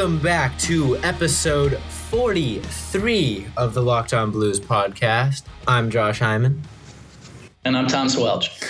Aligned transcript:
Welcome 0.00 0.18
back 0.20 0.58
to 0.60 0.96
episode 1.02 1.76
43 1.76 3.46
of 3.58 3.74
the 3.74 3.82
Locked 3.82 4.14
On 4.14 4.30
Blues 4.30 4.58
podcast. 4.58 5.42
I'm 5.68 5.90
Josh 5.90 6.20
Hyman. 6.20 6.62
And 7.66 7.76
I'm 7.76 7.86
Tom 7.86 8.08
Swelch. 8.08 8.62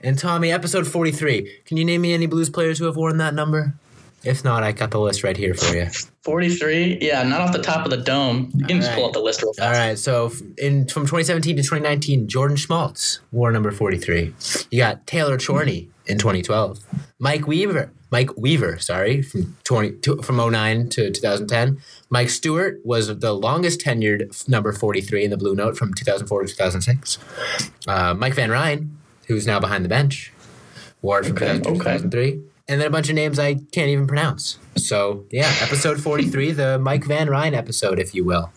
And 0.00 0.16
Tommy, 0.16 0.52
episode 0.52 0.86
43. 0.86 1.62
Can 1.64 1.76
you 1.76 1.84
name 1.84 2.02
me 2.02 2.14
any 2.14 2.26
Blues 2.26 2.48
players 2.50 2.78
who 2.78 2.84
have 2.84 2.94
worn 2.94 3.16
that 3.16 3.34
number? 3.34 3.74
If 4.22 4.44
not, 4.44 4.62
I 4.62 4.70
got 4.70 4.92
the 4.92 5.00
list 5.00 5.24
right 5.24 5.36
here 5.36 5.54
for 5.54 5.74
you. 5.74 5.86
43? 6.22 6.98
Yeah, 7.00 7.24
not 7.24 7.40
off 7.40 7.52
the 7.52 7.62
top 7.62 7.84
of 7.84 7.90
the 7.90 7.96
dome. 7.96 8.52
You 8.54 8.66
can 8.66 8.76
All 8.76 8.82
just 8.82 8.90
right. 8.90 8.96
pull 8.96 9.06
up 9.06 9.12
the 9.12 9.18
list 9.18 9.42
real 9.42 9.54
fast. 9.54 9.66
All 9.66 9.86
right, 9.86 9.98
so 9.98 10.30
in 10.56 10.86
from 10.86 11.02
2017 11.02 11.56
to 11.56 11.62
2019, 11.62 12.28
Jordan 12.28 12.56
Schmaltz 12.56 13.18
wore 13.32 13.50
number 13.50 13.72
43. 13.72 14.32
You 14.70 14.78
got 14.78 15.04
Taylor 15.08 15.36
Chorney 15.36 15.90
in 16.06 16.18
2012. 16.18 16.78
Mike 17.18 17.48
Weaver, 17.48 17.90
Mike 18.16 18.34
Weaver, 18.34 18.78
sorry, 18.78 19.20
from 19.20 19.54
20 19.64 20.22
from 20.22 20.36
09 20.38 20.88
to 20.88 21.10
2010. 21.10 21.82
Mike 22.08 22.30
Stewart 22.30 22.80
was 22.82 23.18
the 23.18 23.34
longest 23.34 23.82
tenured 23.82 24.48
number 24.48 24.72
43 24.72 25.24
in 25.24 25.30
the 25.30 25.36
Blue 25.36 25.54
Note 25.54 25.76
from 25.76 25.92
2004 25.92 26.44
to 26.44 26.48
2006. 26.48 27.18
Uh, 27.86 28.14
Mike 28.14 28.32
Van 28.32 28.50
Ryn, 28.50 28.96
who's 29.26 29.46
now 29.46 29.60
behind 29.60 29.84
the 29.84 29.90
bench, 29.90 30.32
wore 31.02 31.20
it 31.20 31.26
from 31.26 31.36
okay, 31.36 31.58
2003. 31.58 32.40
And 32.68 32.80
then 32.80 32.86
a 32.86 32.90
bunch 32.90 33.10
of 33.10 33.16
names 33.16 33.38
I 33.38 33.56
can't 33.56 33.90
even 33.90 34.06
pronounce. 34.06 34.58
So, 34.78 35.26
yeah, 35.30 35.52
episode 35.60 36.00
43, 36.00 36.52
the 36.52 36.78
Mike 36.78 37.04
Van 37.04 37.28
Ryn 37.28 37.52
episode, 37.52 37.98
if 37.98 38.14
you 38.14 38.24
will. 38.24 38.50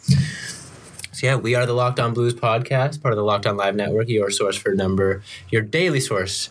So 1.12 1.28
yeah, 1.28 1.36
we 1.36 1.53
are 1.53 1.66
the 1.66 1.73
Locked 1.73 2.00
On 2.00 2.14
Blues 2.14 2.34
podcast, 2.34 3.02
part 3.02 3.12
of 3.12 3.17
the 3.17 3.25
Locked 3.25 3.45
On 3.45 3.58
Live 3.58 3.75
Network, 3.75 4.08
your 4.08 4.30
source 4.30 4.56
for 4.56 4.73
number, 4.73 5.22
your 5.50 5.62
daily 5.62 6.00
source 6.00 6.50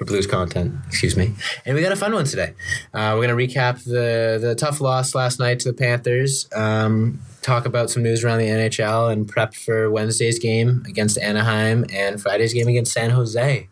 for 0.00 0.06
blues 0.06 0.26
content. 0.26 0.74
Excuse 0.86 1.14
me. 1.14 1.34
And 1.66 1.76
we 1.76 1.82
got 1.82 1.92
a 1.92 1.96
fun 1.96 2.14
one 2.14 2.24
today. 2.24 2.54
Uh, 2.94 3.14
we're 3.14 3.26
gonna 3.26 3.36
recap 3.36 3.84
the 3.84 4.38
the 4.40 4.54
tough 4.54 4.80
loss 4.80 5.14
last 5.14 5.38
night 5.38 5.60
to 5.60 5.68
the 5.72 5.74
Panthers. 5.74 6.48
Um, 6.56 7.20
talk 7.42 7.66
about 7.66 7.90
some 7.90 8.02
news 8.02 8.24
around 8.24 8.38
the 8.38 8.48
NHL 8.48 9.12
and 9.12 9.28
prep 9.28 9.52
for 9.52 9.90
Wednesday's 9.90 10.38
game 10.38 10.84
against 10.88 11.18
Anaheim 11.18 11.84
and 11.92 12.20
Friday's 12.20 12.54
game 12.54 12.66
against 12.66 12.94
San 12.94 13.10
Jose. 13.10 13.68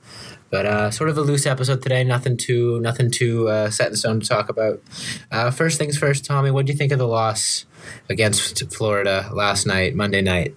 But 0.50 0.66
uh, 0.66 0.90
sort 0.90 1.08
of 1.08 1.16
a 1.16 1.22
loose 1.22 1.46
episode 1.46 1.80
today. 1.80 2.04
Nothing 2.04 2.36
too 2.36 2.78
nothing 2.80 3.10
too 3.10 3.48
uh, 3.48 3.70
set 3.70 3.88
in 3.88 3.96
stone 3.96 4.20
to 4.20 4.28
talk 4.28 4.50
about. 4.50 4.82
Uh, 5.32 5.50
first 5.50 5.78
things 5.78 5.96
first, 5.96 6.26
Tommy. 6.26 6.50
What 6.50 6.66
do 6.66 6.72
you 6.72 6.78
think 6.78 6.92
of 6.92 6.98
the 6.98 7.08
loss 7.08 7.64
against 8.10 8.70
Florida 8.74 9.30
last 9.32 9.66
night, 9.66 9.94
Monday 9.94 10.20
night? 10.20 10.54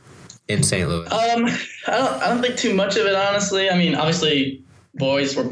in 0.48 0.64
St. 0.64 0.90
Louis? 0.90 1.10
Um, 1.10 1.46
I 1.46 1.98
don't, 1.98 2.22
I 2.22 2.28
don't 2.28 2.42
think 2.42 2.58
too 2.58 2.74
much 2.74 2.98
of 2.98 3.06
it, 3.06 3.16
honestly. 3.16 3.70
I 3.70 3.78
mean, 3.78 3.96
obviously, 3.96 4.62
boys 4.96 5.36
were 5.36 5.50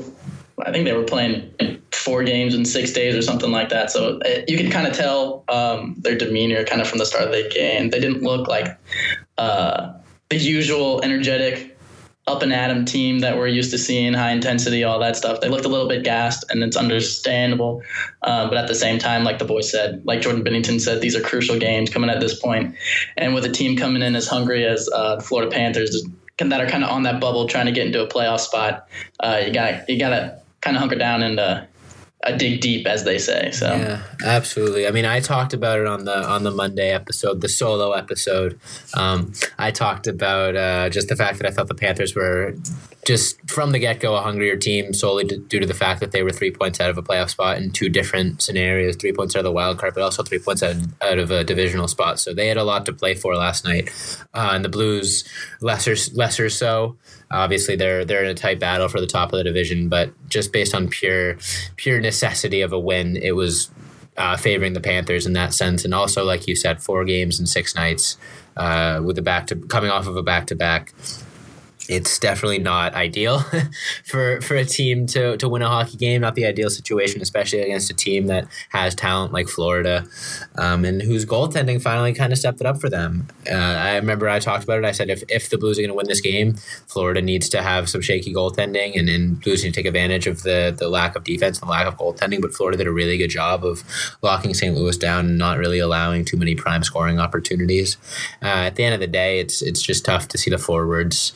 I 0.65 0.71
think 0.71 0.85
they 0.85 0.93
were 0.93 1.03
playing 1.03 1.53
four 1.93 2.23
games 2.23 2.53
in 2.53 2.65
six 2.65 2.91
days 2.91 3.15
or 3.15 3.21
something 3.21 3.51
like 3.51 3.69
that. 3.69 3.91
So 3.91 4.19
it, 4.25 4.49
you 4.49 4.57
can 4.57 4.69
kind 4.69 4.87
of 4.87 4.93
tell 4.93 5.45
um, 5.47 5.95
their 5.97 6.17
demeanor 6.17 6.63
kind 6.65 6.81
of 6.81 6.87
from 6.87 6.99
the 6.99 7.05
start 7.05 7.25
of 7.25 7.31
the 7.31 7.49
game. 7.53 7.89
They 7.89 7.99
didn't 7.99 8.23
look 8.23 8.47
like 8.47 8.77
uh, 9.37 9.93
the 10.29 10.37
usual 10.37 11.01
energetic 11.01 11.77
up 12.27 12.43
and 12.43 12.53
at 12.53 12.69
'em 12.69 12.85
team 12.85 13.19
that 13.19 13.37
we're 13.37 13.47
used 13.47 13.71
to 13.71 13.77
seeing, 13.77 14.13
high 14.13 14.31
intensity, 14.31 14.83
all 14.83 14.99
that 14.99 15.15
stuff. 15.15 15.41
They 15.41 15.49
looked 15.49 15.65
a 15.65 15.69
little 15.69 15.87
bit 15.87 16.03
gassed, 16.03 16.45
and 16.49 16.63
it's 16.63 16.77
understandable. 16.77 17.81
Uh, 18.21 18.47
but 18.47 18.57
at 18.57 18.67
the 18.67 18.75
same 18.75 18.99
time, 18.99 19.23
like 19.23 19.39
the 19.39 19.45
boys 19.45 19.71
said, 19.71 20.01
like 20.05 20.21
Jordan 20.21 20.43
Binnington 20.43 20.79
said, 20.79 21.01
these 21.01 21.15
are 21.15 21.21
crucial 21.21 21.57
games 21.57 21.89
coming 21.89 22.09
at 22.09 22.19
this. 22.19 22.39
And 23.17 23.33
with 23.33 23.45
a 23.45 23.49
team 23.49 23.77
coming 23.77 24.03
in 24.03 24.15
as 24.15 24.27
hungry 24.27 24.65
as 24.65 24.87
uh, 24.93 25.15
the 25.15 25.23
Florida 25.23 25.49
Panthers, 25.51 26.05
that 26.47 26.61
are 26.61 26.67
kind 26.67 26.85
of 26.85 26.89
on 26.89 27.03
that 27.03 27.19
bubble 27.19 27.45
trying 27.45 27.65
to 27.65 27.73
get 27.73 27.85
into 27.85 28.01
a 28.01 28.07
playoff 28.07 28.39
spot, 28.39 28.87
uh, 29.19 29.41
you 29.45 29.53
got 29.53 29.89
you 29.89 29.99
got 29.99 30.09
to 30.11 30.41
kind 30.61 30.77
of 30.77 30.79
hunker 30.79 30.95
down 30.95 31.21
and 31.21 31.37
uh, 31.37 31.65
I 32.21 32.33
dig 32.33 32.59
deep, 32.59 32.85
as 32.85 33.05
they 33.05 33.17
say. 33.17 33.51
So 33.51 33.67
yeah, 33.67 34.03
absolutely. 34.25 34.87
I 34.87 34.91
mean, 34.91 35.05
I 35.05 35.21
talked 35.21 35.53
about 35.53 35.79
it 35.79 35.87
on 35.87 36.03
the 36.03 36.27
on 36.27 36.43
the 36.43 36.51
Monday 36.51 36.91
episode, 36.91 37.39
the 37.39 37.47
solo 37.47 37.93
episode. 37.93 38.59
Um, 38.93 39.31
I 39.57 39.71
talked 39.71 40.05
about 40.05 40.55
uh, 40.57 40.89
just 40.89 41.07
the 41.07 41.15
fact 41.15 41.39
that 41.39 41.47
I 41.47 41.51
thought 41.51 41.67
the 41.67 41.75
Panthers 41.75 42.15
were 42.15 42.55
just 43.05 43.39
from 43.49 43.71
the 43.71 43.79
get 43.79 44.01
go 44.01 44.15
a 44.15 44.21
hungrier 44.21 44.57
team 44.57 44.93
solely 44.93 45.23
due 45.23 45.59
to 45.61 45.65
the 45.65 45.73
fact 45.73 46.01
that 46.01 46.11
they 46.11 46.21
were 46.21 46.31
three 46.31 46.51
points 46.51 46.81
out 46.81 46.89
of 46.89 46.97
a 46.97 47.01
playoff 47.01 47.29
spot 47.29 47.57
in 47.57 47.71
two 47.71 47.87
different 47.87 48.41
scenarios, 48.41 48.97
three 48.97 49.13
points 49.13 49.35
out 49.35 49.39
of 49.39 49.45
the 49.45 49.51
wild 49.51 49.77
card, 49.77 49.93
but 49.93 50.03
also 50.03 50.21
three 50.21 50.39
points 50.39 50.61
out, 50.61 50.75
out 51.01 51.19
of 51.19 51.31
a 51.31 51.45
divisional 51.45 51.87
spot. 51.87 52.19
So 52.19 52.33
they 52.33 52.49
had 52.49 52.57
a 52.57 52.63
lot 52.65 52.85
to 52.87 52.93
play 52.93 53.15
for 53.15 53.35
last 53.35 53.63
night, 53.63 53.89
uh, 54.33 54.51
and 54.51 54.65
the 54.65 54.69
Blues 54.69 55.23
lesser 55.61 55.95
lesser 56.13 56.49
so. 56.49 56.97
Obviously, 57.31 57.75
they're 57.75 58.05
they're 58.05 58.23
in 58.23 58.29
a 58.31 58.35
tight 58.35 58.59
battle 58.59 58.87
for 58.87 58.99
the 58.99 59.07
top 59.07 59.31
of 59.31 59.37
the 59.37 59.43
division, 59.43 59.89
but 59.89 60.11
just 60.29 60.51
based 60.51 60.73
on 60.73 60.87
pure 60.89 61.37
pure 61.75 61.99
necessity 61.99 62.61
of 62.61 62.73
a 62.73 62.79
win, 62.79 63.17
it 63.17 63.33
was 63.33 63.69
uh, 64.17 64.35
favoring 64.35 64.73
the 64.73 64.81
Panthers 64.81 65.25
in 65.25 65.33
that 65.33 65.53
sense. 65.53 65.85
And 65.85 65.93
also, 65.93 66.23
like 66.25 66.47
you 66.47 66.55
said, 66.55 66.81
four 66.81 67.05
games 67.05 67.39
in 67.39 67.45
six 67.45 67.75
nights 67.75 68.17
uh, 68.57 69.01
with 69.03 69.15
the 69.15 69.21
back 69.21 69.47
to 69.47 69.55
coming 69.55 69.89
off 69.89 70.07
of 70.07 70.15
a 70.15 70.23
back 70.23 70.47
to 70.47 70.55
back 70.55 70.93
it's 71.89 72.19
definitely 72.19 72.59
not 72.59 72.93
ideal 72.93 73.39
for 74.05 74.39
for 74.41 74.55
a 74.55 74.63
team 74.63 75.07
to 75.07 75.35
to 75.37 75.49
win 75.49 75.63
a 75.63 75.67
hockey 75.67 75.97
game. 75.97 76.21
Not 76.21 76.35
the 76.35 76.45
ideal 76.45 76.69
situation, 76.69 77.19
especially 77.21 77.61
against 77.61 77.89
a 77.89 77.95
team 77.95 78.27
that 78.27 78.47
has 78.69 78.93
talent 78.93 79.33
like 79.33 79.47
Florida, 79.47 80.05
um, 80.55 80.85
and 80.85 81.01
whose 81.01 81.25
goaltending 81.25 81.81
finally 81.81 82.13
kind 82.13 82.31
of 82.31 82.37
stepped 82.37 82.61
it 82.61 82.67
up 82.67 82.79
for 82.79 82.89
them. 82.89 83.27
Uh, 83.49 83.55
I 83.55 83.95
remember 83.95 84.29
I 84.29 84.39
talked 84.39 84.63
about 84.63 84.77
it. 84.77 84.85
I 84.85 84.91
said 84.91 85.09
if, 85.09 85.23
if 85.29 85.49
the 85.49 85.57
Blues 85.57 85.79
are 85.79 85.81
going 85.81 85.89
to 85.89 85.95
win 85.95 86.07
this 86.07 86.21
game, 86.21 86.53
Florida 86.87 87.21
needs 87.21 87.49
to 87.49 87.63
have 87.63 87.89
some 87.89 88.01
shaky 88.01 88.33
goaltending, 88.33 88.97
and, 88.97 89.09
and 89.09 89.41
Blues 89.41 89.63
need 89.63 89.73
to 89.73 89.75
take 89.75 89.87
advantage 89.87 90.27
of 90.27 90.43
the 90.43 90.75
the 90.77 90.89
lack 90.89 91.15
of 91.15 91.23
defense 91.23 91.59
and 91.59 91.67
the 91.67 91.71
lack 91.71 91.87
of 91.87 91.97
goaltending. 91.97 92.39
But 92.39 92.53
Florida 92.53 92.77
did 92.77 92.87
a 92.87 92.91
really 92.91 93.17
good 93.17 93.31
job 93.31 93.65
of 93.65 93.83
locking 94.21 94.53
St. 94.53 94.75
Louis 94.75 94.97
down 94.97 95.25
and 95.25 95.37
not 95.39 95.57
really 95.57 95.79
allowing 95.79 96.23
too 96.23 96.37
many 96.37 96.53
prime 96.53 96.83
scoring 96.83 97.19
opportunities. 97.19 97.97
Uh, 98.43 98.69
at 98.69 98.75
the 98.75 98.83
end 98.83 98.93
of 98.93 98.99
the 98.99 99.07
day, 99.07 99.39
it's 99.39 99.63
it's 99.63 99.81
just 99.81 100.05
tough 100.05 100.27
to 100.27 100.37
see 100.37 100.51
the 100.51 100.59
forwards 100.59 101.33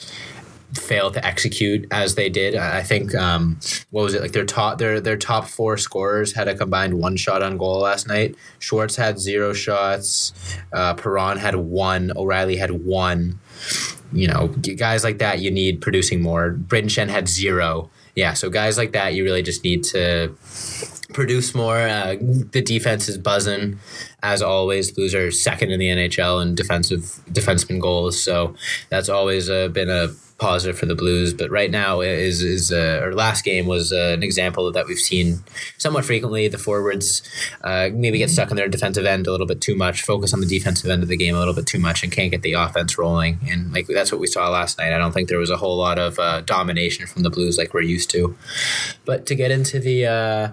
fail 0.75 1.11
to 1.11 1.25
execute 1.25 1.87
as 1.91 2.15
they 2.15 2.29
did. 2.29 2.55
I 2.55 2.83
think 2.83 3.13
um, 3.15 3.59
what 3.91 4.03
was 4.03 4.13
it 4.13 4.21
like 4.21 4.31
their 4.31 4.45
top 4.45 4.77
their 4.77 4.99
their 4.99 5.17
top 5.17 5.47
four 5.47 5.77
scorers 5.77 6.33
had 6.33 6.47
a 6.47 6.55
combined 6.55 6.95
one 6.95 7.15
shot 7.15 7.41
on 7.41 7.57
goal 7.57 7.79
last 7.79 8.07
night. 8.07 8.35
Schwartz 8.59 8.95
had 8.95 9.19
zero 9.19 9.53
shots. 9.53 10.33
Uh, 10.71 10.93
Perron 10.93 11.37
had 11.37 11.55
one. 11.55 12.11
O'Reilly 12.15 12.57
had 12.57 12.71
one. 12.71 13.39
You 14.11 14.27
know, 14.27 14.47
guys 14.47 15.03
like 15.03 15.19
that 15.19 15.39
you 15.39 15.49
need 15.49 15.81
producing 15.81 16.21
more. 16.21 16.51
Brayden 16.53 16.85
Schenn 16.85 17.09
had 17.09 17.27
zero. 17.27 17.89
Yeah, 18.15 18.33
so 18.33 18.49
guys 18.51 18.77
like 18.77 18.91
that 18.91 19.15
you 19.15 19.23
really 19.23 19.41
just 19.41 19.63
need 19.63 19.83
to 19.85 20.35
produce 21.13 21.55
more. 21.55 21.77
Uh, 21.77 22.15
the 22.19 22.61
defense 22.61 23.09
is 23.09 23.17
buzzing 23.17 23.79
as 24.21 24.41
always. 24.41 24.91
Blues 24.91 25.15
are 25.15 25.31
second 25.31 25.71
in 25.71 25.79
the 25.79 25.87
NHL 25.87 26.41
in 26.41 26.53
defensive 26.53 27.21
defenseman 27.31 27.79
goals, 27.79 28.21
so 28.21 28.55
that's 28.89 29.09
always 29.09 29.49
uh, 29.49 29.69
been 29.69 29.89
a 29.89 30.09
positive 30.43 30.77
for 30.77 30.85
the 30.85 30.95
Blues. 30.95 31.33
But 31.33 31.49
right 31.49 31.71
now 31.71 32.01
is 32.01 32.43
is 32.43 32.71
uh, 32.71 32.99
our 33.01 33.13
last 33.13 33.45
game 33.45 33.65
was 33.65 33.93
uh, 33.93 34.13
an 34.17 34.23
example 34.23 34.71
that 34.71 34.85
we've 34.87 34.99
seen 34.99 35.39
somewhat 35.77 36.03
frequently. 36.03 36.49
The 36.49 36.57
forwards 36.57 37.21
uh, 37.63 37.89
maybe 37.93 38.17
get 38.17 38.29
stuck 38.29 38.51
in 38.51 38.57
their 38.57 38.67
defensive 38.67 39.05
end 39.05 39.25
a 39.25 39.31
little 39.31 39.47
bit 39.47 39.61
too 39.61 39.75
much, 39.75 40.01
focus 40.01 40.33
on 40.33 40.41
the 40.41 40.45
defensive 40.45 40.89
end 40.89 41.01
of 41.01 41.09
the 41.09 41.15
game 41.17 41.35
a 41.35 41.39
little 41.39 41.53
bit 41.53 41.65
too 41.65 41.79
much, 41.79 42.03
and 42.03 42.11
can't 42.11 42.29
get 42.29 42.41
the 42.41 42.53
offense 42.53 42.97
rolling. 42.97 43.39
And 43.49 43.71
like 43.73 43.87
that's 43.87 44.11
what 44.11 44.19
we 44.19 44.27
saw 44.27 44.49
last 44.49 44.77
night. 44.77 44.91
I 44.91 44.97
don't 44.97 45.13
think 45.13 45.29
there 45.29 45.39
was 45.39 45.49
a 45.49 45.57
whole 45.57 45.77
lot 45.77 45.97
of 45.97 46.19
uh, 46.19 46.41
domination 46.41 47.07
from 47.07 47.23
the 47.23 47.29
Blues 47.29 47.57
like 47.57 47.73
we're 47.73 47.81
used 47.81 48.09
to. 48.11 48.35
But 49.05 49.25
to 49.27 49.35
get 49.35 49.49
into 49.49 49.79
the 49.79 50.05
uh, 50.05 50.47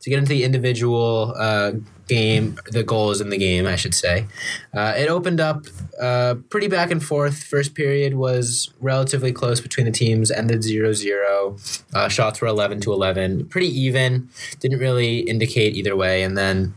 to 0.00 0.10
get 0.10 0.18
into 0.18 0.30
the 0.30 0.44
individual 0.44 1.34
uh, 1.36 1.72
game, 2.08 2.58
the 2.70 2.82
goals 2.82 3.20
in 3.20 3.30
the 3.30 3.38
game, 3.38 3.66
I 3.66 3.76
should 3.76 3.94
say. 3.94 4.26
Uh, 4.72 4.94
it 4.96 5.08
opened 5.08 5.40
up 5.40 5.64
uh, 6.00 6.36
pretty 6.50 6.68
back 6.68 6.90
and 6.90 7.02
forth. 7.02 7.42
First 7.42 7.74
period 7.74 8.14
was 8.14 8.70
relatively 8.80 9.32
close 9.32 9.60
between 9.60 9.86
the 9.86 9.92
teams, 9.92 10.30
ended 10.30 10.62
0 10.62 10.92
0. 10.92 11.56
Uh, 11.94 12.08
shots 12.08 12.40
were 12.40 12.48
11 12.48 12.80
to 12.80 12.92
11. 12.92 13.46
Pretty 13.48 13.68
even. 13.68 14.28
Didn't 14.60 14.78
really 14.78 15.20
indicate 15.20 15.76
either 15.76 15.96
way. 15.96 16.22
And 16.22 16.36
then 16.36 16.74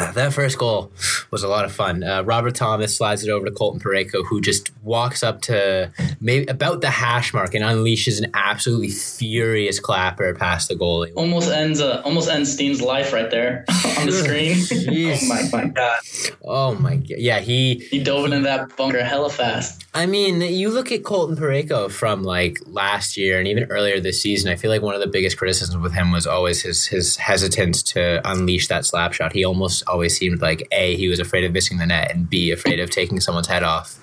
that 0.14 0.32
first 0.32 0.58
goal 0.58 0.90
was 1.30 1.42
a 1.42 1.48
lot 1.48 1.64
of 1.64 1.72
fun. 1.72 2.02
Uh, 2.02 2.22
Robert 2.22 2.54
Thomas 2.54 2.96
slides 2.96 3.24
it 3.24 3.30
over 3.30 3.46
to 3.46 3.52
Colton 3.52 3.80
Parayko, 3.80 4.24
who 4.26 4.40
just 4.40 4.70
walks 4.82 5.22
up 5.22 5.42
to 5.42 5.92
maybe 6.20 6.46
about 6.46 6.80
the 6.80 6.90
hash 6.90 7.34
mark 7.34 7.54
and 7.54 7.64
unleashes 7.64 8.22
an 8.22 8.30
absolutely 8.34 8.88
furious 8.88 9.78
clapper 9.78 10.34
past 10.34 10.68
the 10.68 10.74
goalie. 10.74 11.12
Almost 11.16 11.50
ends 11.50 11.80
uh, 11.80 12.02
almost 12.04 12.28
ends 12.28 12.52
Steen's 12.52 12.80
life 12.80 13.12
right 13.12 13.30
there 13.30 13.64
on 13.98 14.06
the 14.06 14.12
screen. 14.24 14.56
oh 15.22 15.28
my, 15.28 15.64
my 15.64 15.68
god! 15.68 16.00
Oh 16.44 16.74
my 16.74 16.96
god! 16.96 17.18
Yeah, 17.18 17.40
he 17.40 17.86
he 17.90 18.02
dove 18.02 18.24
into 18.24 18.40
that 18.40 18.76
bunker 18.76 19.04
hella 19.04 19.30
fast. 19.30 19.84
I 19.92 20.06
mean, 20.06 20.40
you 20.40 20.70
look 20.70 20.92
at 20.92 21.02
Colton 21.02 21.36
Parayko 21.36 21.90
from 21.90 22.22
like 22.22 22.60
last 22.66 23.16
year 23.16 23.38
and 23.38 23.48
even 23.48 23.64
earlier 23.64 23.98
this 24.00 24.22
season. 24.22 24.50
I 24.50 24.54
feel 24.56 24.70
like 24.70 24.82
one 24.82 24.94
of 24.94 25.00
the 25.00 25.08
biggest 25.08 25.36
criticisms 25.36 25.82
with 25.82 25.92
him 25.92 26.12
was 26.12 26.26
always 26.26 26.62
his 26.62 26.86
his 26.86 27.16
hesitance 27.16 27.82
to 27.82 28.20
unleash 28.24 28.68
that 28.68 28.84
slap 28.84 29.12
shot. 29.12 29.32
He 29.32 29.44
almost 29.44 29.82
always 29.90 30.16
seemed 30.16 30.40
like 30.40 30.66
a 30.72 30.96
he 30.96 31.08
was 31.08 31.20
afraid 31.20 31.44
of 31.44 31.52
missing 31.52 31.78
the 31.78 31.86
net 31.86 32.10
and 32.12 32.30
b 32.30 32.50
afraid 32.50 32.80
of 32.80 32.90
taking 32.90 33.20
someone's 33.20 33.48
head 33.48 33.62
off. 33.62 33.98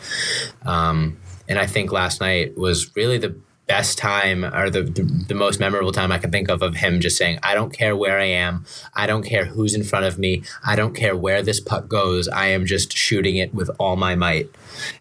Um, 0.66 1.18
and 1.48 1.58
I 1.58 1.66
think 1.66 1.92
last 1.92 2.20
night 2.20 2.58
was 2.58 2.96
really 2.96 3.18
the 3.18 3.36
best 3.68 3.98
time 3.98 4.46
or 4.46 4.70
the, 4.70 4.82
the, 4.82 5.04
the 5.28 5.36
most 5.36 5.60
memorable 5.60 5.92
time 5.92 6.12
I 6.12 6.18
can 6.18 6.32
think 6.32 6.50
of 6.50 6.62
of 6.62 6.76
him 6.76 7.02
just 7.02 7.18
saying, 7.18 7.40
I 7.44 7.54
don't 7.54 7.72
care 7.72 7.96
where 7.96 8.18
I 8.18 8.26
am. 8.26 8.66
I 8.94 9.08
don't 9.08 9.24
care 9.24 9.46
who's 9.46 9.76
in 9.76 9.84
front 9.84 10.06
of 10.06 10.18
me. 10.18 10.44
I 10.66 10.76
don't 10.76 10.96
care 10.96 11.16
where 11.16 11.42
this 11.42 11.60
puck 11.60 11.88
goes. 11.88 12.28
I 12.30 12.48
am 12.48 12.66
just 12.66 12.94
shooting 12.94 13.36
it 13.36 13.54
with 13.54 13.70
all 13.78 13.98
my 13.98 14.16
might. 14.16 14.50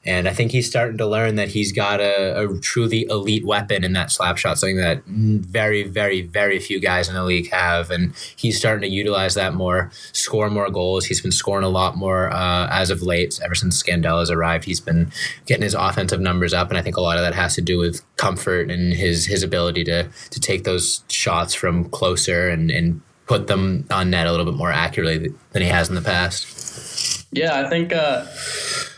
And 0.04 0.28
I 0.28 0.32
think 0.32 0.52
he's 0.52 0.68
starting 0.68 0.98
to 0.98 1.06
learn 1.06 1.36
that 1.36 1.48
he's 1.48 1.72
got 1.72 2.00
a, 2.00 2.40
a 2.40 2.58
truly 2.60 3.06
elite 3.08 3.44
weapon 3.44 3.84
in 3.84 3.92
that 3.94 4.10
slap 4.10 4.36
shot, 4.36 4.58
something 4.58 4.76
that 4.76 5.02
very, 5.06 5.84
very, 5.84 6.22
very 6.22 6.58
few 6.58 6.80
guys 6.80 7.08
in 7.08 7.14
the 7.14 7.24
league 7.24 7.50
have. 7.50 7.90
And 7.90 8.14
he's 8.36 8.58
starting 8.58 8.82
to 8.82 8.94
utilize 8.94 9.34
that 9.34 9.54
more, 9.54 9.90
score 10.12 10.50
more 10.50 10.70
goals. 10.70 11.06
He's 11.06 11.20
been 11.20 11.32
scoring 11.32 11.64
a 11.64 11.68
lot 11.68 11.96
more 11.96 12.32
uh, 12.32 12.68
as 12.70 12.90
of 12.90 13.02
late. 13.02 13.38
Ever 13.42 13.54
since 13.54 13.82
Scandella 13.82 14.28
arrived, 14.30 14.64
he's 14.64 14.80
been 14.80 15.10
getting 15.46 15.62
his 15.62 15.74
offensive 15.74 16.20
numbers 16.20 16.52
up. 16.52 16.68
And 16.68 16.78
I 16.78 16.82
think 16.82 16.96
a 16.96 17.00
lot 17.00 17.18
of 17.18 17.22
that 17.22 17.34
has 17.34 17.54
to 17.56 17.62
do 17.62 17.78
with 17.78 18.02
comfort 18.16 18.70
and 18.70 18.92
his 18.92 19.26
his 19.26 19.42
ability 19.42 19.84
to 19.84 20.08
to 20.30 20.40
take 20.40 20.64
those 20.64 21.04
shots 21.08 21.54
from 21.54 21.88
closer 21.90 22.48
and, 22.48 22.70
and 22.70 23.00
put 23.26 23.46
them 23.46 23.86
on 23.90 24.10
net 24.10 24.26
a 24.26 24.30
little 24.30 24.46
bit 24.46 24.54
more 24.54 24.70
accurately 24.70 25.32
than 25.52 25.62
he 25.62 25.68
has 25.68 25.88
in 25.88 25.94
the 25.94 26.02
past. 26.02 27.15
Yeah, 27.32 27.60
I 27.60 27.68
think 27.68 27.92
uh, 27.92 28.24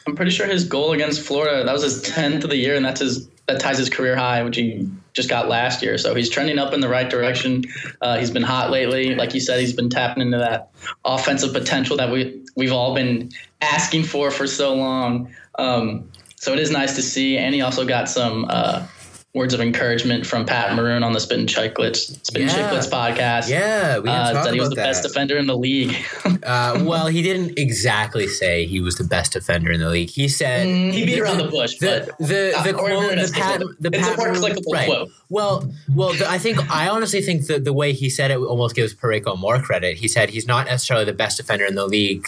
I'm 0.06 0.14
pretty 0.14 0.30
sure 0.30 0.46
his 0.46 0.64
goal 0.64 0.92
against 0.92 1.22
Florida 1.22 1.64
that 1.64 1.72
was 1.72 1.82
his 1.82 2.02
tenth 2.02 2.44
of 2.44 2.50
the 2.50 2.56
year, 2.56 2.76
and 2.76 2.84
that's 2.84 3.00
his 3.00 3.28
that 3.46 3.60
ties 3.60 3.78
his 3.78 3.88
career 3.88 4.14
high, 4.14 4.42
which 4.42 4.56
he 4.56 4.88
just 5.14 5.28
got 5.28 5.48
last 5.48 5.82
year. 5.82 5.96
So 5.98 6.14
he's 6.14 6.28
trending 6.28 6.58
up 6.58 6.75
in 6.75 6.80
the 6.80 6.88
right 6.88 7.08
direction. 7.08 7.64
Uh, 8.00 8.19
he's 8.19 8.30
been 8.30 8.42
hot 8.42 8.70
lately, 8.70 9.14
like 9.14 9.34
you 9.34 9.40
said. 9.40 9.58
He's 9.58 9.72
been 9.72 9.88
tapping 9.88 10.22
into 10.22 10.38
that 10.38 10.70
offensive 11.04 11.52
potential 11.52 11.96
that 11.96 12.10
we 12.10 12.44
we've 12.56 12.72
all 12.72 12.94
been 12.94 13.30
asking 13.60 14.04
for 14.04 14.30
for 14.30 14.46
so 14.46 14.75
long. 14.75 15.34
Um, 15.58 16.10
so 16.36 16.52
it 16.52 16.60
is 16.60 16.70
nice 16.70 16.94
to 16.96 17.02
see, 17.02 17.36
and 17.36 17.54
he 17.54 17.62
also 17.62 17.84
got 17.84 18.08
some. 18.08 18.46
Uh, 18.48 18.86
words 19.34 19.52
of 19.52 19.60
encouragement 19.60 20.26
from 20.26 20.46
Pat 20.46 20.75
Maroon 20.75 21.02
on 21.02 21.12
the 21.12 21.20
Spittin' 21.20 21.46
Chicklets 21.46 22.25
Spittin' 22.26 22.48
yeah. 22.48 22.54
Chicklets 22.54 22.90
podcast. 22.90 23.48
Yeah, 23.48 23.98
we 23.98 24.08
uh, 24.08 24.42
said 24.42 24.54
he 24.54 24.60
was 24.60 24.70
the 24.70 24.76
that. 24.76 24.84
best 24.84 25.02
defender 25.02 25.36
in 25.36 25.46
the 25.46 25.56
league. 25.56 25.94
uh, 26.44 26.82
well, 26.82 27.08
he 27.08 27.22
didn't 27.22 27.58
exactly 27.58 28.26
say 28.26 28.64
he 28.66 28.80
was 28.80 28.96
the 28.96 29.04
best 29.04 29.34
defender 29.34 29.70
in 29.70 29.80
the 29.80 29.88
league. 29.90 30.08
He 30.08 30.28
said 30.28 30.66
mm, 30.66 30.92
he 30.92 31.04
beat 31.04 31.16
the, 31.16 31.22
around 31.22 31.38
the 31.38 31.48
bush. 31.48 31.78
The 31.78 32.06
but 32.08 32.26
the, 32.26 32.60
the, 32.64 32.72
quote, 32.72 33.10
the 33.10 33.30
Pat, 33.34 33.60
the 33.78 33.90
it's 33.92 34.08
Pat 34.08 34.14
a 34.14 34.16
more 34.16 34.32
clickable 34.32 34.72
right. 34.72 34.88
quote. 34.88 35.10
Well, 35.28 35.70
well, 35.94 36.14
the, 36.14 36.28
I 36.28 36.38
think 36.38 36.58
I 36.75 36.88
honestly 36.88 37.20
think 37.20 37.46
that 37.48 37.64
the 37.64 37.75
way 37.75 37.92
he 37.92 38.08
said 38.08 38.30
it 38.30 38.38
almost 38.38 38.75
gives 38.75 38.94
Parayko 38.94 39.38
more 39.38 39.60
credit. 39.60 39.98
He 39.98 40.08
said 40.08 40.30
he's 40.30 40.46
not 40.46 40.66
necessarily 40.66 41.04
the 41.04 41.12
best 41.12 41.36
defender 41.36 41.66
in 41.66 41.75
the 41.75 41.86
league 41.86 42.26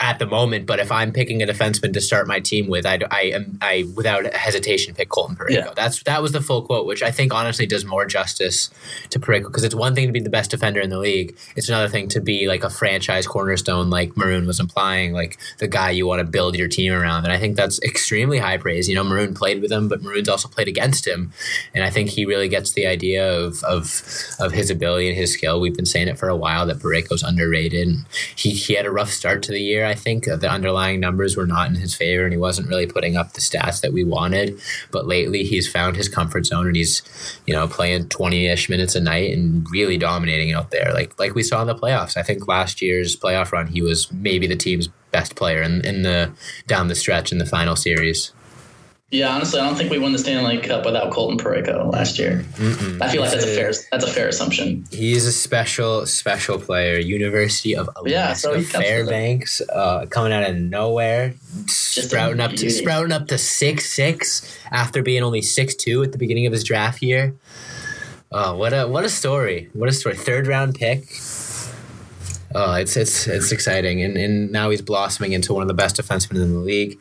at 0.00 0.18
the 0.18 0.26
moment, 0.26 0.64
but 0.64 0.80
if 0.80 0.90
I'm 0.90 1.12
picking 1.12 1.42
a 1.42 1.46
defenseman 1.46 1.92
to 1.92 2.00
start 2.00 2.26
my 2.26 2.40
team 2.40 2.68
with, 2.68 2.86
I 2.86 2.98
I 3.10 3.22
am 3.34 3.58
I 3.60 3.84
without 3.94 4.32
hesitation 4.34 4.94
pick 4.94 5.10
Colton 5.10 5.36
Parayko. 5.36 5.50
Yeah. 5.50 5.72
That's 5.76 6.02
that 6.04 6.22
was 6.22 6.29
the 6.32 6.40
full 6.40 6.62
quote, 6.62 6.86
which 6.86 7.02
I 7.02 7.10
think 7.10 7.32
honestly 7.34 7.66
does 7.66 7.84
more 7.84 8.06
justice 8.06 8.70
to 9.10 9.18
Parayko 9.18 9.44
because 9.44 9.64
it's 9.64 9.74
one 9.74 9.94
thing 9.94 10.06
to 10.06 10.12
be 10.12 10.20
the 10.20 10.30
best 10.30 10.50
defender 10.50 10.80
in 10.80 10.90
the 10.90 10.98
league. 10.98 11.36
It's 11.56 11.68
another 11.68 11.88
thing 11.88 12.08
to 12.08 12.20
be 12.20 12.46
like 12.46 12.64
a 12.64 12.70
franchise 12.70 13.26
cornerstone, 13.26 13.90
like 13.90 14.16
Maroon 14.16 14.46
was 14.46 14.60
implying, 14.60 15.12
like 15.12 15.38
the 15.58 15.68
guy 15.68 15.90
you 15.90 16.06
want 16.06 16.20
to 16.20 16.24
build 16.24 16.56
your 16.56 16.68
team 16.68 16.92
around. 16.92 17.24
And 17.24 17.32
I 17.32 17.38
think 17.38 17.56
that's 17.56 17.80
extremely 17.82 18.38
high 18.38 18.56
praise. 18.56 18.88
You 18.88 18.94
know, 18.94 19.04
Maroon 19.04 19.34
played 19.34 19.60
with 19.62 19.72
him, 19.72 19.88
but 19.88 20.02
Maroon's 20.02 20.28
also 20.28 20.48
played 20.48 20.68
against 20.68 21.06
him, 21.06 21.32
and 21.74 21.84
I 21.84 21.90
think 21.90 22.10
he 22.10 22.24
really 22.24 22.48
gets 22.48 22.72
the 22.72 22.86
idea 22.86 23.30
of 23.30 23.62
of 23.64 24.02
of 24.38 24.52
his 24.52 24.70
ability 24.70 25.08
and 25.08 25.16
his 25.16 25.32
skill. 25.32 25.60
We've 25.60 25.76
been 25.76 25.86
saying 25.86 26.08
it 26.08 26.18
for 26.18 26.28
a 26.28 26.36
while 26.36 26.66
that 26.66 26.78
Parayko's 26.78 27.22
underrated. 27.22 27.88
And 27.88 28.04
he 28.34 28.50
he 28.50 28.74
had 28.74 28.86
a 28.86 28.90
rough 28.90 29.10
start 29.10 29.42
to 29.44 29.52
the 29.52 29.60
year. 29.60 29.84
I 29.84 29.94
think 29.94 30.24
the 30.24 30.50
underlying 30.50 31.00
numbers 31.00 31.36
were 31.36 31.46
not 31.46 31.68
in 31.68 31.76
his 31.76 31.94
favor, 31.94 32.24
and 32.24 32.32
he 32.32 32.38
wasn't 32.38 32.68
really 32.68 32.86
putting 32.86 33.16
up 33.16 33.32
the 33.32 33.40
stats 33.40 33.80
that 33.80 33.92
we 33.92 34.04
wanted. 34.04 34.60
But 34.90 35.06
lately, 35.06 35.44
he's 35.44 35.70
found 35.70 35.96
his 35.96 36.08
comfort 36.20 36.46
zone, 36.46 36.66
and 36.66 36.76
he's 36.76 37.02
you 37.46 37.54
know 37.54 37.66
playing 37.66 38.08
twenty 38.08 38.46
ish 38.46 38.68
minutes 38.68 38.94
a 38.94 39.00
night 39.00 39.36
and 39.36 39.66
really 39.70 39.98
dominating 39.98 40.52
out 40.52 40.70
there, 40.70 40.92
like 40.92 41.18
like 41.18 41.34
we 41.34 41.42
saw 41.42 41.60
in 41.60 41.66
the 41.66 41.74
playoffs. 41.74 42.16
I 42.16 42.22
think 42.22 42.48
last 42.48 42.82
year's 42.82 43.16
playoff 43.16 43.52
run, 43.52 43.66
he 43.68 43.82
was 43.82 44.10
maybe 44.12 44.46
the 44.46 44.56
team's 44.56 44.88
best 45.10 45.34
player 45.34 45.62
in, 45.62 45.84
in 45.84 46.02
the 46.02 46.32
down 46.66 46.88
the 46.88 46.94
stretch 46.94 47.32
in 47.32 47.38
the 47.38 47.46
final 47.46 47.76
series. 47.76 48.32
Yeah, 49.10 49.34
honestly, 49.34 49.58
I 49.58 49.66
don't 49.66 49.74
think 49.76 49.90
we 49.90 49.98
won 49.98 50.12
the 50.12 50.18
Stanley 50.18 50.58
Cup 50.58 50.84
without 50.84 51.10
Colton 51.12 51.36
Parayko 51.36 51.92
last 51.92 52.16
year. 52.16 52.44
Mm-mm. 52.54 53.02
I 53.02 53.08
feel 53.10 53.22
like 53.22 53.32
that's 53.32 53.44
a 53.44 53.48
fair 53.48 53.72
that's 53.90 54.04
a 54.04 54.10
fair 54.10 54.28
assumption. 54.28 54.84
He's 54.92 55.26
a 55.26 55.32
special 55.32 56.06
special 56.06 56.60
player. 56.60 56.98
University 56.98 57.74
of 57.74 57.88
Alaska 57.96 58.10
yeah, 58.10 58.32
so 58.34 58.60
Fairbanks, 58.60 59.62
uh, 59.62 60.06
coming 60.06 60.32
out 60.32 60.48
of 60.48 60.56
nowhere, 60.56 61.34
Just 61.66 62.08
sprouting 62.08 62.40
up 62.40 62.52
to 62.52 62.70
sprouting 62.70 63.10
up 63.10 63.26
to 63.28 63.38
six 63.38 63.92
six 63.92 64.56
after 64.70 65.02
being 65.02 65.24
only 65.24 65.42
six 65.42 65.74
two 65.74 66.04
at 66.04 66.12
the 66.12 66.18
beginning 66.18 66.46
of 66.46 66.52
his 66.52 66.62
draft 66.62 67.02
year. 67.02 67.34
Oh, 68.30 68.54
what 68.54 68.72
a 68.72 68.86
what 68.86 69.04
a 69.04 69.08
story! 69.08 69.70
What 69.72 69.88
a 69.88 69.92
story! 69.92 70.14
Third 70.14 70.46
round 70.46 70.76
pick. 70.76 71.08
Oh, 72.54 72.74
it's 72.74 72.96
it's 72.96 73.26
it's 73.28 73.52
exciting, 73.52 74.02
and 74.02 74.16
and 74.16 74.50
now 74.50 74.70
he's 74.70 74.82
blossoming 74.82 75.32
into 75.32 75.52
one 75.54 75.62
of 75.62 75.68
the 75.68 75.74
best 75.74 75.96
defensemen 75.96 76.42
in 76.42 76.52
the 76.52 76.58
league. 76.58 76.98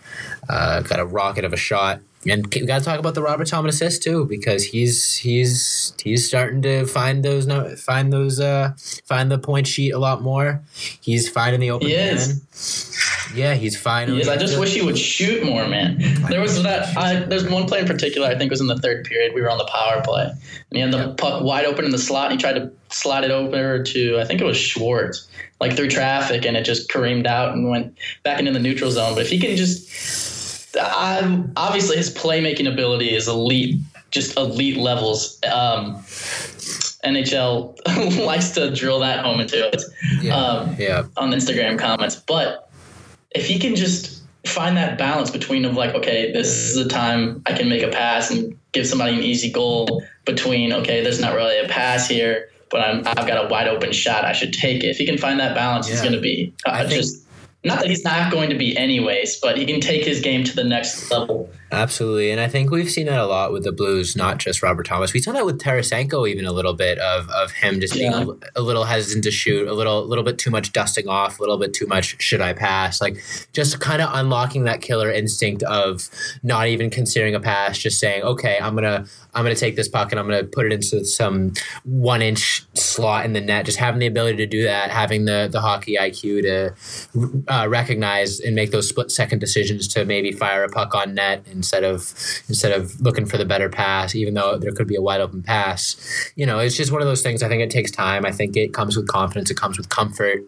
Uh, 0.48 0.82
got 0.82 1.00
a 1.00 1.06
rocket 1.06 1.44
of 1.44 1.54
a 1.54 1.58
shot, 1.58 2.02
and 2.28 2.54
we 2.54 2.66
got 2.66 2.80
to 2.80 2.86
talk 2.86 3.00
about 3.00 3.16
the 3.16 3.22
Robert 3.22 3.48
Thomas 3.48 3.76
assist 3.76 4.04
too, 4.04 4.26
because 4.26 4.64
he's 4.64 5.16
he's 5.16 5.94
he's 6.02 6.28
starting 6.28 6.62
to 6.64 6.86
find 6.86 7.24
those 7.24 7.48
find 7.82 8.12
those 8.12 8.40
uh 8.40 8.74
find 9.06 9.32
the 9.32 9.38
point 9.38 9.68
sheet 9.68 9.92
a 9.92 10.00
lot 10.00 10.22
more. 10.22 10.62
He's 11.02 11.30
finding 11.30 11.62
the 11.62 11.72
open 11.72 11.88
he 11.88 11.96
man. 11.96 12.16
Is. 12.16 12.98
Yeah, 13.34 13.54
he's 13.54 13.80
finally. 13.80 14.28
I 14.28 14.38
just 14.38 14.60
wish 14.60 14.74
he 14.74 14.82
would 14.82 14.98
shoot 14.98 15.44
more, 15.44 15.68
man. 15.68 16.00
There 16.30 16.42
was 16.42 16.62
that. 16.64 16.98
I, 16.98 17.20
there's 17.20 17.48
one 17.48 17.68
play 17.68 17.80
in 17.82 17.86
particular. 17.86 18.28
I 18.28 18.36
think 18.36 18.50
was 18.50 18.60
in 18.60 18.68
the 18.68 18.80
third 18.80 19.06
period. 19.06 19.34
We 19.36 19.42
were 19.42 19.52
on 19.52 19.60
the 19.60 19.66
power 19.66 20.02
play, 20.02 20.24
and 20.24 20.40
he 20.72 20.80
had 20.80 20.92
the 20.92 21.14
puck 21.14 21.44
wide 21.44 21.66
open 21.66 21.86
in 21.86 21.92
the 21.92 22.00
slot. 22.00 22.32
And 22.32 22.40
he 22.40 22.42
tried 22.42 22.54
to 22.54 22.72
slide 22.90 23.24
it 23.24 23.32
over 23.32 23.84
to 23.84 24.20
I 24.20 24.26
think 24.26 24.42
it 24.42 24.46
was 24.46 24.58
Schwartz, 24.58 25.28
like 25.62 25.76
through 25.76 25.90
traffic, 25.90 26.44
and 26.46 26.58
it 26.58 26.64
just 26.64 26.90
careened 26.90 27.28
out 27.28 27.54
and 27.54 27.70
went 27.70 27.96
back 28.24 28.40
into 28.40 28.52
the 28.52 28.60
neutral 28.60 28.90
zone. 28.90 29.14
But 29.14 29.22
if 29.22 29.30
he 29.30 29.40
can 29.40 29.56
just, 29.56 29.88
uh, 30.78 31.44
obviously 31.56 31.98
his 31.98 32.14
playmaking 32.14 32.72
ability 32.72 33.14
is 33.14 33.28
elite, 33.28 33.78
just 34.12 34.38
elite 34.38 34.78
levels. 34.78 35.40
Um, 35.46 35.98
NHL 37.06 38.26
likes 38.26 38.50
to 38.52 38.74
drill 38.74 39.00
that 39.00 39.24
home 39.24 39.40
into 39.40 39.68
it 39.68 39.82
yeah, 40.22 40.36
um, 40.36 40.76
yeah. 40.78 41.04
on 41.18 41.32
Instagram 41.32 41.80
comments. 41.80 42.16
But 42.16 42.70
if 43.32 43.46
he 43.46 43.58
can 43.60 43.76
just 43.76 44.24
find 44.46 44.76
that 44.78 44.98
balance 44.98 45.30
between 45.30 45.66
of 45.66 45.76
like, 45.76 45.96
okay, 45.96 46.32
this 46.32 46.48
is 46.48 46.76
the 46.76 46.90
time 46.90 47.42
I 47.46 47.54
can 47.54 47.70
make 47.70 47.84
a 47.84 47.90
pass 47.90 48.32
and 48.32 48.58
give 48.72 48.86
somebody 48.86 49.14
an 49.14 49.24
easy 49.24 49.52
goal 49.52 50.04
between, 50.26 50.74
okay, 50.74 51.02
there's 51.04 51.22
not 51.22 51.36
really 51.36 51.58
a 51.60 51.68
pass 51.68 52.08
here 52.08 52.50
but 52.70 52.82
I'm, 52.82 53.00
I've 53.08 53.28
got 53.28 53.46
a 53.46 53.48
wide 53.48 53.68
open 53.68 53.92
shot. 53.92 54.26
I 54.26 54.34
should 54.34 54.54
take 54.54 54.84
it. 54.84 54.90
If 54.90 54.98
he 54.98 55.06
can 55.06 55.18
find 55.18 55.40
that 55.40 55.56
balance, 55.56 55.88
yeah. 55.88 55.96
he's 55.96 56.02
going 56.02 56.14
to 56.14 56.22
be 56.22 56.54
uh, 56.66 56.88
just 56.88 57.26
not 57.64 57.80
that 57.80 57.90
he's 57.90 58.04
not 58.04 58.32
going 58.32 58.50
to 58.50 58.58
be 58.58 58.78
anyways, 58.78 59.40
but 59.40 59.58
he 59.58 59.66
can 59.66 59.82
take 59.82 60.06
his 60.06 60.22
game 60.22 60.44
to 60.44 60.56
the 60.56 60.64
next 60.64 61.12
level. 61.12 61.50
Absolutely, 61.72 62.32
and 62.32 62.42
I 62.42 62.48
think 62.48 62.72
we've 62.72 62.90
seen 62.90 63.06
that 63.06 63.20
a 63.20 63.28
lot 63.28 63.52
with 63.52 63.64
the 63.64 63.72
Blues, 63.72 64.16
not 64.16 64.40
just 64.40 64.64
Robert 64.64 64.88
Thomas. 64.88 65.14
We 65.14 65.20
saw 65.20 65.34
that 65.34 65.46
with 65.46 65.62
Tarasenko, 65.62 66.28
even 66.28 66.46
a 66.46 66.52
little 66.52 66.74
bit 66.74 66.98
of, 66.98 67.30
of 67.30 67.52
him 67.52 67.80
just 67.80 67.96
yeah. 67.96 68.10
being 68.10 68.40
a, 68.56 68.60
a, 68.60 68.64
little 68.64 68.86
hesitant 68.86 69.24
to 69.26 69.32
shoot, 69.32 69.68
a 69.68 69.74
little 69.74 70.04
little 70.06 70.24
bit 70.24 70.40
too 70.40 70.50
much 70.50 70.74
dusting 70.74 71.08
off, 71.08 71.38
a 71.38 71.44
little 71.44 71.58
bit 71.58 71.74
too 71.74 71.86
much 71.86 72.20
should 72.22 72.42
I 72.42 72.54
pass, 72.54 73.00
like 73.00 73.24
just 73.54 73.80
kind 73.80 74.02
of 74.02 74.10
unlocking 74.14 74.64
that 74.64 74.82
killer 74.82 75.12
instinct 75.12 75.62
of 75.64 76.10
not 76.42 76.68
even 76.68 76.90
considering 76.90 77.36
a 77.36 77.40
pass, 77.40 77.78
just 77.78 78.00
saying, 78.00 78.24
okay, 78.24 78.58
I'm 78.60 78.74
gonna 78.74 79.06
I'm 79.36 79.44
gonna 79.46 79.56
take 79.56 79.76
this 79.76 79.88
puck 79.88 80.12
and 80.12 80.20
I'm 80.20 80.26
gonna 80.26 80.46
put 80.46 80.66
it 80.66 80.74
into 80.74 81.06
some 81.06 81.54
one 81.84 82.24
inch 82.24 82.66
slot 82.74 83.26
in 83.26 83.34
the 83.34 83.42
net. 83.42 83.66
Just 83.66 83.78
having 83.78 84.00
the 84.00 84.08
ability 84.08 84.38
to 84.38 84.48
do 84.48 84.64
that, 84.64 84.90
having 84.90 85.26
the 85.26 85.48
the 85.52 85.62
hockey 85.62 85.98
IQ 86.00 86.42
to 86.42 87.54
uh, 87.54 87.68
recognize 87.70 88.40
and 88.40 88.56
make 88.56 88.72
those 88.72 88.90
split 88.90 89.12
second 89.12 89.40
decisions 89.40 89.88
to 89.90 90.04
maybe 90.04 90.32
fire 90.32 90.64
a 90.64 90.70
puck 90.70 90.96
on 90.96 91.14
net 91.14 91.46
instead 91.60 91.84
of 91.84 92.14
instead 92.48 92.72
of 92.72 93.00
looking 93.02 93.26
for 93.26 93.38
the 93.38 93.46
better 93.46 93.70
pass, 93.70 94.16
even 94.16 94.34
though 94.34 94.58
there 94.58 94.72
could 94.72 94.88
be 94.88 94.96
a 94.96 95.02
wide 95.02 95.22
open 95.22 95.44
pass. 95.44 95.98
You 96.36 96.46
know, 96.46 96.60
it's 96.60 96.78
just 96.78 96.92
one 96.92 97.02
of 97.02 97.08
those 97.08 97.22
things. 97.22 97.44
I 97.44 97.50
think 97.50 97.62
it 97.62 97.70
takes 97.70 97.92
time. 97.92 98.26
I 98.26 98.32
think 98.32 98.56
it 98.56 98.74
comes 98.74 98.96
with 98.96 99.08
confidence. 99.08 99.52
It 99.52 99.58
comes 99.58 99.78
with 99.78 99.90
comfort. 99.90 100.40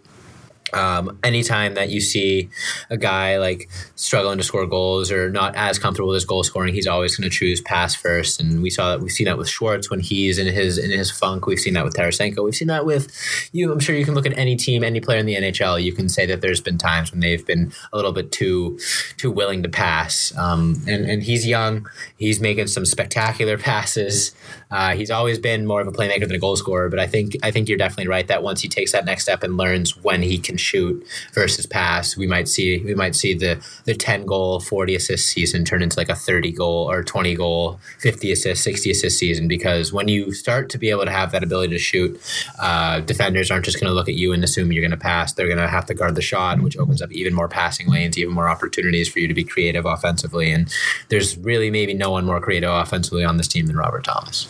Um, 0.74 1.18
anytime 1.24 1.74
that 1.76 1.90
you 1.90 2.02
see 2.02 2.50
a 2.90 2.98
guy 2.98 3.38
like 3.38 3.70
struggling 3.96 4.38
to 4.38 4.44
score 4.44 4.66
goals 4.66 5.12
or 5.12 5.30
not 5.30 5.56
as 5.56 5.80
comfortable 5.80 6.10
with 6.10 6.16
his 6.16 6.26
goal 6.26 6.44
scoring, 6.44 6.74
he's 6.74 6.88
always 6.88 7.16
going 7.16 7.30
to 7.30 7.36
choose 7.36 7.62
pass 7.62 7.96
first. 7.96 8.40
And 8.40 8.62
we 8.62 8.70
saw 8.70 8.92
that 8.92 9.02
we've 9.02 9.12
seen 9.12 9.26
that 9.26 9.38
with 9.38 9.50
Schwartz 9.50 9.90
when 9.90 10.00
he's 10.00 10.38
in 10.38 10.48
his 10.48 10.78
in 10.78 10.92
his 10.92 11.12
funk. 11.12 11.46
We've 11.46 11.60
seen 11.60 11.74
that 11.74 11.84
with 11.84 11.96
Tarasenko. 11.96 12.44
We've 12.44 12.56
seen 12.56 12.68
that 12.70 12.86
with 12.86 13.12
you. 13.52 13.72
I'm 13.72 13.80
sure 13.80 13.96
you 13.96 14.06
can 14.06 14.16
look 14.16 14.26
at 14.26 14.38
any 14.38 14.56
team, 14.56 14.84
any 14.84 15.00
player 15.00 15.20
in 15.20 15.26
the 15.26 15.36
NHL. 15.36 15.82
You 15.82 15.94
can 15.94 16.10
say 16.10 16.26
that 16.26 16.42
there's 16.42 16.62
been 16.62 16.78
times 16.78 17.12
when 17.12 17.20
they've 17.20 17.46
been 17.46 17.72
a 17.94 17.96
little 17.96 18.12
bit 18.12 18.32
too 18.32 18.80
too 19.18 19.32
willing 19.32 19.64
to 19.64 19.70
pass. 19.70 20.36
Um, 20.38 20.82
and 20.88 21.06
and 21.06 21.24
he's 21.24 21.46
young. 21.48 21.90
He's 22.18 22.40
making 22.40 22.68
some 22.68 22.86
spectacular 22.86 23.58
passes. 23.72 24.34
Uh, 24.72 24.96
he's 24.96 25.12
always 25.12 25.38
been 25.38 25.66
more 25.66 25.82
of 25.82 25.88
a 25.88 25.92
playmaker 25.92 26.22
than 26.22 26.32
a 26.32 26.40
goal 26.40 26.56
scorer, 26.56 26.90
but 26.90 27.00
I 27.00 27.08
think 27.08 27.36
I 27.44 27.52
think 27.52 27.68
you're 27.68 27.78
definitely 27.78 28.08
right 28.08 28.28
that 28.28 28.42
once 28.42 28.62
he 28.62 28.70
takes 28.70 28.94
that 28.94 29.06
next 29.06 29.24
step 29.24 29.44
and 29.44 29.58
learns 29.58 29.98
when 29.98 30.22
he 30.22 30.38
can 30.38 30.58
shoot 30.58 31.06
versus 31.34 31.66
pass, 31.66 32.16
we 32.16 32.28
might 32.28 32.48
see 32.48 32.80
we 32.80 32.96
might 32.96 33.16
see 33.16 33.34
the 33.34 33.62
the 33.86 33.94
10 33.94 34.26
goal, 34.26 34.60
40 34.60 34.96
assist 34.96 35.28
season 35.28 35.66
turn 35.66 35.82
into 35.82 35.98
like 35.98 36.10
a 36.10 36.16
30 36.16 36.52
goal 36.54 36.90
or 36.90 37.04
20 37.04 37.36
goal, 37.36 37.80
50 38.00 38.32
assist, 38.32 38.64
60 38.64 38.92
assist 38.92 39.18
season 39.18 39.48
because 39.48 39.92
when 39.92 40.08
you 40.08 40.32
start 40.32 40.70
to 40.70 40.78
be 40.78 40.90
able 40.90 41.06
to 41.06 41.12
have 41.12 41.32
that 41.32 41.44
ability 41.44 41.74
to 41.74 41.80
shoot, 41.80 42.20
uh, 42.60 43.02
defenders 43.02 43.52
aren't 43.52 43.66
just 43.66 43.80
going 43.80 43.90
to 43.90 43.94
look 43.94 44.08
at 44.08 44.16
you 44.16 44.32
and 44.32 44.44
assume 44.44 44.72
you're 44.72 44.82
going 44.82 44.92
to 44.92 44.98
pass. 44.98 45.34
They're 45.34 45.48
going 45.48 45.58
to 45.58 45.68
have 45.68 45.86
to 45.88 45.94
guard 45.94 46.16
the 46.16 46.22
shot, 46.22 46.62
which 46.62 46.78
opens 46.78 47.02
up 47.02 47.12
even 47.12 47.34
more 47.34 47.48
passing 47.48 47.90
lanes, 47.90 48.18
even 48.18 48.34
more 48.34 48.48
opportunities 48.48 49.10
for 49.10 49.20
you 49.20 49.28
to 49.28 49.34
be 49.34 49.44
creative 49.44 49.86
offensively. 49.86 50.52
And 50.52 50.74
there's 51.10 51.38
really 51.38 51.70
maybe 51.70 51.94
no 51.94 52.12
one 52.12 52.26
more 52.26 52.40
creative 52.40 52.70
offensively 52.70 53.24
on 53.24 53.38
this 53.38 53.48
team 53.48 53.66
than 53.68 53.76
Robert 53.76 54.04
Thomas. 54.04 54.48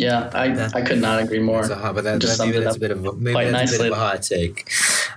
Yeah, 0.00 0.30
I, 0.32 0.78
I 0.78 0.80
could 0.80 0.98
not 0.98 1.22
agree 1.22 1.40
more. 1.40 1.62
So, 1.64 1.76
but 1.92 2.04
that, 2.04 2.22
that, 2.22 2.38
maybe 2.38 2.58
that's 2.58 2.76
a 2.76 2.80
bit 2.80 2.90
of 2.90 3.04
a, 3.04 3.12
maybe 3.12 3.50
that's 3.50 3.74
a 3.74 3.78
bit 3.78 3.92
of 3.92 3.92
a 3.92 4.00
hot 4.00 4.22
take. 4.22 4.72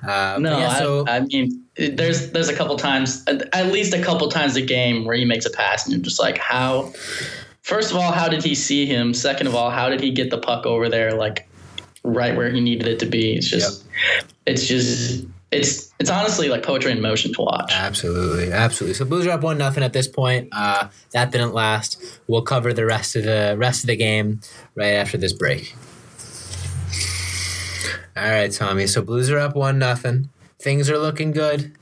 Uh, 0.06 0.38
no, 0.42 0.60
yeah, 0.60 0.78
so, 0.78 1.06
I, 1.08 1.16
I, 1.16 1.20
mean, 1.22 1.64
there's 1.78 2.32
there's 2.32 2.50
a 2.50 2.54
couple 2.54 2.76
times, 2.76 3.24
at 3.28 3.68
least 3.68 3.94
a 3.94 4.04
couple 4.04 4.28
times 4.30 4.58
a 4.58 4.62
game 4.62 5.06
where 5.06 5.16
he 5.16 5.24
makes 5.24 5.46
a 5.46 5.50
pass, 5.50 5.86
and 5.86 5.94
you're 5.94 6.04
just 6.04 6.20
like, 6.20 6.38
how? 6.38 6.92
First 7.62 7.92
of 7.92 7.98
all, 7.98 8.12
how 8.12 8.28
did 8.28 8.44
he 8.44 8.56
see 8.56 8.86
him? 8.86 9.14
Second 9.14 9.48
of 9.48 9.56
all, 9.56 9.70
how 9.70 9.88
did 9.88 10.02
he 10.02 10.12
get 10.12 10.30
the 10.30 10.38
puck 10.38 10.66
over 10.66 10.90
there, 10.90 11.14
like 11.14 11.48
right 12.04 12.36
where 12.36 12.52
he 12.52 12.60
needed 12.60 12.86
it 12.86 13.00
to 13.00 13.06
be? 13.06 13.38
It's 13.38 13.48
just, 13.48 13.86
yep. 13.86 14.26
it's 14.48 14.68
just 14.68 15.26
it's 15.54 15.94
it's 16.00 16.10
honestly 16.10 16.50
like 16.50 16.64
poetry 16.64 16.92
in 16.92 17.02
motion 17.02 17.34
to 17.34 17.42
watch. 17.42 17.72
Absolutely, 17.74 18.52
absolutely. 18.52 18.96
So 18.96 19.06
Blues 19.06 19.26
are 19.28 19.32
up 19.32 19.44
one 19.44 19.58
nothing 19.58 19.84
at 19.84 19.94
this 19.94 20.08
point. 20.08 20.50
Uh, 20.52 20.90
that 21.12 21.32
didn't 21.32 21.54
last. 21.54 22.20
We'll 22.28 22.42
cover 22.42 22.74
the 22.74 22.86
rest 22.86 23.16
of 23.16 23.24
the 23.24 23.56
rest 23.58 23.84
of 23.84 23.88
the 23.88 23.96
game 23.96 24.42
right 24.76 24.94
after 24.94 25.18
this 25.18 25.34
break. 25.34 25.76
All 28.16 28.24
right, 28.24 28.52
Tommy. 28.52 28.88
So 28.88 29.02
Blues 29.02 29.30
are 29.30 29.40
up 29.40 29.56
one 29.56 29.80
nothing. 29.80 30.30
Things 30.60 30.90
are 30.90 30.98
looking 30.98 31.32
good. 31.32 31.76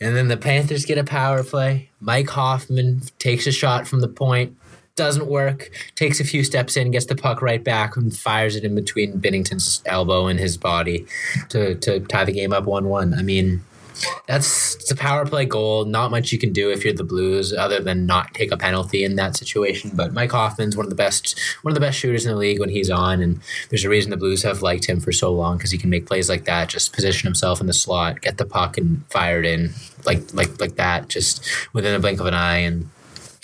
And 0.00 0.16
then 0.16 0.28
the 0.28 0.36
Panthers 0.36 0.84
get 0.84 0.98
a 0.98 1.04
power 1.04 1.44
play. 1.44 1.90
Mike 2.00 2.28
Hoffman 2.30 3.02
takes 3.18 3.46
a 3.46 3.52
shot 3.52 3.86
from 3.86 4.00
the 4.00 4.08
point 4.08 4.56
doesn't 4.96 5.26
work, 5.26 5.70
takes 5.96 6.20
a 6.20 6.24
few 6.24 6.44
steps 6.44 6.76
in, 6.76 6.90
gets 6.90 7.06
the 7.06 7.16
puck 7.16 7.42
right 7.42 7.62
back, 7.62 7.96
and 7.96 8.16
fires 8.16 8.56
it 8.56 8.64
in 8.64 8.74
between 8.74 9.18
Binnington's 9.18 9.82
elbow 9.86 10.26
and 10.26 10.38
his 10.38 10.56
body 10.56 11.06
to, 11.48 11.74
to 11.76 12.00
tie 12.00 12.24
the 12.24 12.32
game 12.32 12.52
up 12.52 12.64
1 12.64 12.88
1. 12.88 13.14
I 13.14 13.22
mean, 13.22 13.64
that's 14.26 14.74
it's 14.76 14.90
a 14.90 14.96
power 14.96 15.24
play 15.26 15.44
goal. 15.44 15.84
Not 15.84 16.10
much 16.10 16.32
you 16.32 16.38
can 16.38 16.52
do 16.52 16.70
if 16.70 16.84
you're 16.84 16.94
the 16.94 17.04
Blues, 17.04 17.52
other 17.52 17.80
than 17.80 18.06
not 18.06 18.34
take 18.34 18.50
a 18.50 18.56
penalty 18.56 19.04
in 19.04 19.16
that 19.16 19.36
situation. 19.36 19.92
But 19.94 20.12
Mike 20.12 20.32
Hoffman's 20.32 20.76
one 20.76 20.86
of 20.86 20.90
the 20.90 20.96
best, 20.96 21.38
one 21.62 21.70
of 21.70 21.74
the 21.74 21.80
best 21.80 21.98
shooters 21.98 22.26
in 22.26 22.32
the 22.32 22.38
league 22.38 22.60
when 22.60 22.70
he's 22.70 22.90
on, 22.90 23.20
and 23.20 23.40
there's 23.70 23.84
a 23.84 23.88
reason 23.88 24.10
the 24.10 24.16
Blues 24.16 24.42
have 24.42 24.62
liked 24.62 24.86
him 24.86 25.00
for 25.00 25.12
so 25.12 25.32
long 25.32 25.56
because 25.56 25.70
he 25.70 25.78
can 25.78 25.90
make 25.90 26.06
plays 26.06 26.28
like 26.28 26.44
that, 26.44 26.68
just 26.68 26.92
position 26.92 27.26
himself 27.26 27.60
in 27.60 27.66
the 27.66 27.72
slot, 27.72 28.20
get 28.20 28.38
the 28.38 28.46
puck, 28.46 28.76
and 28.76 29.04
fire 29.10 29.38
it 29.40 29.46
in 29.46 29.70
like 30.04 30.32
like 30.34 30.60
like 30.60 30.76
that, 30.76 31.08
just 31.08 31.48
within 31.72 31.94
a 31.94 32.00
blink 32.00 32.20
of 32.20 32.26
an 32.26 32.34
eye, 32.34 32.58
and 32.58 32.88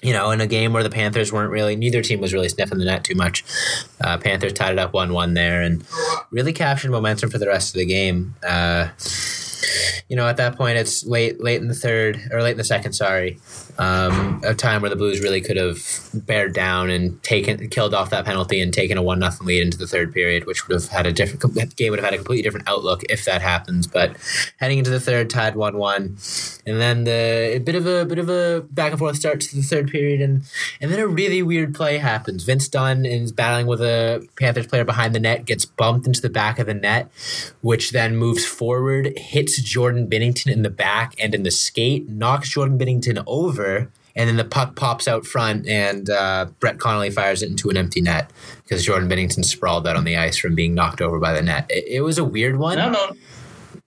you 0.02 0.12
know, 0.12 0.30
in 0.30 0.40
a 0.40 0.46
game 0.46 0.72
where 0.72 0.82
the 0.82 0.90
Panthers 0.90 1.32
weren't 1.32 1.50
really, 1.50 1.76
neither 1.76 2.02
team 2.02 2.20
was 2.20 2.32
really 2.32 2.48
sniffing 2.48 2.78
the 2.78 2.84
net 2.84 3.04
too 3.04 3.14
much. 3.14 3.44
Uh, 4.00 4.16
Panthers 4.16 4.52
tied 4.52 4.72
it 4.72 4.78
up 4.78 4.92
1 4.92 5.12
1 5.12 5.34
there 5.34 5.62
and 5.62 5.84
really 6.30 6.52
captured 6.52 6.90
momentum 6.90 7.30
for 7.30 7.38
the 7.38 7.46
rest 7.46 7.74
of 7.74 7.78
the 7.78 7.86
game. 7.86 8.34
Uh, 8.42 8.88
you 10.08 10.16
know, 10.16 10.26
at 10.26 10.36
that 10.38 10.56
point, 10.56 10.78
it's 10.78 11.04
late, 11.06 11.42
late 11.42 11.60
in 11.60 11.68
the 11.68 11.74
third 11.74 12.20
or 12.32 12.42
late 12.42 12.52
in 12.52 12.56
the 12.56 12.64
second. 12.64 12.92
Sorry, 12.92 13.38
um, 13.78 14.40
a 14.44 14.54
time 14.54 14.82
where 14.82 14.90
the 14.90 14.96
Blues 14.96 15.20
really 15.20 15.40
could 15.40 15.56
have 15.56 15.82
bared 16.14 16.54
down 16.54 16.90
and 16.90 17.22
taken, 17.22 17.68
killed 17.68 17.94
off 17.94 18.10
that 18.10 18.24
penalty 18.24 18.60
and 18.60 18.72
taken 18.72 18.98
a 18.98 19.02
one 19.02 19.18
nothing 19.18 19.46
lead 19.46 19.62
into 19.62 19.78
the 19.78 19.86
third 19.86 20.12
period, 20.12 20.46
which 20.46 20.66
would 20.66 20.74
have 20.74 20.90
had 20.90 21.06
a 21.06 21.12
different 21.12 21.76
game 21.76 21.90
would 21.90 21.98
have 21.98 22.04
had 22.04 22.14
a 22.14 22.18
completely 22.18 22.42
different 22.42 22.68
outlook 22.68 23.02
if 23.08 23.24
that 23.24 23.42
happens. 23.42 23.86
But 23.86 24.16
heading 24.58 24.78
into 24.78 24.90
the 24.90 25.00
third, 25.00 25.30
tied 25.30 25.56
one 25.56 25.76
one, 25.76 26.16
and 26.66 26.80
then 26.80 27.04
the 27.04 27.56
a 27.56 27.58
bit 27.58 27.74
of 27.74 27.86
a 27.86 28.04
bit 28.04 28.18
of 28.18 28.28
a 28.28 28.62
back 28.70 28.90
and 28.92 28.98
forth 28.98 29.16
start 29.16 29.40
to 29.40 29.56
the 29.56 29.62
third 29.62 29.88
period, 29.88 30.20
and 30.20 30.42
and 30.80 30.90
then 30.90 31.00
a 31.00 31.06
really 31.06 31.42
weird 31.42 31.74
play 31.74 31.98
happens. 31.98 32.44
Vince 32.44 32.68
Dunn 32.68 33.04
is 33.04 33.32
battling 33.32 33.66
with 33.66 33.80
a 33.80 34.26
Panthers 34.36 34.66
player 34.66 34.84
behind 34.84 35.14
the 35.14 35.20
net, 35.20 35.44
gets 35.44 35.64
bumped 35.64 36.06
into 36.06 36.20
the 36.20 36.30
back 36.30 36.58
of 36.58 36.66
the 36.66 36.74
net, 36.74 37.10
which 37.60 37.92
then 37.92 38.16
moves 38.16 38.44
forward, 38.44 39.12
hits 39.16 39.59
Jordan 39.60 40.08
Binnington 40.08 40.50
in 40.50 40.62
the 40.62 40.70
back 40.70 41.14
and 41.18 41.34
in 41.34 41.42
the 41.42 41.50
skate, 41.50 42.08
knocks 42.08 42.48
Jordan 42.50 42.78
Binnington 42.78 43.22
over, 43.26 43.90
and 44.16 44.28
then 44.28 44.36
the 44.36 44.44
puck 44.44 44.76
pops 44.76 45.06
out 45.06 45.26
front, 45.26 45.66
and 45.66 46.10
uh, 46.10 46.46
Brett 46.58 46.78
Connolly 46.78 47.10
fires 47.10 47.42
it 47.42 47.50
into 47.50 47.70
an 47.70 47.76
empty 47.76 48.00
net 48.00 48.30
because 48.64 48.84
Jordan 48.84 49.08
Binnington 49.08 49.44
sprawled 49.44 49.86
out 49.86 49.96
on 49.96 50.04
the 50.04 50.16
ice 50.16 50.36
from 50.36 50.54
being 50.54 50.74
knocked 50.74 51.00
over 51.00 51.18
by 51.18 51.32
the 51.32 51.42
net. 51.42 51.66
It, 51.70 51.84
it 51.86 52.00
was 52.02 52.18
a 52.18 52.24
weird 52.24 52.58
one. 52.58 52.78
I 52.78 52.84
don't 52.84 52.92
know. 52.92 53.16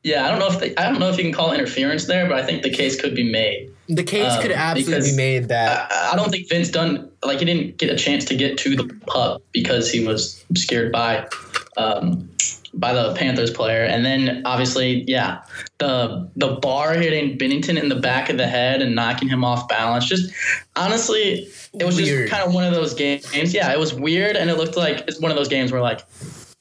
Yeah, 0.03 0.25
I 0.25 0.29
don't 0.29 0.39
know 0.39 0.47
if 0.47 0.59
they, 0.59 0.75
I 0.75 0.89
don't 0.89 0.99
know 0.99 1.09
if 1.09 1.17
you 1.17 1.23
can 1.23 1.31
call 1.31 1.53
interference 1.53 2.05
there, 2.05 2.27
but 2.27 2.37
I 2.37 2.45
think 2.45 2.61
the 2.63 2.69
case 2.69 2.99
could 2.99 3.15
be 3.15 3.29
made. 3.29 3.71
The 3.87 4.03
case 4.03 4.33
um, 4.33 4.41
could 4.41 4.51
absolutely 4.51 5.11
be 5.11 5.17
made 5.17 5.47
that 5.49 5.91
I, 5.91 6.11
I, 6.11 6.15
don't 6.15 6.29
think 6.29 6.49
Vince 6.49 6.69
Dunn 6.69 7.09
like 7.23 7.39
he 7.39 7.45
didn't 7.45 7.77
get 7.77 7.89
a 7.89 7.97
chance 7.97 8.23
to 8.25 8.35
get 8.35 8.57
to 8.59 8.75
the 8.75 8.87
puck 9.07 9.41
because 9.51 9.91
he 9.91 10.05
was 10.05 10.43
scared 10.55 10.91
by 10.91 11.27
um, 11.75 12.29
by 12.73 12.93
the 12.93 13.13
Panthers 13.13 13.51
player. 13.51 13.83
And 13.83 14.05
then 14.05 14.41
obviously, 14.45 15.03
yeah, 15.07 15.43
the 15.77 16.29
the 16.35 16.55
bar 16.55 16.93
hitting 16.93 17.37
Binnington 17.37 17.81
in 17.81 17.89
the 17.89 17.95
back 17.95 18.29
of 18.29 18.37
the 18.37 18.47
head 18.47 18.81
and 18.81 18.95
knocking 18.95 19.29
him 19.29 19.43
off 19.43 19.67
balance. 19.67 20.05
Just 20.05 20.31
honestly, 20.75 21.47
it 21.73 21.83
was 21.83 21.97
weird. 21.97 22.29
just 22.29 22.33
kind 22.33 22.47
of 22.47 22.53
one 22.53 22.63
of 22.63 22.73
those 22.73 22.93
games. 22.93 23.53
Yeah, 23.53 23.71
it 23.71 23.79
was 23.79 23.93
weird, 23.93 24.35
and 24.35 24.49
it 24.49 24.57
looked 24.57 24.77
like 24.77 25.03
it's 25.07 25.19
one 25.19 25.31
of 25.31 25.37
those 25.37 25.47
games 25.47 25.71
where 25.71 25.81
like 25.81 26.01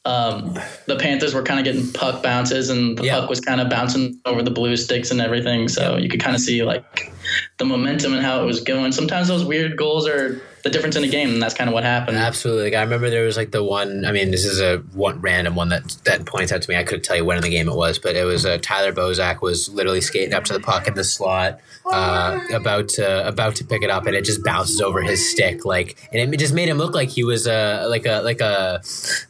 um, 0.04 0.58
the 0.86 0.96
Panthers 0.96 1.32
were 1.32 1.42
kind 1.42 1.60
of 1.60 1.64
getting 1.64 1.90
puck 1.92 2.22
bounces, 2.22 2.68
and 2.68 2.98
the 2.98 3.04
yeah. 3.04 3.20
puck 3.20 3.30
was 3.30 3.40
kind 3.40 3.60
of 3.60 3.70
bouncing 3.70 4.20
over 4.24 4.42
the 4.42 4.50
blue 4.50 4.76
sticks 4.76 5.10
and 5.10 5.20
everything. 5.20 5.68
So 5.68 5.96
you 5.96 6.08
could 6.08 6.20
kind 6.20 6.34
of 6.34 6.42
see 6.42 6.62
like 6.62 7.12
the 7.58 7.64
momentum 7.64 8.12
and 8.12 8.22
how 8.22 8.42
it 8.42 8.46
was 8.46 8.60
going. 8.60 8.92
Sometimes 8.92 9.28
those 9.28 9.44
weird 9.44 9.76
goals 9.76 10.06
are 10.06 10.42
the 10.62 10.70
difference 10.70 10.94
in 10.94 11.02
a 11.02 11.08
game, 11.08 11.30
and 11.30 11.42
that's 11.42 11.54
kind 11.54 11.68
of 11.68 11.74
what 11.74 11.82
happened. 11.82 12.16
Absolutely. 12.16 12.64
Like, 12.64 12.74
I 12.74 12.82
remember 12.82 13.10
there 13.10 13.24
was 13.24 13.36
like 13.36 13.50
the 13.50 13.64
one. 13.64 14.04
I 14.04 14.12
mean, 14.12 14.30
this 14.30 14.44
is 14.44 14.60
a 14.60 14.78
one 14.94 15.20
random 15.20 15.56
one 15.56 15.70
that 15.70 15.96
that 16.04 16.24
points 16.24 16.52
out 16.52 16.62
to 16.62 16.70
me. 16.70 16.76
I 16.76 16.84
couldn't 16.84 17.02
tell 17.02 17.16
you 17.16 17.24
when 17.24 17.36
in 17.36 17.42
the 17.42 17.50
game 17.50 17.68
it 17.68 17.74
was, 17.74 17.98
but 17.98 18.14
it 18.14 18.24
was 18.24 18.46
uh, 18.46 18.58
Tyler 18.62 18.92
Bozak 18.92 19.42
was 19.42 19.68
literally 19.68 20.00
skating 20.00 20.34
up 20.34 20.44
to 20.44 20.52
the 20.52 20.60
puck 20.60 20.86
in 20.86 20.94
the 20.94 21.02
slot, 21.02 21.60
uh, 21.90 22.38
about 22.52 22.88
to 22.90 23.26
about 23.26 23.56
to 23.56 23.64
pick 23.64 23.82
it 23.82 23.90
up, 23.90 24.06
and 24.06 24.14
it 24.14 24.24
just 24.24 24.44
bounces 24.44 24.80
over 24.80 25.02
his 25.02 25.28
stick, 25.28 25.64
like, 25.64 25.96
and 26.12 26.32
it 26.32 26.38
just 26.38 26.54
made 26.54 26.68
him 26.68 26.78
look 26.78 26.94
like 26.94 27.08
he 27.08 27.24
was 27.24 27.48
a 27.48 27.86
like 27.88 28.06
a 28.06 28.20
like 28.22 28.40
a 28.40 28.80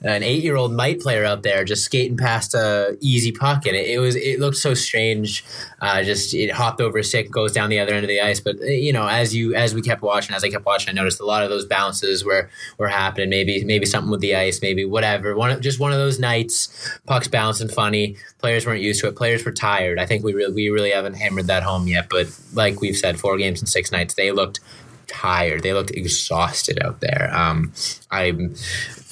an 0.02 0.22
eight 0.22 0.42
year 0.42 0.56
old 0.56 0.72
might 0.72 1.00
player 1.00 1.24
out 1.24 1.42
there 1.42 1.64
just 1.64 1.84
skating 1.84 2.18
past 2.18 2.54
a 2.54 2.96
easy 3.00 3.32
puck, 3.32 3.64
and 3.66 3.74
it, 3.74 3.88
it 3.88 3.98
was 4.00 4.16
it 4.16 4.38
looked 4.38 4.58
so 4.58 4.74
strange. 4.74 5.44
Uh, 5.80 6.02
just 6.02 6.34
it 6.34 6.50
hopped 6.50 6.80
over 6.80 6.98
his 6.98 7.08
stick, 7.08 7.30
goes 7.30 7.52
down 7.52 7.70
the 7.70 7.78
other 7.78 7.94
end 7.94 8.04
of 8.04 8.08
the 8.08 8.20
ice, 8.20 8.38
but 8.38 8.60
you 8.60 8.92
know, 8.92 9.06
as 9.08 9.34
you 9.34 9.54
as 9.54 9.74
we 9.74 9.80
kept 9.80 10.02
watching, 10.02 10.36
as 10.36 10.44
I 10.44 10.50
kept 10.50 10.66
watching, 10.66 10.90
I 10.90 10.92
noticed 10.92 11.22
a 11.23 11.26
lot 11.26 11.43
of 11.43 11.50
those 11.50 11.64
bounces 11.64 12.25
were 12.25 12.50
were 12.79 12.88
happening. 12.88 13.31
Maybe 13.31 13.64
maybe 13.64 13.87
something 13.87 14.11
with 14.11 14.21
the 14.21 14.35
ice, 14.35 14.61
maybe 14.61 14.85
whatever. 14.85 15.35
One 15.35 15.61
just 15.62 15.81
one 15.81 15.93
of 15.93 15.99
those 15.99 16.19
nights, 16.19 16.91
pucks 17.07 17.29
bouncing 17.29 17.69
funny. 17.69 18.17
Players 18.38 18.67
weren't 18.67 18.81
used 18.81 19.00
to 19.00 19.09
it. 19.09 19.17
Players 19.17 19.45
were 19.45 19.52
tired. 19.52 19.99
I 19.99 20.07
think 20.07 20.25
we 20.25 20.35
really 20.35 20.52
we 20.52 20.69
really 20.69 20.91
haven't 20.91 21.14
hammered 21.14 21.47
that 21.47 21.62
home 21.62 21.87
yet. 21.87 22.09
But 22.11 22.29
like 22.52 22.81
we've 22.81 22.97
said, 22.97 23.19
four 23.19 23.37
games 23.38 23.61
in 23.61 23.67
six 23.67 23.93
nights, 23.93 24.14
they 24.14 24.33
looked 24.33 24.61
tired. 25.07 25.62
They 25.62 25.73
looked 25.73 25.91
exhausted 25.91 26.83
out 26.83 27.00
there. 27.00 27.31
Um, 27.35 27.73
I'm 28.11 28.55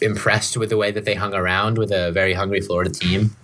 impressed 0.01 0.57
with 0.57 0.71
the 0.71 0.77
way 0.77 0.91
that 0.91 1.05
they 1.05 1.15
hung 1.15 1.35
around 1.35 1.79
with 1.79 1.93
a 1.93 2.11
very 2.13 2.33
hungry 2.33 2.61
Florida 2.61 2.91
team. 2.91 3.37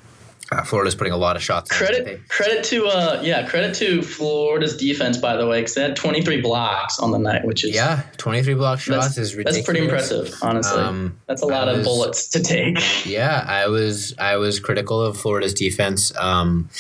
Uh, 0.53 0.63
Florida's 0.63 0.95
putting 0.95 1.13
a 1.13 1.17
lot 1.17 1.37
of 1.37 1.43
shots. 1.43 1.71
Credit 1.71 2.21
credit 2.29 2.63
to 2.65 2.87
uh 2.87 3.21
yeah 3.25 3.47
credit 3.49 3.75
to 3.77 4.03
Florida's 4.03 4.77
defense 4.77 5.17
by 5.19 5.37
the 5.37 5.47
way 5.47 5.61
because 5.61 5.75
they 5.75 5.83
had 5.83 5.97
23 5.97 6.41
blocks 6.41 6.99
on 6.99 7.11
the 7.11 7.19
night, 7.19 7.45
which 7.45 7.65
is 7.65 7.75
yeah 7.75 8.03
23 8.17 8.55
block 8.55 8.79
shots 8.79 9.19
is 9.19 9.35
ridiculous. 9.35 9.57
That's 9.57 9.67
pretty 9.67 9.85
impressive, 9.85 10.35
honestly. 10.43 10.81
Um, 10.81 11.19
that's 11.27 11.43
a 11.43 11.47
lot 11.47 11.67
was, 11.67 11.79
of 11.79 11.85
bullets 11.85 12.29
to 12.29 12.43
take. 12.43 13.07
Yeah, 13.07 13.45
I 13.47 13.67
was 13.67 14.15
I 14.19 14.37
was 14.37 14.61
critical 14.61 15.01
of 15.01 15.17
Florida's 15.17 15.55
defense. 15.55 16.17
Um, 16.17 16.71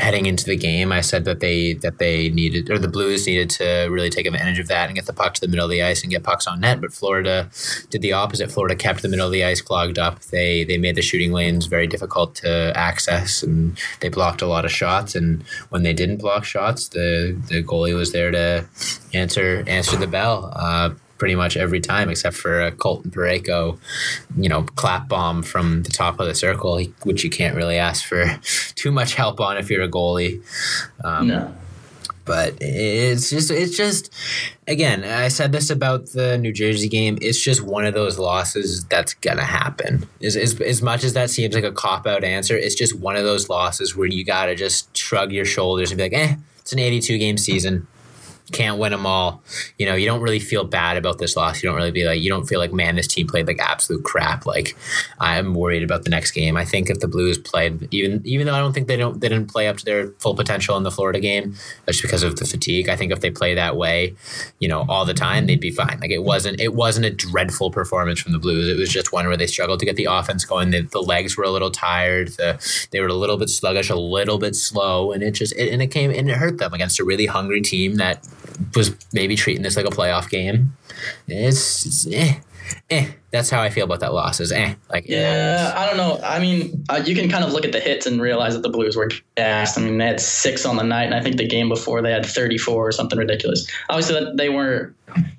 heading 0.00 0.26
into 0.26 0.44
the 0.44 0.56
game, 0.56 0.90
I 0.92 1.02
said 1.02 1.24
that 1.26 1.40
they 1.40 1.74
that 1.74 1.98
they 1.98 2.30
needed 2.30 2.70
or 2.70 2.78
the 2.78 2.88
Blues 2.88 3.26
needed 3.26 3.50
to 3.50 3.88
really 3.90 4.10
take 4.10 4.26
advantage 4.26 4.58
of 4.58 4.68
that 4.68 4.86
and 4.86 4.96
get 4.96 5.06
the 5.06 5.12
puck 5.12 5.34
to 5.34 5.40
the 5.40 5.48
middle 5.48 5.64
of 5.64 5.70
the 5.70 5.82
ice 5.82 6.02
and 6.02 6.10
get 6.10 6.22
pucks 6.22 6.46
on 6.46 6.60
net. 6.60 6.80
But 6.80 6.92
Florida 6.92 7.50
did 7.90 8.02
the 8.02 8.12
opposite. 8.12 8.50
Florida 8.50 8.74
kept 8.74 9.02
the 9.02 9.08
middle 9.08 9.26
of 9.26 9.32
the 9.32 9.44
ice 9.44 9.60
clogged 9.60 9.98
up. 9.98 10.20
They 10.20 10.64
they 10.64 10.78
made 10.78 10.96
the 10.96 11.02
shooting 11.02 11.32
lanes 11.32 11.66
very 11.66 11.86
difficult 11.86 12.34
to 12.36 12.72
access 12.74 13.42
and 13.42 13.78
they 14.00 14.08
blocked 14.08 14.42
a 14.42 14.46
lot 14.46 14.64
of 14.64 14.72
shots. 14.72 15.14
And 15.14 15.44
when 15.68 15.82
they 15.82 15.92
didn't 15.92 16.18
block 16.18 16.44
shots, 16.44 16.88
the 16.88 17.38
the 17.48 17.62
goalie 17.62 17.94
was 17.94 18.12
there 18.12 18.30
to 18.30 18.66
answer 19.12 19.62
answer 19.66 19.96
the 19.96 20.06
bell. 20.06 20.52
Uh, 20.56 20.90
pretty 21.20 21.36
much 21.36 21.56
every 21.56 21.80
time, 21.80 22.08
except 22.08 22.34
for 22.34 22.62
a 22.62 22.72
Colton 22.72 23.10
Parayko, 23.12 23.78
you 24.36 24.48
know, 24.48 24.62
clap 24.62 25.06
bomb 25.06 25.42
from 25.42 25.84
the 25.84 25.90
top 25.90 26.18
of 26.18 26.26
the 26.26 26.34
circle, 26.34 26.82
which 27.04 27.22
you 27.22 27.30
can't 27.30 27.54
really 27.54 27.76
ask 27.76 28.04
for 28.04 28.40
too 28.74 28.90
much 28.90 29.14
help 29.14 29.38
on 29.38 29.56
if 29.56 29.70
you're 29.70 29.82
a 29.82 29.88
goalie. 29.88 30.42
Um, 31.04 31.28
no. 31.28 31.54
but 32.24 32.54
it's 32.60 33.30
just 33.30 33.50
it's 33.50 33.76
just 33.76 34.12
again 34.68 35.04
i 35.04 35.28
said 35.28 35.52
this 35.52 35.70
about 35.70 36.06
the 36.10 36.36
new 36.38 36.52
jersey 36.52 36.88
game 36.88 37.18
it's 37.20 37.40
just 37.40 37.62
one 37.62 37.84
of 37.84 37.94
those 37.94 38.18
losses 38.18 38.84
that's 38.84 39.14
gonna 39.14 39.42
happen 39.42 40.06
as, 40.22 40.36
as, 40.36 40.60
as 40.60 40.82
much 40.82 41.02
as 41.02 41.14
that 41.14 41.30
seems 41.30 41.54
like 41.54 41.64
a 41.64 41.72
cop-out 41.72 42.22
answer 42.22 42.56
it's 42.56 42.74
just 42.74 42.94
one 42.98 43.16
of 43.16 43.24
those 43.24 43.48
losses 43.48 43.96
where 43.96 44.06
you 44.06 44.22
gotta 44.24 44.54
just 44.54 44.94
shrug 44.96 45.32
your 45.32 45.46
shoulders 45.46 45.90
and 45.90 45.98
be 45.98 46.04
like 46.04 46.12
eh 46.12 46.36
it's 46.58 46.72
an 46.72 46.78
82 46.78 47.18
game 47.18 47.38
season 47.38 47.86
can't 48.52 48.78
win 48.78 48.92
them 48.92 49.06
all. 49.06 49.42
You 49.78 49.86
know, 49.86 49.94
you 49.94 50.06
don't 50.06 50.20
really 50.20 50.38
feel 50.38 50.64
bad 50.64 50.96
about 50.96 51.18
this 51.18 51.36
loss. 51.36 51.62
You 51.62 51.68
don't 51.68 51.76
really 51.76 51.90
be 51.90 52.04
like, 52.04 52.20
you 52.20 52.28
don't 52.28 52.46
feel 52.46 52.58
like, 52.58 52.72
man, 52.72 52.96
this 52.96 53.06
team 53.06 53.26
played 53.26 53.46
like 53.46 53.58
absolute 53.58 54.04
crap. 54.04 54.46
Like, 54.46 54.76
I'm 55.18 55.54
worried 55.54 55.82
about 55.82 56.04
the 56.04 56.10
next 56.10 56.32
game. 56.32 56.56
I 56.56 56.64
think 56.64 56.90
if 56.90 57.00
the 57.00 57.08
Blues 57.08 57.38
played, 57.38 57.88
even 57.92 58.22
even 58.24 58.46
though 58.46 58.54
I 58.54 58.58
don't 58.58 58.72
think 58.72 58.88
they 58.88 58.96
don't 58.96 59.20
they 59.20 59.28
didn't 59.28 59.50
play 59.50 59.68
up 59.68 59.76
to 59.78 59.84
their 59.84 60.08
full 60.18 60.34
potential 60.34 60.76
in 60.76 60.82
the 60.82 60.90
Florida 60.90 61.20
game, 61.20 61.54
just 61.86 62.02
because 62.02 62.22
of 62.22 62.36
the 62.36 62.44
fatigue. 62.44 62.88
I 62.88 62.96
think 62.96 63.12
if 63.12 63.20
they 63.20 63.30
play 63.30 63.54
that 63.54 63.76
way, 63.76 64.14
you 64.58 64.68
know, 64.68 64.84
all 64.88 65.04
the 65.04 65.14
time, 65.14 65.46
they'd 65.46 65.60
be 65.60 65.70
fine. 65.70 65.98
Like 66.00 66.10
it 66.10 66.22
wasn't 66.22 66.60
it 66.60 66.74
wasn't 66.74 67.06
a 67.06 67.10
dreadful 67.10 67.70
performance 67.70 68.20
from 68.20 68.32
the 68.32 68.38
Blues. 68.38 68.68
It 68.68 68.78
was 68.78 68.88
just 68.88 69.12
one 69.12 69.26
where 69.26 69.36
they 69.36 69.46
struggled 69.46 69.80
to 69.80 69.86
get 69.86 69.96
the 69.96 70.06
offense 70.06 70.44
going. 70.44 70.70
The, 70.70 70.82
the 70.82 71.02
legs 71.02 71.36
were 71.36 71.44
a 71.44 71.50
little 71.50 71.70
tired. 71.70 72.28
The, 72.28 72.88
they 72.90 73.00
were 73.00 73.08
a 73.08 73.14
little 73.14 73.36
bit 73.36 73.50
sluggish, 73.50 73.90
a 73.90 73.96
little 73.96 74.38
bit 74.38 74.54
slow, 74.54 75.12
and 75.12 75.22
it 75.22 75.32
just 75.32 75.54
it, 75.54 75.72
and 75.72 75.82
it 75.82 75.88
came 75.88 76.10
and 76.10 76.30
it 76.30 76.36
hurt 76.36 76.58
them 76.58 76.72
against 76.72 77.00
a 77.00 77.04
really 77.04 77.26
hungry 77.26 77.60
team 77.60 77.96
that 77.96 78.26
was 78.74 78.96
maybe 79.12 79.36
treating 79.36 79.62
this 79.62 79.76
like 79.76 79.86
a 79.86 79.90
playoff 79.90 80.28
game. 80.28 80.76
It's, 81.26 81.86
it's 81.86 82.06
eh, 82.06 82.40
eh. 82.90 83.10
That's 83.30 83.48
how 83.48 83.62
I 83.62 83.70
feel 83.70 83.84
about 83.84 84.00
that 84.00 84.12
loss. 84.12 84.40
Is 84.40 84.52
eh, 84.52 84.74
like 84.90 85.08
yeah. 85.08 85.72
I 85.76 85.86
don't 85.86 85.96
know. 85.96 86.20
I 86.24 86.40
mean, 86.40 86.84
uh, 86.88 87.02
you 87.04 87.14
can 87.14 87.28
kind 87.28 87.44
of 87.44 87.52
look 87.52 87.64
at 87.64 87.72
the 87.72 87.80
hits 87.80 88.06
and 88.06 88.20
realize 88.20 88.54
that 88.54 88.62
the 88.62 88.68
Blues 88.68 88.96
were 88.96 89.10
gassed. 89.36 89.78
I 89.78 89.82
mean, 89.82 89.98
they 89.98 90.06
had 90.06 90.20
six 90.20 90.66
on 90.66 90.76
the 90.76 90.82
night, 90.82 91.04
and 91.04 91.14
I 91.14 91.20
think 91.20 91.36
the 91.36 91.46
game 91.46 91.68
before 91.68 92.02
they 92.02 92.10
had 92.10 92.26
34 92.26 92.88
or 92.88 92.92
something 92.92 93.18
ridiculous. 93.18 93.70
Obviously, 93.88 94.20
they 94.34 94.48
weren't 94.48 94.94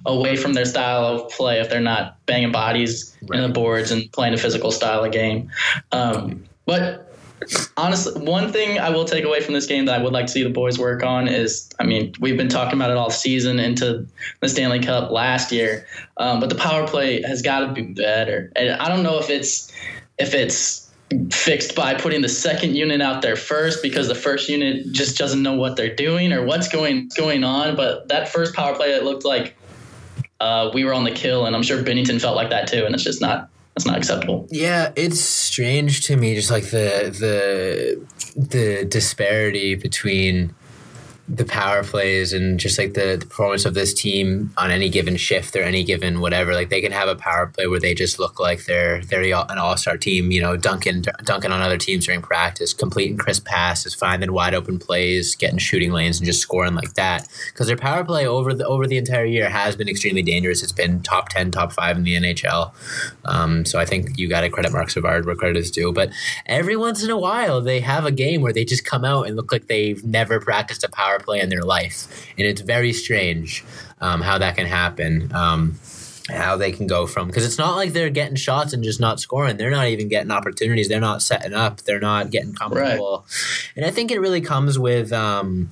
away 0.06 0.36
from 0.36 0.54
their 0.54 0.66
style 0.66 1.06
of 1.06 1.32
play 1.32 1.60
if 1.60 1.70
they're 1.70 1.80
not 1.80 2.18
banging 2.26 2.52
bodies 2.52 3.16
right. 3.28 3.40
in 3.40 3.48
the 3.48 3.54
boards 3.54 3.92
and 3.92 4.12
playing 4.12 4.34
a 4.34 4.38
physical 4.38 4.72
style 4.72 5.04
of 5.04 5.12
game. 5.12 5.50
Um, 5.92 6.44
but 6.66 7.11
honestly, 7.78 8.22
one 8.22 8.52
thing 8.52 8.80
I 8.80 8.90
will 8.90 9.06
take 9.06 9.24
away 9.24 9.42
from 9.42 9.54
this 9.54 9.66
game 9.66 9.86
that 9.86 10.00
I 10.00 10.04
would 10.04 10.14
like 10.14 10.28
to 10.28 10.32
see 10.32 10.44
the 10.44 10.50
boys 10.50 10.78
work 10.78 11.04
on 11.04 11.28
is, 11.28 11.70
I 11.80 11.84
mean, 11.84 12.14
we've 12.20 12.38
been 12.38 12.50
talking 12.50 12.78
about 12.78 12.92
it 12.92 12.98
all 12.98 13.10
season 13.10 13.60
into 13.60 14.06
the 14.40 14.50
Stanley 14.50 14.80
Cup 14.80 15.12
last 15.12 15.52
year, 15.52 15.86
um, 16.18 16.40
but 16.40 16.50
the 16.50 16.56
power 16.56 16.88
play 16.88 17.22
has 17.24 17.42
got 17.42 17.62
to 17.62 17.74
be 17.74 17.82
better. 17.82 18.52
And 18.56 18.72
I 18.72 18.88
don't 18.90 19.04
know 19.04 19.20
if 19.20 19.30
it's 19.30 19.72
if 20.18 20.34
it's 20.34 20.90
fixed 21.32 21.76
by 21.76 21.94
putting 21.94 22.22
the 22.22 22.30
second 22.30 22.76
unit 22.76 23.02
out 23.02 23.22
there 23.22 23.36
first 23.36 23.84
because 23.84 24.08
the 24.08 24.16
first 24.16 24.48
unit 24.48 24.92
just 24.92 25.18
doesn't 25.18 25.44
know 25.44 25.54
what 25.54 25.76
they're 25.76 25.96
doing 25.96 26.32
or 26.32 26.46
what's 26.46 26.68
going 26.68 27.10
going 27.18 27.44
on. 27.44 27.76
But 27.76 28.08
that 28.10 28.30
first 28.30 28.54
power 28.54 28.76
play, 28.76 28.94
it 28.94 29.04
looked 29.04 29.26
like 29.26 29.56
uh, 30.40 30.72
we 30.74 30.84
were 30.84 30.94
on 30.94 31.04
the 31.04 31.12
kill, 31.12 31.46
and 31.46 31.56
I'm 31.56 31.64
sure 31.64 31.84
Binnington 31.84 32.22
felt 32.22 32.36
like 32.36 32.50
that 32.50 32.68
too, 32.68 32.86
and 32.86 32.96
it's 32.96 33.04
just 33.04 33.22
not 33.22 33.50
that's 33.84 33.88
not 33.88 33.98
acceptable. 33.98 34.48
Yeah, 34.52 34.92
it's 34.96 35.20
strange 35.20 36.06
to 36.08 36.16
me, 36.16 36.36
just 36.36 36.52
like 36.52 36.66
the 36.66 37.10
the 37.18 38.06
the 38.36 38.86
disparity 38.86 39.76
between 39.76 40.54
the 41.28 41.46
power 41.46 41.84
plays 41.84 42.34
and 42.34 42.60
just 42.60 42.78
like 42.78 42.94
the, 42.94 43.16
the, 43.18 43.26
performance 43.26 43.64
of 43.66 43.74
this 43.74 43.94
team 43.94 44.52
on 44.58 44.70
any 44.70 44.90
given 44.90 45.16
shift 45.16 45.56
or 45.56 45.62
any 45.62 45.84
given 45.84 46.20
whatever. 46.20 46.54
Like 46.54 46.70
they 46.70 46.82
can 46.82 46.92
have 46.92 47.08
a 47.08 47.16
power 47.16 47.48
play 47.48 47.68
where 47.68 47.80
they 47.80 47.94
just 47.94 48.20
look 48.20 48.40
like 48.40 48.66
they're 48.66 49.02
they're 49.06 49.22
an 49.22 49.58
all 49.58 49.78
star 49.78 49.98
team. 49.98 50.32
You 50.32 50.42
know, 50.42 50.58
dunking 50.58 51.06
dunking 51.24 51.52
on 51.52 51.62
other 51.62 51.78
teams 51.78 52.06
during 52.06 52.22
practice, 52.22 52.74
completing 52.74 53.18
crisp 53.18 53.46
passes, 53.46 53.94
finding 53.94 54.34
wide 54.34 54.54
open 54.54 54.80
plays, 54.80 55.36
getting 55.36 55.58
shooting 55.58 55.92
lanes, 55.92 56.18
and 56.18 56.26
just 56.26 56.42
scoring 56.42 56.76
like 56.76 56.96
that. 56.96 57.28
Because 57.48 57.68
their 57.68 57.78
power 57.78 58.04
play 58.04 58.28
over 58.28 58.54
the 58.54 58.66
over 58.66 58.86
the 58.86 58.98
entire 58.98 59.26
year 59.26 59.50
has 59.50 59.76
been 59.76 59.88
extremely 59.88 60.24
dangerous. 60.24 60.64
It's 60.64 60.72
been 60.72 61.02
top 61.02 61.30
ten, 61.30 61.52
top 61.52 61.72
five 61.72 61.96
in 61.96 62.04
the 62.04 62.16
NHL. 62.18 62.74
Um, 63.26 63.64
so 63.64 63.80
I 63.80 63.86
think 63.86 64.18
you 64.18 64.28
got 64.28 64.42
to 64.42 64.50
credit 64.50 64.74
Marc 64.74 64.90
Savard 64.90 65.26
where 65.26 65.36
credit 65.36 65.58
is 65.58 65.72
due. 65.72 65.94
But 65.94 66.12
every 66.46 66.76
once 66.76 67.04
in 67.04 67.10
a 67.10 67.18
while, 67.18 67.62
they 67.62 67.80
have 67.80 68.06
a 68.06 68.12
game 68.12 68.42
where 68.42 68.54
they 68.54 68.66
just 68.66 68.84
come 68.84 69.06
out 69.06 69.28
and 69.28 69.36
look 69.36 69.52
like 69.52 69.68
they've 69.68 70.04
never 70.04 70.40
practiced 70.40 70.84
a 70.84 70.90
power 70.90 71.11
play 71.20 71.40
in 71.40 71.50
their 71.50 71.64
life, 71.64 72.08
and 72.38 72.48
it's 72.48 72.62
very 72.62 72.94
strange 72.94 73.64
um, 74.00 74.22
how 74.22 74.38
that 74.38 74.56
can 74.56 74.66
happen. 74.66 75.32
Um, 75.34 75.80
how 76.30 76.56
they 76.56 76.72
can 76.72 76.88
go 76.88 77.08
from 77.08 77.28
because 77.28 77.46
it's 77.46 77.58
not 77.58 77.76
like 77.76 77.94
they're 77.94 78.10
getting 78.10 78.36
shots 78.36 78.74
and 78.74 78.84
just 78.84 79.00
not 79.00 79.20
scoring. 79.20 79.58
They're 79.58 79.72
not 79.72 79.88
even 79.88 80.08
getting 80.08 80.32
opportunities. 80.32 80.88
They're 80.88 81.02
not 81.02 81.22
setting 81.22 81.54
up. 81.54 81.82
They're 81.82 82.00
not 82.00 82.30
getting 82.30 82.54
comfortable. 82.54 83.26
Right. 83.28 83.74
And 83.76 83.86
I 83.86 83.92
think 83.92 84.12
it 84.12 84.20
really 84.20 84.40
comes 84.40 84.78
with 84.80 85.12
um, 85.12 85.72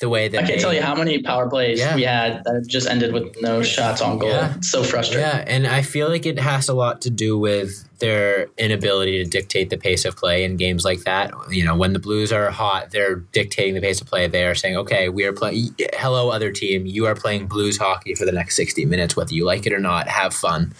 the 0.00 0.08
way 0.08 0.28
that 0.28 0.38
I 0.38 0.46
can't 0.46 0.56
they, 0.56 0.62
tell 0.62 0.74
you 0.74 0.80
how 0.80 0.94
many 0.94 1.22
power 1.22 1.48
plays 1.48 1.78
yeah. 1.78 1.94
we 1.94 2.02
had 2.02 2.42
that 2.44 2.66
just 2.66 2.88
ended 2.88 3.12
with 3.12 3.36
no 3.40 3.62
shots 3.62 4.00
on 4.00 4.18
goal. 4.18 4.30
Yeah. 4.30 4.56
It's 4.56 4.70
so 4.70 4.82
frustrating. 4.82 5.26
Yeah, 5.26 5.44
and 5.46 5.66
I 5.66 5.82
feel 5.82 6.08
like 6.08 6.26
it 6.26 6.38
has 6.38 6.68
a 6.68 6.74
lot 6.74 7.02
to 7.02 7.10
do 7.10 7.38
with 7.38 7.86
their 8.00 8.48
inability 8.56 9.22
to 9.22 9.28
dictate 9.28 9.68
the 9.68 9.76
pace 9.76 10.06
of 10.06 10.16
play 10.16 10.42
in 10.42 10.56
games 10.56 10.84
like 10.84 11.00
that. 11.00 11.32
You 11.50 11.64
know, 11.64 11.76
when 11.76 11.92
the 11.92 11.98
Blues 11.98 12.32
are 12.32 12.50
hot, 12.50 12.90
they're 12.90 13.16
dictating 13.16 13.74
the 13.74 13.80
pace 13.80 14.00
of 14.00 14.06
play. 14.06 14.26
They 14.26 14.46
are 14.46 14.54
saying, 14.54 14.76
"Okay, 14.78 15.10
we 15.10 15.24
are 15.24 15.32
playing. 15.32 15.74
Hello, 15.92 16.30
other 16.30 16.50
team. 16.50 16.86
You 16.86 17.06
are 17.06 17.14
playing 17.14 17.46
Blues 17.46 17.76
hockey 17.76 18.14
for 18.14 18.24
the 18.24 18.32
next 18.32 18.56
sixty 18.56 18.86
minutes, 18.86 19.16
whether 19.16 19.34
you 19.34 19.44
like 19.44 19.66
it 19.66 19.72
or 19.72 19.78
not. 19.78 20.08
Have 20.08 20.34
fun." 20.34 20.72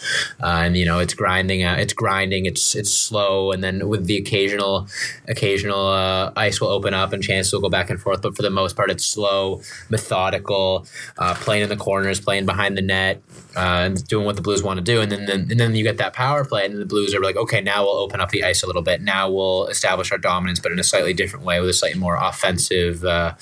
Uh, 0.42 0.62
and 0.64 0.76
you 0.76 0.86
know, 0.86 0.98
it's 0.98 1.14
grinding 1.14 1.62
out. 1.62 1.78
It's 1.78 1.92
grinding. 1.92 2.46
It's 2.46 2.74
it's 2.74 2.92
slow, 2.92 3.52
and 3.52 3.62
then 3.62 3.88
with 3.88 4.06
the 4.06 4.16
occasional 4.16 4.88
occasional 5.28 5.86
uh, 5.86 6.32
ice 6.36 6.60
will 6.60 6.68
open 6.68 6.94
up 6.94 7.12
and 7.12 7.22
chances 7.22 7.52
will 7.52 7.60
go 7.60 7.68
back 7.68 7.90
and 7.90 8.00
forth. 8.00 8.22
But 8.22 8.34
for 8.34 8.42
the 8.42 8.50
most 8.50 8.76
part, 8.76 8.90
it's 8.90 9.09
slow, 9.10 9.62
methodical, 9.88 10.86
uh, 11.18 11.34
playing 11.34 11.62
in 11.62 11.68
the 11.68 11.76
corners, 11.76 12.20
playing 12.20 12.46
behind 12.46 12.76
the 12.76 12.82
net, 12.82 13.22
uh, 13.56 13.84
and 13.86 14.06
doing 14.06 14.24
what 14.24 14.36
the 14.36 14.42
Blues 14.42 14.62
want 14.62 14.78
to 14.78 14.84
do. 14.84 15.00
And 15.00 15.10
then, 15.10 15.26
then 15.26 15.48
and 15.50 15.58
then 15.58 15.74
you 15.74 15.82
get 15.82 15.98
that 15.98 16.12
power 16.12 16.44
play, 16.44 16.64
and 16.64 16.76
the 16.80 16.86
Blues 16.86 17.14
are 17.14 17.20
like, 17.20 17.36
okay, 17.36 17.60
now 17.60 17.84
we'll 17.84 17.96
open 17.96 18.20
up 18.20 18.30
the 18.30 18.44
ice 18.44 18.62
a 18.62 18.66
little 18.66 18.82
bit. 18.82 19.00
Now 19.00 19.30
we'll 19.30 19.66
establish 19.66 20.12
our 20.12 20.18
dominance, 20.18 20.60
but 20.60 20.72
in 20.72 20.78
a 20.78 20.84
slightly 20.84 21.14
different 21.14 21.44
way 21.44 21.60
with 21.60 21.70
a 21.70 21.72
slightly 21.72 21.98
more 21.98 22.16
offensive 22.16 23.04
uh, 23.04 23.34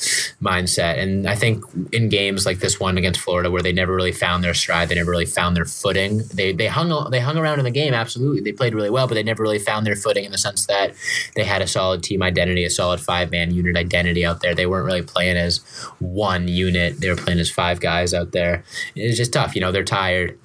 mindset. 0.43 0.99
And 0.99 1.29
I 1.29 1.35
think 1.35 1.65
in 1.93 2.09
games 2.09 2.47
like 2.47 2.61
this 2.61 2.81
one 2.81 2.99
against 2.99 3.21
Florida, 3.21 3.51
where 3.51 3.63
they 3.63 3.73
never 3.73 3.95
really 3.95 4.13
found 4.13 4.43
their 4.43 4.55
stride, 4.55 4.89
they 4.89 4.95
never 4.95 5.11
really 5.11 5.27
found 5.27 5.57
their 5.57 5.65
footing. 5.65 6.23
They 6.35 6.53
they 6.53 6.67
hung 6.67 7.11
they 7.11 7.21
hung 7.21 7.37
around 7.37 7.59
in 7.59 7.65
the 7.65 7.71
game. 7.71 7.95
Absolutely, 7.95 8.41
they 8.41 8.53
played 8.53 8.75
really 8.75 8.91
well, 8.91 9.07
but 9.07 9.15
they 9.15 9.23
never 9.23 9.43
really 9.43 9.59
found 9.59 9.87
their 9.87 9.97
footing 9.97 10.25
in 10.25 10.33
the 10.33 10.39
sense 10.39 10.67
that 10.67 10.95
they 11.35 11.45
had 11.45 11.63
a 11.63 11.67
solid 11.67 12.03
team 12.03 12.23
identity, 12.23 12.65
a 12.65 12.71
solid 12.71 13.01
five 13.01 13.31
man 13.31 13.53
unit 13.53 13.77
identity 13.77 14.25
out 14.25 14.41
there. 14.41 14.55
They 14.55 14.67
weren't 14.67 14.87
really 14.87 15.03
playing 15.03 15.37
as 15.37 15.58
one 15.99 16.49
unit. 16.49 17.01
They 17.01 17.09
were 17.09 17.17
playing 17.17 17.41
as 17.41 17.51
five 17.51 17.81
guys 17.81 18.15
out 18.15 18.33
there. 18.33 18.65
It's 18.95 19.17
just 19.17 19.33
tough. 19.33 19.55
You 19.55 19.61
know, 19.61 19.73
they're 19.73 19.85
tired 19.85 20.39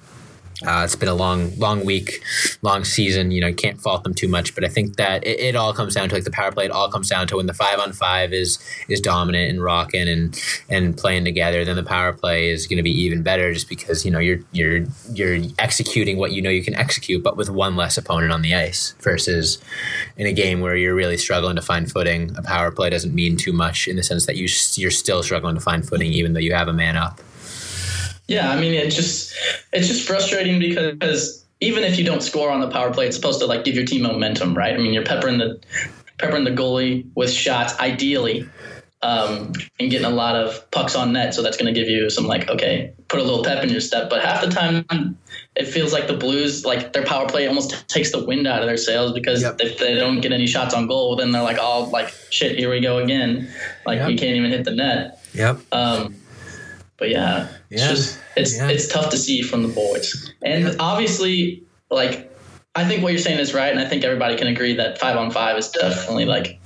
uh, 0.62 0.82
it's 0.84 0.94
been 0.94 1.08
a 1.08 1.14
long, 1.14 1.54
long 1.58 1.84
week, 1.84 2.22
long 2.62 2.84
season. 2.84 3.32
You 3.32 3.40
know, 3.40 3.48
you 3.48 3.54
can't 3.54 3.80
fault 3.80 4.04
them 4.04 4.14
too 4.14 4.28
much, 4.28 4.54
but 4.54 4.64
I 4.64 4.68
think 4.68 4.96
that 4.96 5.26
it, 5.26 5.40
it, 5.40 5.56
all 5.56 5.74
comes 5.74 5.94
down 5.94 6.08
to 6.08 6.14
like 6.14 6.24
the 6.24 6.30
power 6.30 6.52
play. 6.52 6.66
It 6.66 6.70
all 6.70 6.90
comes 6.90 7.08
down 7.08 7.26
to 7.28 7.36
when 7.36 7.46
the 7.46 7.54
five 7.54 7.80
on 7.80 7.92
five 7.92 8.32
is 8.32 8.58
is 8.88 9.00
dominant 9.00 9.50
and 9.50 9.62
rocking 9.62 10.08
and 10.08 10.40
and 10.68 10.96
playing 10.96 11.24
together. 11.24 11.64
Then 11.64 11.74
the 11.74 11.82
power 11.82 12.12
play 12.12 12.50
is 12.50 12.68
going 12.68 12.76
to 12.76 12.84
be 12.84 12.92
even 12.92 13.22
better, 13.22 13.52
just 13.52 13.68
because 13.68 14.04
you 14.04 14.12
know 14.12 14.20
you're 14.20 14.40
you're 14.52 14.84
you're 15.12 15.38
executing 15.58 16.18
what 16.18 16.30
you 16.32 16.40
know 16.40 16.50
you 16.50 16.62
can 16.62 16.74
execute, 16.74 17.22
but 17.22 17.36
with 17.36 17.50
one 17.50 17.74
less 17.74 17.98
opponent 17.98 18.32
on 18.32 18.42
the 18.42 18.54
ice. 18.54 18.94
Versus 19.00 19.58
in 20.16 20.26
a 20.26 20.32
game 20.32 20.60
where 20.60 20.76
you're 20.76 20.94
really 20.94 21.16
struggling 21.16 21.56
to 21.56 21.62
find 21.62 21.90
footing, 21.90 22.32
a 22.36 22.42
power 22.42 22.70
play 22.70 22.90
doesn't 22.90 23.14
mean 23.14 23.36
too 23.36 23.52
much 23.52 23.88
in 23.88 23.96
the 23.96 24.04
sense 24.04 24.26
that 24.26 24.36
you 24.36 24.48
you're 24.76 24.92
still 24.92 25.22
struggling 25.24 25.56
to 25.56 25.60
find 25.60 25.86
footing, 25.86 26.12
even 26.12 26.32
though 26.32 26.40
you 26.40 26.54
have 26.54 26.68
a 26.68 26.72
man 26.72 26.96
up. 26.96 27.20
Yeah, 28.26 28.50
I 28.50 28.58
mean, 28.58 28.72
it's 28.74 28.96
just 28.96 29.34
it's 29.72 29.86
just 29.86 30.06
frustrating 30.06 30.58
because 30.58 31.44
even 31.60 31.84
if 31.84 31.98
you 31.98 32.04
don't 32.04 32.22
score 32.22 32.50
on 32.50 32.60
the 32.60 32.70
power 32.70 32.92
play, 32.92 33.06
it's 33.06 33.16
supposed 33.16 33.40
to 33.40 33.46
like 33.46 33.64
give 33.64 33.74
your 33.74 33.84
team 33.84 34.02
momentum, 34.02 34.56
right? 34.56 34.74
I 34.74 34.78
mean, 34.78 34.92
you're 34.92 35.04
peppering 35.04 35.38
the 35.38 35.60
peppering 36.18 36.44
the 36.44 36.50
goalie 36.50 37.06
with 37.14 37.30
shots, 37.30 37.78
ideally, 37.80 38.48
um, 39.02 39.52
and 39.78 39.90
getting 39.90 40.06
a 40.06 40.10
lot 40.10 40.36
of 40.36 40.70
pucks 40.70 40.94
on 40.94 41.12
net. 41.12 41.34
So 41.34 41.42
that's 41.42 41.56
going 41.56 41.72
to 41.72 41.78
give 41.78 41.88
you 41.88 42.08
some 42.08 42.26
like, 42.26 42.48
okay, 42.48 42.92
put 43.08 43.20
a 43.20 43.22
little 43.22 43.44
pep 43.44 43.62
in 43.62 43.68
your 43.68 43.80
step. 43.80 44.08
But 44.08 44.24
half 44.24 44.40
the 44.40 44.48
time, 44.48 45.18
it 45.56 45.66
feels 45.66 45.92
like 45.92 46.06
the 46.06 46.16
Blues, 46.16 46.64
like 46.64 46.92
their 46.92 47.04
power 47.04 47.28
play 47.28 47.46
almost 47.46 47.86
takes 47.88 48.12
the 48.12 48.24
wind 48.24 48.46
out 48.46 48.62
of 48.62 48.66
their 48.66 48.78
sails 48.78 49.12
because 49.12 49.42
yep. 49.42 49.56
if 49.60 49.78
they 49.78 49.94
don't 49.94 50.20
get 50.20 50.32
any 50.32 50.46
shots 50.46 50.74
on 50.74 50.86
goal, 50.86 51.16
then 51.16 51.32
they're 51.32 51.42
like, 51.42 51.58
oh, 51.60 51.84
like 51.92 52.08
shit, 52.30 52.56
here 52.56 52.70
we 52.70 52.80
go 52.80 52.98
again. 52.98 53.52
Like 53.84 53.98
yep. 53.98 54.10
you 54.10 54.16
can't 54.16 54.36
even 54.36 54.50
hit 54.50 54.64
the 54.64 54.72
net. 54.74 55.20
Yep. 55.34 55.58
Um, 55.72 56.14
but 56.96 57.10
yeah, 57.10 57.48
it's 57.74 57.82
yeah. 57.82 57.88
just 57.88 58.18
it's 58.36 58.56
yeah. 58.56 58.68
it's 58.68 58.86
tough 58.88 59.10
to 59.10 59.16
see 59.16 59.42
from 59.42 59.62
the 59.62 59.68
boys. 59.68 60.32
And 60.42 60.64
yeah. 60.64 60.74
obviously, 60.78 61.64
like 61.90 62.32
I 62.74 62.86
think 62.86 63.02
what 63.02 63.12
you're 63.12 63.20
saying 63.20 63.40
is 63.40 63.52
right, 63.52 63.70
and 63.70 63.80
I 63.80 63.88
think 63.88 64.04
everybody 64.04 64.36
can 64.36 64.46
agree 64.46 64.74
that 64.74 64.98
five 64.98 65.16
on 65.16 65.30
five 65.30 65.58
is 65.58 65.70
definitely 65.70 66.24
like 66.24 66.60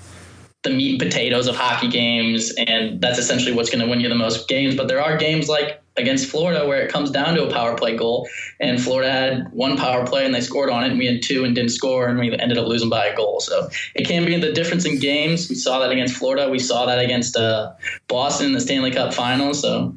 the 0.62 0.70
meat 0.70 0.90
and 0.90 0.98
potatoes 0.98 1.46
of 1.46 1.56
hockey 1.56 1.88
games, 1.88 2.52
and 2.58 3.00
that's 3.00 3.18
essentially 3.18 3.52
what's 3.52 3.70
going 3.70 3.82
to 3.82 3.88
win 3.88 4.00
you 4.00 4.08
the 4.08 4.14
most 4.14 4.48
games. 4.48 4.74
But 4.74 4.88
there 4.88 5.00
are 5.00 5.16
games 5.16 5.48
like 5.48 5.82
against 5.96 6.30
Florida 6.30 6.66
where 6.66 6.80
it 6.80 6.92
comes 6.92 7.10
down 7.10 7.34
to 7.34 7.46
a 7.46 7.52
power 7.52 7.76
play 7.76 7.96
goal. 7.96 8.28
And 8.60 8.80
Florida 8.80 9.10
had 9.10 9.52
one 9.52 9.76
power 9.76 10.06
play 10.06 10.24
and 10.24 10.34
they 10.34 10.40
scored 10.40 10.70
on 10.70 10.84
it, 10.84 10.90
and 10.90 10.98
we 10.98 11.06
had 11.06 11.22
two 11.22 11.44
and 11.44 11.54
didn't 11.54 11.70
score, 11.70 12.06
and 12.06 12.18
we 12.18 12.36
ended 12.38 12.58
up 12.58 12.66
losing 12.66 12.88
by 12.90 13.06
a 13.06 13.16
goal. 13.16 13.40
So 13.40 13.68
it 13.94 14.06
can 14.06 14.24
be 14.24 14.38
the 14.38 14.52
difference 14.52 14.84
in 14.84 14.98
games. 14.98 15.48
We 15.48 15.54
saw 15.54 15.80
that 15.80 15.90
against 15.90 16.16
Florida. 16.16 16.48
We 16.48 16.58
saw 16.58 16.86
that 16.86 16.98
against 16.98 17.36
uh, 17.36 17.72
Boston 18.08 18.48
in 18.48 18.52
the 18.52 18.60
Stanley 18.60 18.90
Cup 18.90 19.12
Finals. 19.14 19.60
So 19.60 19.96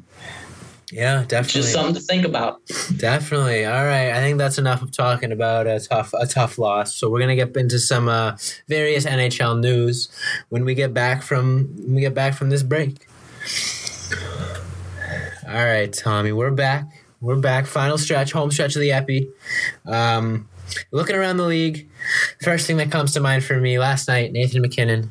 yeah, 0.92 1.24
definitely. 1.26 1.62
Just 1.62 1.72
something 1.72 1.94
to 1.94 2.00
think 2.00 2.26
about. 2.26 2.60
Definitely. 2.98 3.64
All 3.64 3.84
right. 3.84 4.10
I 4.10 4.20
think 4.20 4.36
that's 4.36 4.58
enough 4.58 4.82
of 4.82 4.92
talking 4.92 5.32
about 5.32 5.66
a 5.66 5.80
tough 5.80 6.12
a 6.12 6.26
tough 6.26 6.58
loss. 6.58 6.94
So 6.94 7.08
we're 7.08 7.20
gonna 7.20 7.34
get 7.34 7.56
into 7.56 7.78
some 7.78 8.08
uh, 8.08 8.36
various 8.68 9.06
NHL 9.06 9.58
news 9.58 10.10
when 10.50 10.66
we 10.66 10.74
get 10.74 10.92
back 10.92 11.22
from 11.22 11.68
when 11.78 11.94
we 11.94 12.00
get 12.02 12.12
back 12.12 12.34
from 12.34 12.50
this 12.50 12.62
break. 12.62 13.06
All 15.48 15.64
right, 15.64 15.90
Tommy, 15.90 16.30
we're 16.32 16.50
back. 16.50 16.84
We're 17.22 17.36
back. 17.36 17.66
Final 17.66 17.96
stretch, 17.96 18.32
home 18.32 18.50
stretch 18.50 18.76
of 18.76 18.82
the 18.82 18.92
Epi. 18.92 19.30
Um, 19.86 20.46
looking 20.90 21.16
around 21.16 21.38
the 21.38 21.46
league, 21.46 21.88
first 22.42 22.66
thing 22.66 22.76
that 22.76 22.90
comes 22.90 23.14
to 23.14 23.20
mind 23.20 23.44
for 23.44 23.58
me 23.58 23.78
last 23.78 24.08
night, 24.08 24.32
Nathan 24.32 24.60
MacKinnon 24.60 25.10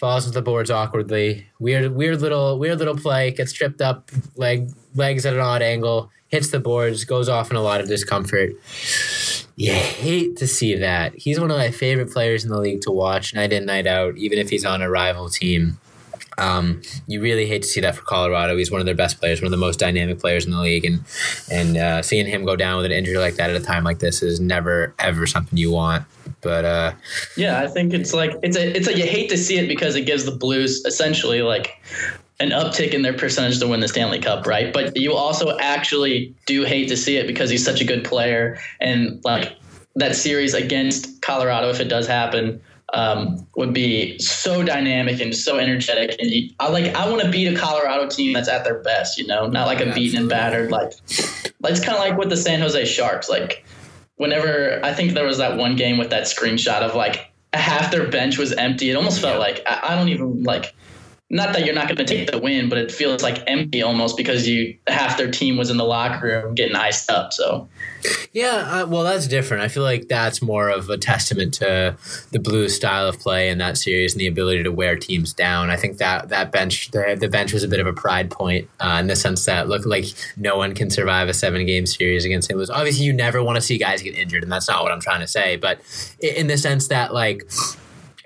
falls 0.00 0.24
to 0.24 0.30
the 0.30 0.40
boards 0.40 0.70
awkwardly. 0.70 1.46
Weird, 1.58 1.94
weird 1.94 2.22
little, 2.22 2.58
weird 2.58 2.78
little 2.78 2.96
play. 2.96 3.30
Gets 3.32 3.52
tripped 3.52 3.82
up, 3.82 4.10
leg, 4.34 4.72
legs 4.94 5.26
at 5.26 5.34
an 5.34 5.40
odd 5.40 5.60
angle, 5.60 6.10
hits 6.28 6.50
the 6.50 6.58
boards, 6.58 7.04
goes 7.04 7.28
off 7.28 7.50
in 7.50 7.56
a 7.56 7.60
lot 7.60 7.82
of 7.82 7.86
discomfort. 7.86 8.52
You 9.56 9.74
hate 9.74 10.38
to 10.38 10.46
see 10.46 10.74
that. 10.76 11.14
He's 11.14 11.38
one 11.38 11.50
of 11.50 11.58
my 11.58 11.70
favorite 11.70 12.10
players 12.10 12.44
in 12.44 12.50
the 12.50 12.58
league 12.58 12.80
to 12.82 12.90
watch, 12.90 13.34
night 13.34 13.52
in, 13.52 13.66
night 13.66 13.86
out, 13.86 14.16
even 14.16 14.38
if 14.38 14.48
he's 14.48 14.64
on 14.64 14.80
a 14.80 14.88
rival 14.88 15.28
team. 15.28 15.78
Um, 16.38 16.80
you 17.06 17.20
really 17.20 17.44
hate 17.44 17.60
to 17.62 17.68
see 17.68 17.82
that 17.82 17.94
for 17.94 18.02
Colorado. 18.02 18.56
He's 18.56 18.70
one 18.70 18.80
of 18.80 18.86
their 18.86 18.94
best 18.94 19.20
players, 19.20 19.42
one 19.42 19.48
of 19.48 19.50
the 19.50 19.58
most 19.58 19.78
dynamic 19.78 20.18
players 20.18 20.46
in 20.46 20.52
the 20.52 20.60
league, 20.60 20.86
and 20.86 21.04
and 21.50 21.76
uh, 21.76 22.00
seeing 22.00 22.26
him 22.26 22.46
go 22.46 22.56
down 22.56 22.78
with 22.78 22.86
an 22.86 22.92
injury 22.92 23.18
like 23.18 23.34
that 23.34 23.50
at 23.50 23.56
a 23.56 23.60
time 23.60 23.84
like 23.84 23.98
this 23.98 24.22
is 24.22 24.40
never 24.40 24.94
ever 24.98 25.26
something 25.26 25.58
you 25.58 25.70
want. 25.70 26.06
But 26.40 26.64
uh, 26.64 26.92
yeah, 27.36 27.60
I 27.60 27.68
think 27.68 27.92
it's 27.92 28.12
like 28.12 28.32
it's 28.42 28.56
a 28.56 28.76
it's 28.76 28.88
a 28.88 28.96
you 28.96 29.06
hate 29.06 29.28
to 29.30 29.36
see 29.36 29.58
it 29.58 29.68
because 29.68 29.94
it 29.96 30.02
gives 30.02 30.24
the 30.24 30.32
Blues 30.32 30.84
essentially 30.84 31.42
like 31.42 31.80
an 32.40 32.50
uptick 32.50 32.94
in 32.94 33.02
their 33.02 33.12
percentage 33.12 33.58
to 33.58 33.68
win 33.68 33.80
the 33.80 33.88
Stanley 33.88 34.18
Cup, 34.18 34.46
right? 34.46 34.72
But 34.72 34.96
you 34.96 35.12
also 35.12 35.58
actually 35.58 36.34
do 36.46 36.64
hate 36.64 36.88
to 36.88 36.96
see 36.96 37.16
it 37.16 37.26
because 37.26 37.50
he's 37.50 37.64
such 37.64 37.82
a 37.82 37.84
good 37.84 38.02
player 38.02 38.58
and 38.80 39.22
like 39.24 39.56
that 39.96 40.16
series 40.16 40.54
against 40.54 41.20
Colorado, 41.20 41.68
if 41.68 41.80
it 41.80 41.88
does 41.88 42.06
happen, 42.06 42.60
um, 42.94 43.46
would 43.56 43.72
be 43.72 44.18
so 44.18 44.62
dynamic 44.62 45.20
and 45.20 45.34
so 45.34 45.58
energetic. 45.58 46.18
And 46.20 46.30
you, 46.30 46.50
I 46.58 46.68
like 46.70 46.94
I 46.94 47.08
want 47.08 47.22
to 47.22 47.30
beat 47.30 47.46
a 47.46 47.56
Colorado 47.56 48.08
team 48.08 48.32
that's 48.32 48.48
at 48.48 48.64
their 48.64 48.80
best, 48.80 49.18
you 49.18 49.26
know, 49.26 49.46
not 49.46 49.66
like 49.66 49.80
a 49.80 49.92
beaten 49.92 50.20
and 50.20 50.28
battered 50.28 50.70
like. 50.70 50.92
Like 51.60 51.72
it's 51.72 51.84
kind 51.84 51.96
of 51.96 52.02
like 52.02 52.16
with 52.16 52.30
the 52.30 52.36
San 52.36 52.60
Jose 52.60 52.84
Sharks. 52.86 53.28
Like 53.28 53.64
whenever 54.20 54.84
I 54.84 54.92
think 54.92 55.14
there 55.14 55.24
was 55.24 55.38
that 55.38 55.56
one 55.56 55.76
game 55.76 55.96
with 55.96 56.10
that 56.10 56.24
screenshot 56.24 56.82
of 56.82 56.94
like 56.94 57.32
half 57.54 57.90
their 57.90 58.06
bench 58.06 58.36
was 58.36 58.52
empty. 58.52 58.90
It 58.90 58.94
almost 58.94 59.18
felt 59.18 59.38
like 59.38 59.62
I, 59.66 59.80
I 59.82 59.96
don't 59.96 60.10
even 60.10 60.42
like 60.42 60.74
not 61.32 61.52
that 61.52 61.64
you're 61.64 61.74
not 61.76 61.86
going 61.86 61.96
to 61.96 62.04
take 62.04 62.28
the 62.28 62.38
win, 62.38 62.68
but 62.68 62.76
it 62.76 62.90
feels 62.90 63.22
like 63.22 63.44
empty 63.46 63.82
almost 63.82 64.16
because 64.16 64.48
you 64.48 64.76
half 64.88 65.16
their 65.16 65.30
team 65.30 65.56
was 65.56 65.70
in 65.70 65.76
the 65.76 65.84
locker 65.84 66.26
room 66.26 66.56
getting 66.56 66.74
iced 66.74 67.08
up. 67.08 67.32
So, 67.32 67.68
yeah, 68.32 68.82
uh, 68.82 68.86
well, 68.88 69.04
that's 69.04 69.28
different. 69.28 69.62
I 69.62 69.68
feel 69.68 69.84
like 69.84 70.08
that's 70.08 70.42
more 70.42 70.68
of 70.68 70.90
a 70.90 70.98
testament 70.98 71.54
to 71.54 71.96
the 72.32 72.40
Blues 72.40 72.74
style 72.74 73.06
of 73.06 73.20
play 73.20 73.48
in 73.48 73.58
that 73.58 73.78
series 73.78 74.12
and 74.12 74.20
the 74.20 74.26
ability 74.26 74.64
to 74.64 74.72
wear 74.72 74.96
teams 74.96 75.32
down. 75.32 75.70
I 75.70 75.76
think 75.76 75.98
that 75.98 76.30
that 76.30 76.50
bench, 76.50 76.90
the, 76.90 77.16
the 77.18 77.28
bench 77.28 77.52
was 77.52 77.62
a 77.62 77.68
bit 77.68 77.78
of 77.78 77.86
a 77.86 77.92
pride 77.92 78.28
point 78.32 78.68
uh, 78.80 78.98
in 79.00 79.06
the 79.06 79.14
sense 79.14 79.44
that 79.44 79.68
look 79.68 79.86
like 79.86 80.06
no 80.36 80.56
one 80.56 80.74
can 80.74 80.90
survive 80.90 81.28
a 81.28 81.34
seven 81.34 81.64
game 81.64 81.86
series 81.86 82.24
against 82.24 82.48
St. 82.48 82.58
Louis. 82.58 82.70
Obviously, 82.70 83.04
you 83.04 83.12
never 83.12 83.40
want 83.40 83.54
to 83.54 83.62
see 83.62 83.78
guys 83.78 84.02
get 84.02 84.16
injured, 84.16 84.42
and 84.42 84.50
that's 84.50 84.68
not 84.68 84.82
what 84.82 84.90
I'm 84.90 85.00
trying 85.00 85.20
to 85.20 85.28
say. 85.28 85.54
But 85.54 85.80
in 86.18 86.48
the 86.48 86.58
sense 86.58 86.88
that 86.88 87.14
like 87.14 87.48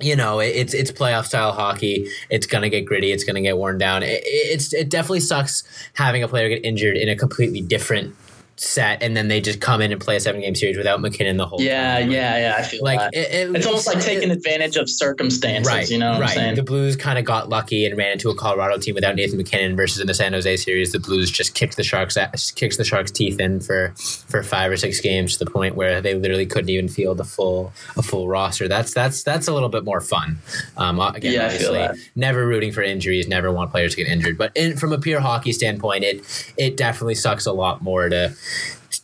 you 0.00 0.16
know, 0.16 0.40
it's 0.40 0.74
it's 0.74 0.90
playoff 0.90 1.26
style 1.26 1.52
hockey. 1.52 2.09
It's 2.30 2.46
gonna 2.46 2.68
get 2.68 2.83
gritty. 2.83 3.12
It's 3.12 3.24
gonna 3.24 3.42
get 3.42 3.57
worn 3.57 3.78
down. 3.78 4.02
It, 4.02 4.22
it's 4.24 4.72
it 4.72 4.88
definitely 4.88 5.20
sucks 5.20 5.62
having 5.94 6.22
a 6.22 6.28
player 6.28 6.48
get 6.48 6.64
injured 6.64 6.96
in 6.96 7.09
a 7.09 7.16
completely 7.16 7.61
different 7.61 8.14
set 8.56 9.02
and 9.02 9.16
then 9.16 9.28
they 9.28 9.40
just 9.40 9.60
come 9.60 9.80
in 9.80 9.92
and 9.92 10.00
play 10.00 10.16
a 10.16 10.20
seven 10.20 10.40
game 10.40 10.54
series 10.54 10.76
without 10.76 11.00
MacKinnon 11.00 11.36
the 11.36 11.46
whole 11.46 11.60
yeah, 11.60 12.00
time. 12.00 12.10
Yeah, 12.10 12.36
yeah, 12.36 12.48
yeah. 12.48 12.56
I 12.56 12.62
feel 12.62 12.82
like 12.82 13.12
it, 13.12 13.50
it, 13.50 13.56
it's 13.56 13.66
almost 13.66 13.86
like 13.86 14.00
taking 14.00 14.30
advantage 14.30 14.76
of 14.76 14.88
circumstances, 14.88 15.72
right, 15.72 15.88
you 15.90 15.98
know 15.98 16.12
what 16.12 16.20
right. 16.36 16.54
The 16.54 16.62
Blues 16.62 16.96
kind 16.96 17.18
of 17.18 17.24
got 17.24 17.48
lucky 17.48 17.84
and 17.86 17.96
ran 17.96 18.12
into 18.12 18.30
a 18.30 18.34
Colorado 18.34 18.78
team 18.78 18.94
without 18.94 19.16
Nathan 19.16 19.38
MacKinnon 19.38 19.76
versus 19.76 20.00
in 20.00 20.06
the 20.06 20.14
San 20.14 20.32
Jose 20.32 20.56
series, 20.58 20.92
the 20.92 21.00
Blues 21.00 21.30
just 21.30 21.54
kicked 21.54 21.76
the 21.76 21.82
Sharks 21.82 22.16
kicks 22.54 22.76
the 22.76 22.84
Sharks 22.84 23.10
teeth 23.10 23.40
in 23.40 23.60
for 23.60 23.92
for 23.96 24.42
five 24.42 24.70
or 24.70 24.76
six 24.76 25.00
games 25.00 25.36
to 25.36 25.44
the 25.44 25.50
point 25.50 25.74
where 25.74 26.00
they 26.00 26.14
literally 26.14 26.46
couldn't 26.46 26.70
even 26.70 26.88
field 26.88 27.20
a 27.20 27.24
full 27.24 27.72
a 27.96 28.02
full 28.02 28.28
roster. 28.28 28.68
That's 28.68 28.94
that's 28.94 29.22
that's 29.22 29.48
a 29.48 29.52
little 29.52 29.68
bit 29.68 29.84
more 29.84 30.00
fun. 30.00 30.38
Um, 30.76 31.00
again, 31.00 31.32
yeah, 31.32 31.46
obviously, 31.46 31.88
never 32.14 32.46
rooting 32.46 32.72
for 32.72 32.82
injuries, 32.82 33.28
never 33.28 33.52
want 33.52 33.70
players 33.70 33.94
to 33.94 34.02
get 34.02 34.10
injured, 34.10 34.38
but 34.38 34.52
in, 34.54 34.76
from 34.76 34.92
a 34.92 34.98
pure 34.98 35.20
hockey 35.20 35.52
standpoint, 35.52 36.04
it 36.04 36.54
it 36.56 36.76
definitely 36.76 37.14
sucks 37.14 37.46
a 37.46 37.52
lot 37.52 37.82
more 37.82 38.08
to 38.08 38.34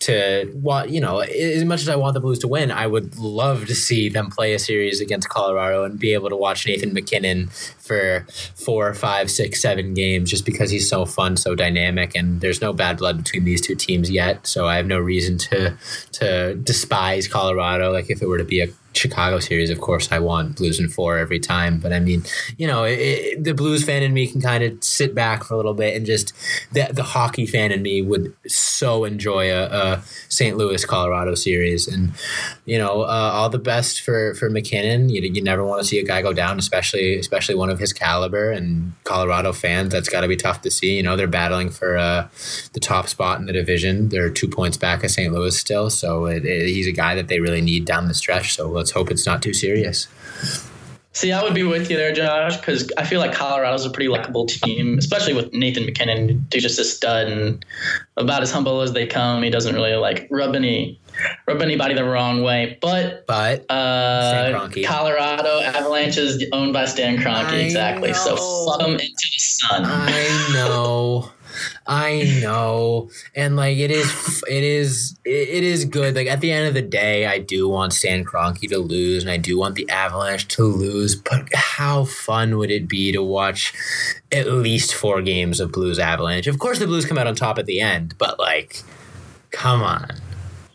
to 0.01 0.51
what 0.55 0.91
you 0.91 1.01
know 1.01 1.21
as 1.21 1.65
much 1.65 1.83
as 1.83 1.89
I 1.89 1.97
want 1.97 2.15
the 2.15 2.21
Blues 2.21 2.39
to 2.41 2.49
win, 2.49 2.71
I 2.71 2.87
would 2.87 3.19
love 3.19 3.67
to 3.67 3.75
see 3.75 4.09
them 4.09 4.31
play 4.31 4.55
a 4.55 4.59
series 4.59 5.01
against 5.01 5.29
Colorado 5.29 5.85
and 5.85 5.99
be 5.99 6.15
able 6.15 6.31
to 6.31 6.37
watch 6.37 6.67
Nathan 6.67 6.95
MacKinnon 6.95 7.49
for 7.49 8.27
four, 8.55 8.95
five, 8.95 9.31
six, 9.31 9.61
seven 9.61 9.95
games 9.95 10.31
just 10.31 10.47
because 10.47 10.71
he's 10.71 10.89
so 10.89 11.05
fun, 11.05 11.37
so 11.37 11.55
dynamic, 11.55 12.15
and 12.15 12.41
there's 12.41 12.61
no 12.61 12.73
bad 12.73 12.99
blood 12.99 13.19
between 13.19 13.45
these 13.45 13.61
two 13.61 13.75
teams 13.75 14.11
yet. 14.11 14.47
So 14.47 14.67
I 14.67 14.77
have 14.77 14.87
no 14.87 14.99
reason 14.99 15.39
to 15.39 15.77
to 16.13 16.55
despise 16.55 17.29
Colorado. 17.29 17.93
Like 17.93 18.11
if 18.11 18.23
it 18.23 18.27
were 18.27 18.39
to 18.39 18.45
be 18.45 18.61
a 18.61 18.69
Chicago 18.93 19.39
series, 19.39 19.71
of 19.71 19.81
course, 19.81 20.11
I 20.11 20.19
want 20.19 20.57
Blues 20.57 20.81
in 20.81 20.89
four 20.89 21.19
every 21.19 21.39
time. 21.39 21.79
But 21.79 21.93
I 21.93 22.01
mean, 22.01 22.25
you 22.59 22.67
know, 22.67 22.85
it, 22.85 22.99
it, 22.99 23.45
the 23.45 23.55
Blues 23.55 23.85
fan 23.85 24.03
in 24.03 24.13
me 24.13 24.27
can 24.27 24.41
kind 24.41 24.65
of 24.65 24.83
sit 24.83 25.15
back 25.15 25.45
for 25.45 25.55
a 25.55 25.57
little 25.57 25.75
bit 25.75 25.97
and 25.97 26.05
just 26.05 26.33
the, 26.73 26.89
the 26.93 27.03
hockey 27.03 27.47
fan 27.47 27.73
in 27.73 27.83
me 27.83 28.03
would 28.03 28.35
so 28.47 29.05
enjoy 29.05 29.53
a, 29.53 29.65
a 29.67 30.03
St. 30.29 30.57
Louis 30.57 30.85
Colorado 30.85 31.35
series. 31.35 31.87
And 31.87 32.13
you 32.65 32.79
know, 32.79 33.03
uh, 33.03 33.31
all 33.35 33.49
the 33.49 33.59
best 33.59 34.01
for 34.03 34.35
for 34.35 34.51
MacKinnon. 34.51 35.09
You 35.09 35.23
you 35.23 35.43
never 35.43 35.65
want 35.65 35.81
to 35.83 35.87
see 35.87 35.99
a 35.99 36.05
guy 36.05 36.23
go 36.23 36.33
down, 36.33 36.59
especially 36.59 37.17
especially 37.17 37.55
one 37.55 37.71
of 37.71 37.79
his 37.79 37.93
caliber. 37.93 38.51
And 38.51 38.93
Colorado 39.05 39.53
fans, 39.53 39.93
that's 39.93 40.09
got 40.09 40.23
to 40.23 40.29
be 40.29 40.37
tough 40.37 40.63
to 40.63 40.71
see. 40.71 40.97
You 40.97 41.03
know, 41.03 41.17
they're 41.17 41.27
battling 41.27 41.71
for 41.71 41.97
uh, 41.97 42.29
the 42.73 42.81
top 42.81 43.09
spot 43.09 43.41
in 43.41 43.47
the 43.47 43.53
division. 43.53 44.09
They're 44.09 44.31
two 44.31 44.49
points 44.49 44.77
back 44.77 45.05
of 45.05 45.11
St. 45.11 45.33
Louis 45.33 45.59
still, 45.59 45.91
so 45.91 46.27
it, 46.27 46.45
he's 46.45 46.87
a 46.87 46.93
guy 46.93 47.15
that 47.15 47.29
they 47.29 47.41
really 47.41 47.61
need 47.61 47.85
down 47.85 48.09
the 48.09 48.15
stretch. 48.15 48.55
So 48.55 48.69
let's 48.81 48.91
hope 48.91 49.11
it's 49.11 49.27
not 49.27 49.43
too 49.43 49.53
serious. 49.53 50.09
See, 51.13 51.33
I 51.33 51.43
would 51.43 51.55
be 51.55 51.65
with 51.65 51.91
you 51.91 51.99
there, 51.99 52.13
Josh, 52.13 52.57
because 52.57 52.91
I 52.97 53.05
feel 53.05 53.21
like 53.21 53.33
Colorado's 53.33 53.85
a 53.85 53.91
pretty 53.91 54.09
likable 54.09 54.47
team, 54.47 54.97
especially 54.97 55.35
with 55.35 55.53
Nathan 55.53 55.85
MacKinnon. 55.85 56.47
He's 56.51 56.63
just 56.63 56.79
a 56.79 56.85
stud 56.85 57.27
and 57.27 57.65
about 58.17 58.43
as 58.43 58.51
humble 58.51 58.81
as 58.81 58.95
they 58.95 59.07
come. 59.07 59.43
He 59.43 59.51
doesn't 59.51 59.75
really 59.75 59.95
like 59.97 60.29
rub 60.31 60.55
any 60.55 60.99
rub 61.47 61.61
anybody 61.61 61.95
the 61.95 62.05
wrong 62.05 62.43
way. 62.43 62.79
But 62.81 63.27
but 63.27 63.71
uh, 63.71 64.71
Colorado 64.87 65.61
Avalanche 65.61 66.17
is 66.17 66.43
owned 66.53 66.73
by 66.73 66.87
Stan 66.87 67.19
Kroenke, 67.19 67.51
I 67.51 67.57
exactly. 67.57 68.13
Know. 68.13 68.15
So 68.15 68.67
fuck 68.67 68.81
them 68.81 68.93
into 68.93 69.29
the 69.33 69.39
sun. 69.39 69.83
I 69.85 70.53
know. 70.55 71.31
I 71.87 72.41
know, 72.43 73.11
and 73.35 73.57
like 73.57 73.79
it 73.79 73.91
is, 73.91 74.45
it 74.49 74.65
is, 74.65 75.19
it 75.25 75.65
is 75.65 75.85
good. 75.85 76.15
Like 76.15 76.27
at 76.27 76.41
the 76.41 76.53
end 76.53 76.69
of 76.69 76.75
the 76.75 76.83
day, 76.83 77.27
I 77.27 77.39
do 77.39 77.69
want 77.69 77.93
Stan 77.93 78.25
Kroenke 78.25 78.69
to 78.69 78.79
lose, 78.79 79.23
and 79.23 79.31
I 79.31 79.37
do 79.37 79.59
want 79.59 79.75
the 79.75 79.89
Avalanche 79.91 80.49
to 80.49 80.65
lose. 80.65 81.17
But 81.17 81.53
how 81.55 82.05
fun 82.05 82.59
would 82.59 82.71
it 82.71 82.89
be 82.89 83.13
to 83.13 83.23
watch 83.23 83.75
at 84.33 84.47
least 84.47 84.95
four 84.95 85.23
games 85.23 85.61
of 85.61 85.73
Blues 85.73 85.99
Avalanche? 85.99 86.47
Of 86.47 86.59
course, 86.59 86.79
the 86.79 86.87
Blues 86.87 87.07
come 87.07 87.19
out 87.19 87.27
on 87.27 87.35
top 87.35 87.59
at 87.59 87.67
the 87.67 87.81
end, 87.81 88.15
but 88.19 88.39
like, 88.39 88.83
come 89.51 89.83
on. 89.83 90.09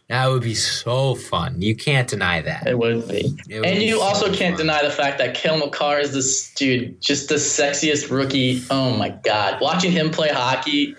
That 0.08 0.28
would 0.28 0.44
be 0.44 0.54
so 0.54 1.16
fun. 1.16 1.62
You 1.62 1.76
can't 1.76 2.08
deny 2.08 2.40
that. 2.42 2.68
It 2.68 2.78
would 2.78 3.08
be. 3.08 3.36
It 3.50 3.60
would 3.60 3.66
and 3.66 3.80
be 3.80 3.86
you 3.86 3.98
so 3.98 4.04
also 4.04 4.32
can't 4.32 4.56
fun. 4.56 4.68
deny 4.68 4.84
the 4.84 4.92
fact 4.92 5.18
that 5.18 5.34
Cale 5.34 5.58
Makar 5.58 6.00
is 6.00 6.14
this 6.14 6.54
dude, 6.54 7.02
just 7.02 7.30
the 7.30 7.36
sexiest 7.36 8.12
rookie. 8.12 8.62
Oh 8.70 8.96
my 8.96 9.10
god. 9.10 9.60
Watching 9.62 9.92
him 9.92 10.12
play 10.12 10.30
hockey 10.30 10.96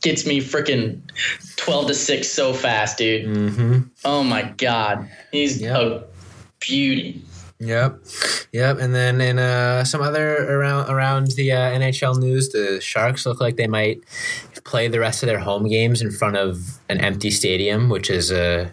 gets 0.00 0.24
me 0.24 0.40
freaking 0.40 1.00
12 1.56 1.88
to 1.88 1.94
6 1.94 2.28
so 2.28 2.54
fast, 2.54 2.96
dude. 2.96 3.26
Mm-hmm. 3.26 3.80
Oh 4.06 4.24
my 4.24 4.42
god. 4.56 5.10
He's 5.32 5.60
yep. 5.60 5.76
a 5.76 6.04
beauty. 6.60 7.22
Yep, 7.60 8.00
yep. 8.52 8.78
And 8.78 8.94
then 8.94 9.20
in 9.20 9.38
uh, 9.38 9.84
some 9.84 10.00
other 10.00 10.50
around 10.50 10.88
around 10.88 11.32
the 11.32 11.52
uh, 11.52 11.78
NHL 11.78 12.18
news, 12.18 12.48
the 12.48 12.80
Sharks 12.80 13.26
look 13.26 13.38
like 13.38 13.56
they 13.56 13.66
might 13.66 14.00
play 14.64 14.88
the 14.88 15.00
rest 15.00 15.22
of 15.22 15.26
their 15.28 15.38
home 15.38 15.68
games 15.68 16.02
in 16.02 16.10
front 16.10 16.36
of 16.36 16.80
an 16.88 16.98
empty 17.00 17.30
stadium, 17.30 17.88
which 17.88 18.10
is 18.10 18.30
a 18.30 18.72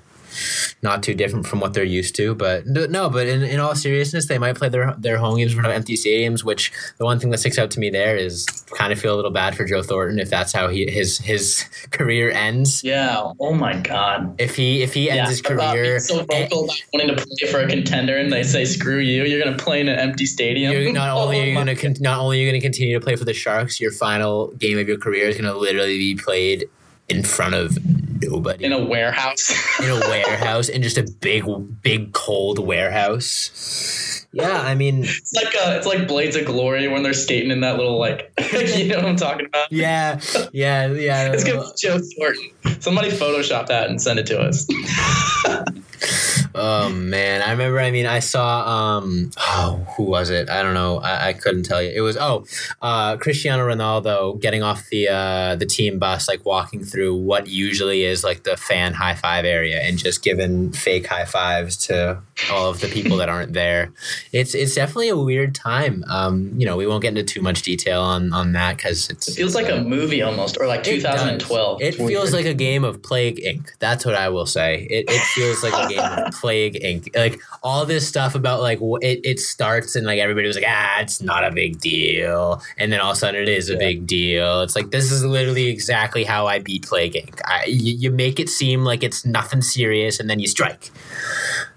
not 0.82 1.04
too 1.04 1.14
different 1.14 1.48
from 1.48 1.60
what 1.60 1.74
they're 1.74 1.84
used 1.84 2.16
to. 2.16 2.36
But 2.36 2.66
no, 2.68 3.10
but 3.10 3.28
in, 3.28 3.44
in 3.44 3.60
all 3.60 3.76
seriousness, 3.76 4.28
they 4.28 4.38
might 4.38 4.56
play 4.56 4.70
their 4.70 4.96
their 4.98 5.18
home 5.18 5.38
games 5.38 5.52
in 5.54 5.58
front 5.60 5.72
of 5.72 5.76
empty 5.76 5.96
stadiums. 5.96 6.44
Which 6.44 6.72
the 6.98 7.06
one 7.06 7.20
thing 7.20 7.30
that 7.32 7.40
sticks 7.40 7.58
out 7.58 7.72
to 7.72 7.80
me 7.80 7.90
there 7.90 8.16
is 8.16 8.46
kind 8.72 8.92
of 8.92 9.00
feel 9.00 9.14
a 9.14 9.18
little 9.18 9.32
bad 9.32 9.56
for 9.56 9.66
Joe 9.66 9.84
Thornton 9.84 10.20
if 10.20 10.30
that's 10.30 10.54
how 10.54 10.68
he 10.68 10.90
his 10.90 11.18
his 11.20 11.66
career 11.92 12.32
ends. 12.32 12.84
Yeah. 12.84 13.32
Oh 13.40 13.54
my 13.54 13.78
God. 13.78 14.36
If 14.40 14.56
he 14.56 14.84
if 14.84 14.94
he 14.94 15.10
ends 15.10 15.18
Yeah, 15.18 15.28
his 15.30 15.42
career, 15.42 16.00
so 16.00 16.24
vocal 16.26 16.66
about 16.66 16.76
wanting 16.94 17.16
to 17.16 17.16
play 17.16 17.52
for 17.52 17.60
a 17.60 17.68
contender, 17.68 18.18
and 18.18 18.32
they 18.32 18.44
say 18.44 18.66
screw 18.66 19.00
you. 19.00 19.24
You're 19.24 19.44
gonna 19.44 19.58
play 19.58 19.82
in 19.82 19.88
an 19.88 20.00
empty 20.00 20.26
stadium. 20.26 20.72
You're 20.74 20.92
not 20.92 21.16
only 21.18 21.38
Oh 21.38 21.42
are 21.42 21.46
you 21.46 21.54
gonna 21.56 21.76
con- 21.76 21.96
not 22.00 22.20
only 22.20 22.38
are 22.38 22.42
you 22.42 22.50
going 22.50 22.60
to 22.60 22.66
continue 22.66 22.98
to 22.98 23.04
play 23.04 23.16
for 23.16 23.26
the 23.26 23.34
Sharks, 23.34 23.80
your 23.80 23.92
final 23.92 24.48
game 24.54 24.78
of 24.78 24.88
your 24.88 24.98
career 24.98 25.28
is 25.28 25.38
going 25.38 25.52
to 25.52 25.58
literally 25.58 25.98
be 25.98 26.16
played 26.16 26.66
in 27.10 27.24
front 27.24 27.54
of 27.54 27.78
nobody 28.22 28.66
in 28.66 28.74
a 28.74 28.84
warehouse. 28.84 29.52
in 29.80 29.90
a 29.90 30.00
warehouse 30.00 30.70
in 30.70 30.82
just 30.82 30.98
a 30.98 31.04
big 31.22 31.46
big 31.82 32.14
cold 32.14 32.60
warehouse. 32.60 34.26
Yeah, 34.34 34.62
I 34.62 34.76
mean, 34.76 35.04
it's 35.04 35.34
like 35.34 35.56
uh, 35.56 35.76
it's 35.78 35.88
like 35.88 36.08
Blades 36.08 36.36
of 36.36 36.46
Glory 36.46 36.88
when 36.88 37.02
they're 37.02 37.14
skating 37.14 37.50
in 37.50 37.62
that 37.62 37.78
little 37.78 37.98
like 37.98 38.32
you 38.76 38.88
know 38.88 38.98
what 38.98 39.06
I'm 39.06 39.16
talking 39.16 39.46
about. 39.46 39.72
yeah, 39.72 40.20
yeah, 40.52 40.88
yeah. 40.88 41.32
It's 41.32 41.44
gonna 41.44 41.62
be 41.62 41.68
Joe 41.80 42.00
Thornton. 42.18 42.82
Somebody 42.82 43.10
Photoshop 43.10 43.68
that 43.68 43.90
and 43.90 44.02
send 44.02 44.20
it 44.20 44.26
to 44.28 44.40
us. 44.40 44.68
Oh 46.56 46.90
man, 46.90 47.42
I 47.42 47.52
remember. 47.52 47.80
I 47.80 47.92
mean, 47.92 48.06
I 48.06 48.20
saw. 48.20 48.98
Um, 48.98 49.32
oh, 49.38 49.86
who 49.96 50.04
was 50.04 50.30
it? 50.30 50.50
I 50.50 50.64
don't 50.64 50.74
know. 50.74 51.00
I, 51.00 51.30
I 51.30 51.34
couldn't 51.34 51.64
tell 51.64 51.82
you. 51.82 51.92
It 51.94 52.02
was 52.02 52.18
oh, 52.18 52.46
uh, 52.82 53.18
Cristiano 53.18 53.68
Ronaldo 53.68 54.40
getting 54.42 54.64
off 54.64 54.88
the 54.90 55.10
uh, 55.10 55.56
the 55.56 55.66
team 55.66 56.00
bus, 56.00 56.28
like 56.28 56.46
walking 56.46 56.84
through 56.84 57.16
what 57.16 57.48
usually 57.48 58.04
is 58.04 58.24
like 58.24 58.44
the 58.44 58.58
fan 58.58 58.94
high 58.94 59.16
five 59.16 59.46
area, 59.46 59.80
and 59.82 59.98
just 59.98 60.24
giving 60.24 60.72
fake 60.72 61.08
high 61.08 61.26
fives 61.26 61.78
to 61.88 62.22
all 62.52 62.70
of 62.70 62.80
the 62.80 62.88
people 62.88 63.18
that 63.18 63.30
aren't 63.30 63.54
there. 63.54 63.92
It's 64.32 64.54
it's 64.54 64.76
definitely 64.76 65.10
a 65.10 65.18
weird 65.18 65.56
time. 65.56 66.04
Um, 66.08 66.54
you 66.58 66.66
know, 66.66 66.78
we 66.78 66.88
won't 66.88 67.02
get 67.02 67.18
into 67.18 67.24
too 67.24 67.42
much 67.42 67.62
detail 67.62 68.02
on 68.02 68.34
on 68.34 68.54
that 68.54 68.78
because 68.78 69.10
It 69.10 69.24
feels 69.24 69.56
like 69.56 69.70
a 69.70 69.82
movie 69.82 70.22
almost, 70.22 70.58
or 70.60 70.68
like 70.68 70.84
2012. 70.84 71.82
It 71.82 71.86
It's 71.88 71.98
feels 71.98 72.34
like 72.34 72.46
a 72.46 72.54
game 72.54 72.84
of 72.84 73.02
Plague 73.02 73.38
Inc. 73.38 73.72
That's 73.80 74.06
what 74.06 74.16
I 74.16 74.30
will 74.30 74.46
say. 74.46 74.88
It, 74.90 75.06
it 75.10 75.22
feels 75.22 75.64
like 75.64 75.74
a 75.74 75.94
game 75.94 76.00
of 76.00 76.34
Plague 76.40 76.76
Inc. 76.84 77.16
Like 77.16 77.40
all 77.64 77.86
this 77.86 78.08
stuff 78.08 78.36
about 78.36 78.62
like 78.62 78.80
it, 79.02 79.20
it 79.24 79.40
starts 79.40 79.96
and 79.96 80.06
like 80.06 80.20
everybody 80.20 80.48
was 80.48 80.56
like 80.56 80.66
ah 80.68 81.00
it's 81.02 81.22
not 81.22 81.44
a 81.44 81.52
big 81.52 81.80
deal 81.80 82.62
and 82.78 82.92
then 82.92 83.00
all 83.00 83.12
of 83.12 83.18
a 83.18 83.20
sudden 83.20 83.42
it 83.42 83.50
is 83.50 83.70
a 83.70 83.74
Yeah. 83.74 83.80
big 83.80 84.08
deal. 84.08 84.62
It's 84.62 84.76
like 84.76 84.92
this 84.92 85.12
is 85.12 85.24
literally 85.26 85.68
exactly 85.68 86.24
how 86.24 86.48
I 86.48 86.60
beat 86.60 86.86
Plague 86.86 87.14
Inc. 87.14 87.42
I, 87.46 87.66
you, 87.66 87.94
you 87.94 88.12
make 88.12 88.40
it 88.40 88.50
seem 88.50 88.84
like 88.84 89.04
it's 89.04 89.26
nothing 89.26 89.62
serious 89.62 90.20
and 90.20 90.30
then 90.30 90.40
you 90.40 90.48
strike. 90.48 90.92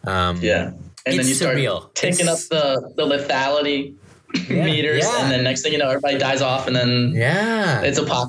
Um, 0.04 0.38
yeah. 0.40 0.72
And 1.06 1.18
then 1.18 1.26
you 1.26 1.34
start 1.34 1.56
surreal. 1.56 1.92
taking 1.94 2.26
It's- 2.26 2.44
up 2.44 2.48
the 2.50 2.92
the 2.96 3.06
lethality 3.06 3.94
Yeah, 4.48 4.64
meters, 4.70 5.02
yeah. 5.04 5.22
and 5.22 5.32
then 5.32 5.42
next 5.44 5.62
thing 5.62 5.72
you 5.72 5.78
know, 5.78 5.88
everybody 5.88 6.18
dies 6.18 6.40
off, 6.42 6.66
and 6.68 6.76
then 6.76 7.12
yeah. 7.14 7.80
it's 7.82 7.98
a 7.98 8.04
pop. 8.04 8.28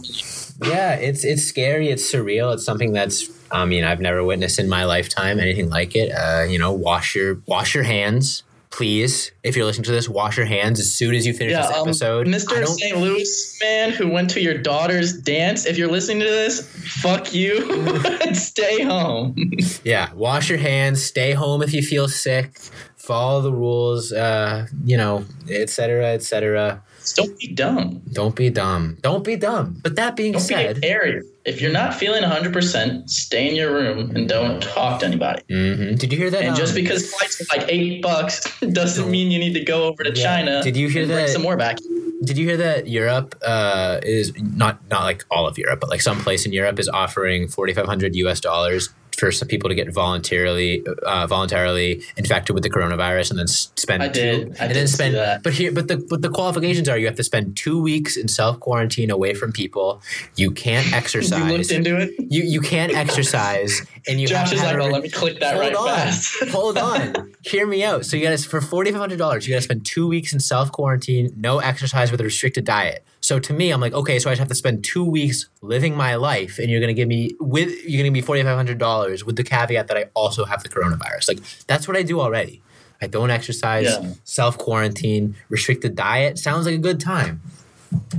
Yeah, 0.64 0.94
it's 0.96 1.24
it's 1.24 1.44
scary. 1.44 1.90
It's 1.90 2.04
surreal. 2.12 2.54
It's 2.56 2.64
something 2.66 2.92
that's 2.94 3.30
I 3.52 3.66
mean 3.66 3.84
I've 3.84 4.00
never 4.00 4.24
witnessed 4.24 4.60
in 4.60 4.70
my 4.70 4.86
lifetime 4.86 5.40
anything 5.40 5.70
like 5.70 5.96
it. 5.96 6.12
Uh, 6.12 6.44
you 6.44 6.58
know, 6.58 6.72
wash 6.72 7.16
your 7.16 7.40
wash 7.46 7.74
your 7.76 7.84
hands, 7.84 8.44
please. 8.70 9.32
If 9.44 9.56
you're 9.56 9.66
listening 9.66 9.86
to 9.86 9.92
this, 9.92 10.08
wash 10.10 10.38
your 10.38 10.46
hands 10.46 10.80
as 10.80 10.92
soon 10.92 11.14
as 11.16 11.26
you 11.26 11.34
finish 11.34 11.52
Yeah, 11.54 11.68
this 11.68 11.78
um, 11.78 11.88
episode. 11.88 12.28
Mr. 12.28 12.66
St. 12.66 12.98
Louis 12.98 13.60
man 13.62 13.92
who 13.92 14.10
went 14.10 14.30
to 14.32 14.42
your 14.42 14.58
daughter's 14.58 15.14
dance. 15.14 15.66
If 15.66 15.78
you're 15.78 15.92
listening 15.92 16.20
to 16.22 16.26
this, 16.26 16.66
fuck 17.02 17.34
you. 17.34 18.34
Stay 18.34 18.84
home. 18.84 19.36
yeah, 19.84 20.14
wash 20.14 20.50
your 20.50 20.60
hands. 20.60 21.04
Stay 21.04 21.34
home 21.34 21.62
if 21.62 21.74
you 21.74 21.82
feel 21.82 22.08
sick. 22.08 22.58
Follow 22.96 23.42
the 23.42 23.52
rules. 23.54 24.12
Uh, 24.12 24.68
you 24.86 24.96
know, 24.96 25.26
et 25.50 25.70
cetera, 25.70 26.08
et 26.08 26.24
cetera. 26.24 26.70
Just 26.72 26.91
don't 27.16 27.38
be 27.40 27.48
dumb. 27.48 28.02
Don't 28.12 28.36
be 28.36 28.50
dumb. 28.50 28.98
Don't 29.02 29.24
be 29.24 29.36
dumb. 29.36 29.80
But 29.84 29.96
that 29.96 30.16
being 30.16 30.34
Don't 30.34 30.42
be 30.48 30.54
said, 30.54 30.82
carrier. 30.82 31.24
If 31.46 31.60
you're 31.62 31.72
not 31.72 31.96
feeling 31.96 32.24
100%, 32.24 33.10
stay 33.10 33.50
in 33.50 33.56
your 33.56 33.74
room 33.74 34.16
and 34.16 34.30
don't 34.30 34.62
talk 34.62 35.00
to 35.00 35.06
anybody. 35.08 35.42
Mhm. 35.50 35.98
did 35.98 36.12
you 36.12 36.18
hear 36.18 36.30
that? 36.30 36.44
And 36.44 36.56
just 36.56 36.74
um, 36.74 36.76
because 36.84 37.12
flights 37.14 37.42
are 37.42 37.58
like 37.58 37.68
eight 37.70 38.02
bucks 38.02 38.60
doesn't 38.74 39.10
mean 39.10 39.32
you 39.32 39.40
need 39.40 39.54
to 39.54 39.64
go 39.64 39.86
over 39.86 40.04
to 40.04 40.12
Yeah. 40.14 40.24
China. 40.24 40.64
Did 40.64 40.78
you 40.78 40.88
hear 40.90 41.06
that- 41.08 41.30
some 41.30 41.42
more 41.42 41.58
back? 41.58 41.78
Did 42.24 42.38
you 42.38 42.46
hear 42.46 42.58
that 42.58 42.88
Europe 42.88 43.34
uh, 43.44 44.00
is 44.04 44.32
not 44.40 44.78
not 44.92 45.02
like 45.06 45.26
all 45.32 45.48
of 45.48 45.58
Europe, 45.58 45.80
but 45.80 45.90
like 45.90 46.02
some 46.02 46.20
place 46.22 46.46
in 46.46 46.54
Europe 46.54 46.78
is 46.78 46.88
offering 46.88 47.48
forty 47.48 47.74
five 47.74 47.88
hundred 47.88 48.16
U.S. 48.18 48.40
dollars 48.40 48.90
for 49.22 49.32
some 49.32 49.48
people 49.48 49.70
to 49.70 49.76
get 49.76 49.94
voluntarily 49.94 50.84
uh, 51.04 51.28
voluntarily 51.28 52.02
infected 52.18 52.56
with 52.56 52.64
the 52.64 52.72
coronavirus 52.72 53.30
and 53.30 53.40
then 53.40 53.48
spend 53.48 54.02
I 54.02 54.08
two, 54.08 54.14
did. 54.14 54.42
I 54.60 54.66
and 54.66 54.74
did 54.74 54.76
then 54.76 54.88
spend 54.88 55.44
but 55.44 55.54
here 55.54 55.72
but 55.72 55.88
the 55.88 55.98
but 56.10 56.24
the 56.24 56.30
qualifications 56.30 56.90
are 56.90 56.98
you 56.98 57.06
have 57.06 57.16
to 57.18 57.24
spend 57.24 57.56
two 57.56 57.80
weeks 57.80 58.18
in 58.18 58.28
self 58.28 58.60
quarantine 58.60 59.12
away 59.12 59.36
from 59.36 59.52
people. 59.54 60.02
You 60.36 60.50
can't 60.52 60.92
exercise. 60.92 61.40
You 61.52 61.58
looked 61.58 61.72
into 61.72 61.98
it. 61.98 62.12
you 62.18 62.42
you 62.42 62.62
can't 62.62 62.94
exercise 62.94 63.86
and 64.08 64.20
you 64.20 64.28
have 64.28 64.50
Josh 64.50 64.54
is 64.54 64.64
like, 64.64 64.78
oh, 64.78 64.88
let 64.88 65.04
me 65.04 65.10
click 65.10 65.40
that 65.40 65.54
hold 65.54 65.66
right 65.66 65.76
on, 65.76 65.88
fast. 65.88 66.44
hold 66.50 66.78
on. 66.78 67.34
Hear 67.44 67.68
me 67.68 67.84
out. 67.84 68.06
So 68.06 68.18
you 68.18 68.24
got 68.24 68.38
to 68.38 68.50
for 68.50 68.60
forty 68.60 68.92
five 68.92 69.00
hundred 69.00 69.20
dollars, 69.20 69.48
you 69.48 69.54
got 69.54 69.60
to 69.60 69.64
spend 69.64 69.86
two 69.86 70.08
weeks 70.08 70.34
in 70.34 70.40
self 70.40 70.72
quarantine, 70.72 71.32
no 71.38 71.60
exercise 71.60 72.12
with 72.12 72.22
a 72.22 72.24
restricted 72.24 72.66
diet. 72.66 73.06
So 73.22 73.40
to 73.40 73.54
me, 73.54 73.72
I'm 73.72 73.80
like, 73.80 73.94
okay, 73.94 74.18
so 74.20 74.30
I 74.30 74.34
just 74.34 74.40
have 74.40 74.48
to 74.48 74.56
spend 74.56 74.84
two 74.84 75.06
weeks 75.06 75.48
living 75.62 75.96
my 75.96 76.16
life, 76.16 76.58
and 76.58 76.70
you're 76.70 76.82
gonna 76.82 76.94
give 76.94 77.08
me 77.08 77.36
with 77.40 77.70
you're 77.86 78.00
gonna 78.00 78.06
give 78.06 78.14
me 78.14 78.22
forty 78.22 78.42
five 78.44 78.58
hundred 78.58 78.78
dollars 78.80 79.24
with 79.24 79.36
the 79.36 79.44
caveat 79.44 79.88
that 79.88 79.98
I 79.98 80.06
also 80.16 80.44
have 80.46 80.64
the 80.64 80.70
coronavirus. 80.70 81.28
Like 81.28 81.40
that's 81.68 81.88
what 81.88 81.96
I 81.96 82.02
do 82.04 82.20
already. 82.20 82.62
I 83.02 83.08
don't 83.08 83.30
exercise, 83.32 83.86
Yeah. 83.86 84.14
self 84.24 84.58
quarantine, 84.58 85.36
restricted 85.50 85.96
diet. 85.96 86.38
Sounds 86.40 86.66
like 86.66 86.76
a 86.76 86.80
good 86.80 87.00
time. 87.00 87.42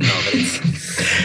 No, 0.03 0.21
but 0.25 0.35
it's 0.35 0.59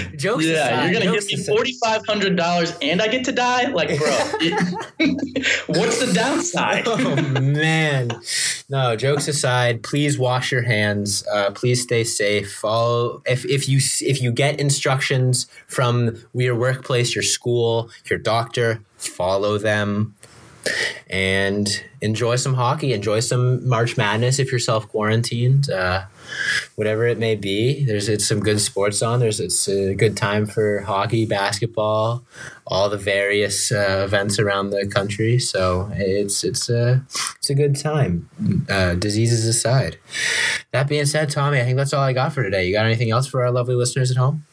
jokes 0.17 0.45
yeah, 0.45 0.67
aside. 0.67 0.83
you're 0.83 1.01
gonna 1.01 1.11
give 1.11 1.25
me 1.25 1.43
forty 1.43 1.73
five 1.83 2.05
hundred 2.05 2.35
dollars 2.35 2.73
and 2.81 3.01
I 3.01 3.07
get 3.07 3.25
to 3.25 3.31
die? 3.31 3.71
Like, 3.71 3.97
bro, 3.97 4.07
what's 5.67 5.99
the 5.99 6.11
downside? 6.13 6.83
oh 6.87 7.15
man 7.41 8.09
no 8.69 8.95
jokes 8.95 9.27
aside 9.27 9.81
please 9.81 10.17
wash 10.17 10.51
your 10.51 10.61
hands 10.61 11.25
uh, 11.31 11.51
please 11.51 11.81
stay 11.81 12.03
safe 12.03 12.53
follow 12.53 13.21
if, 13.25 13.45
if 13.45 13.67
you 13.67 13.79
if 14.01 14.21
you 14.21 14.31
get 14.31 14.59
instructions 14.59 15.47
from 15.67 16.17
your 16.33 16.55
workplace 16.55 17.15
your 17.15 17.23
school 17.23 17.89
your 18.09 18.19
doctor 18.19 18.81
follow 18.97 19.57
them 19.57 20.13
and 21.09 21.83
enjoy 22.01 22.35
some 22.35 22.53
hockey 22.53 22.93
enjoy 22.93 23.19
some 23.19 23.67
march 23.67 23.97
madness 23.97 24.39
if 24.39 24.51
you're 24.51 24.59
self-quarantined 24.59 25.69
uh, 25.69 26.03
whatever 26.75 27.05
it 27.05 27.17
may 27.17 27.35
be 27.35 27.85
there's 27.85 28.09
it's 28.09 28.27
some 28.27 28.39
good 28.39 28.59
sports 28.61 29.01
on. 29.01 29.19
There's 29.19 29.39
it's 29.39 29.67
a 29.67 29.93
good 29.95 30.17
time 30.17 30.45
for 30.45 30.81
hockey 30.81 31.25
basketball 31.25 32.25
all 32.69 32.89
the 32.89 32.97
various 32.97 33.71
uh, 33.71 34.03
events 34.05 34.39
around 34.39 34.71
the 34.71 34.85
country. 34.87 35.39
So 35.39 35.89
it's 35.93 36.43
it's 36.43 36.69
a 36.69 37.03
it's 37.37 37.49
a 37.49 37.55
good 37.55 37.75
time 37.75 38.29
uh, 38.69 38.95
diseases 38.95 39.45
aside. 39.45 39.97
That 40.71 40.87
being 40.87 41.05
said 41.05 41.29
tommy 41.29 41.59
i 41.59 41.63
think 41.63 41.77
that's 41.77 41.93
all 41.93 42.03
i 42.03 42.13
got 42.13 42.33
for 42.33 42.43
today. 42.43 42.67
You 42.67 42.73
got 42.73 42.85
anything 42.85 43.11
else 43.11 43.27
for 43.27 43.43
our 43.43 43.51
lovely 43.51 43.75
listeners 43.75 44.11
at 44.11 44.17
home 44.17 44.45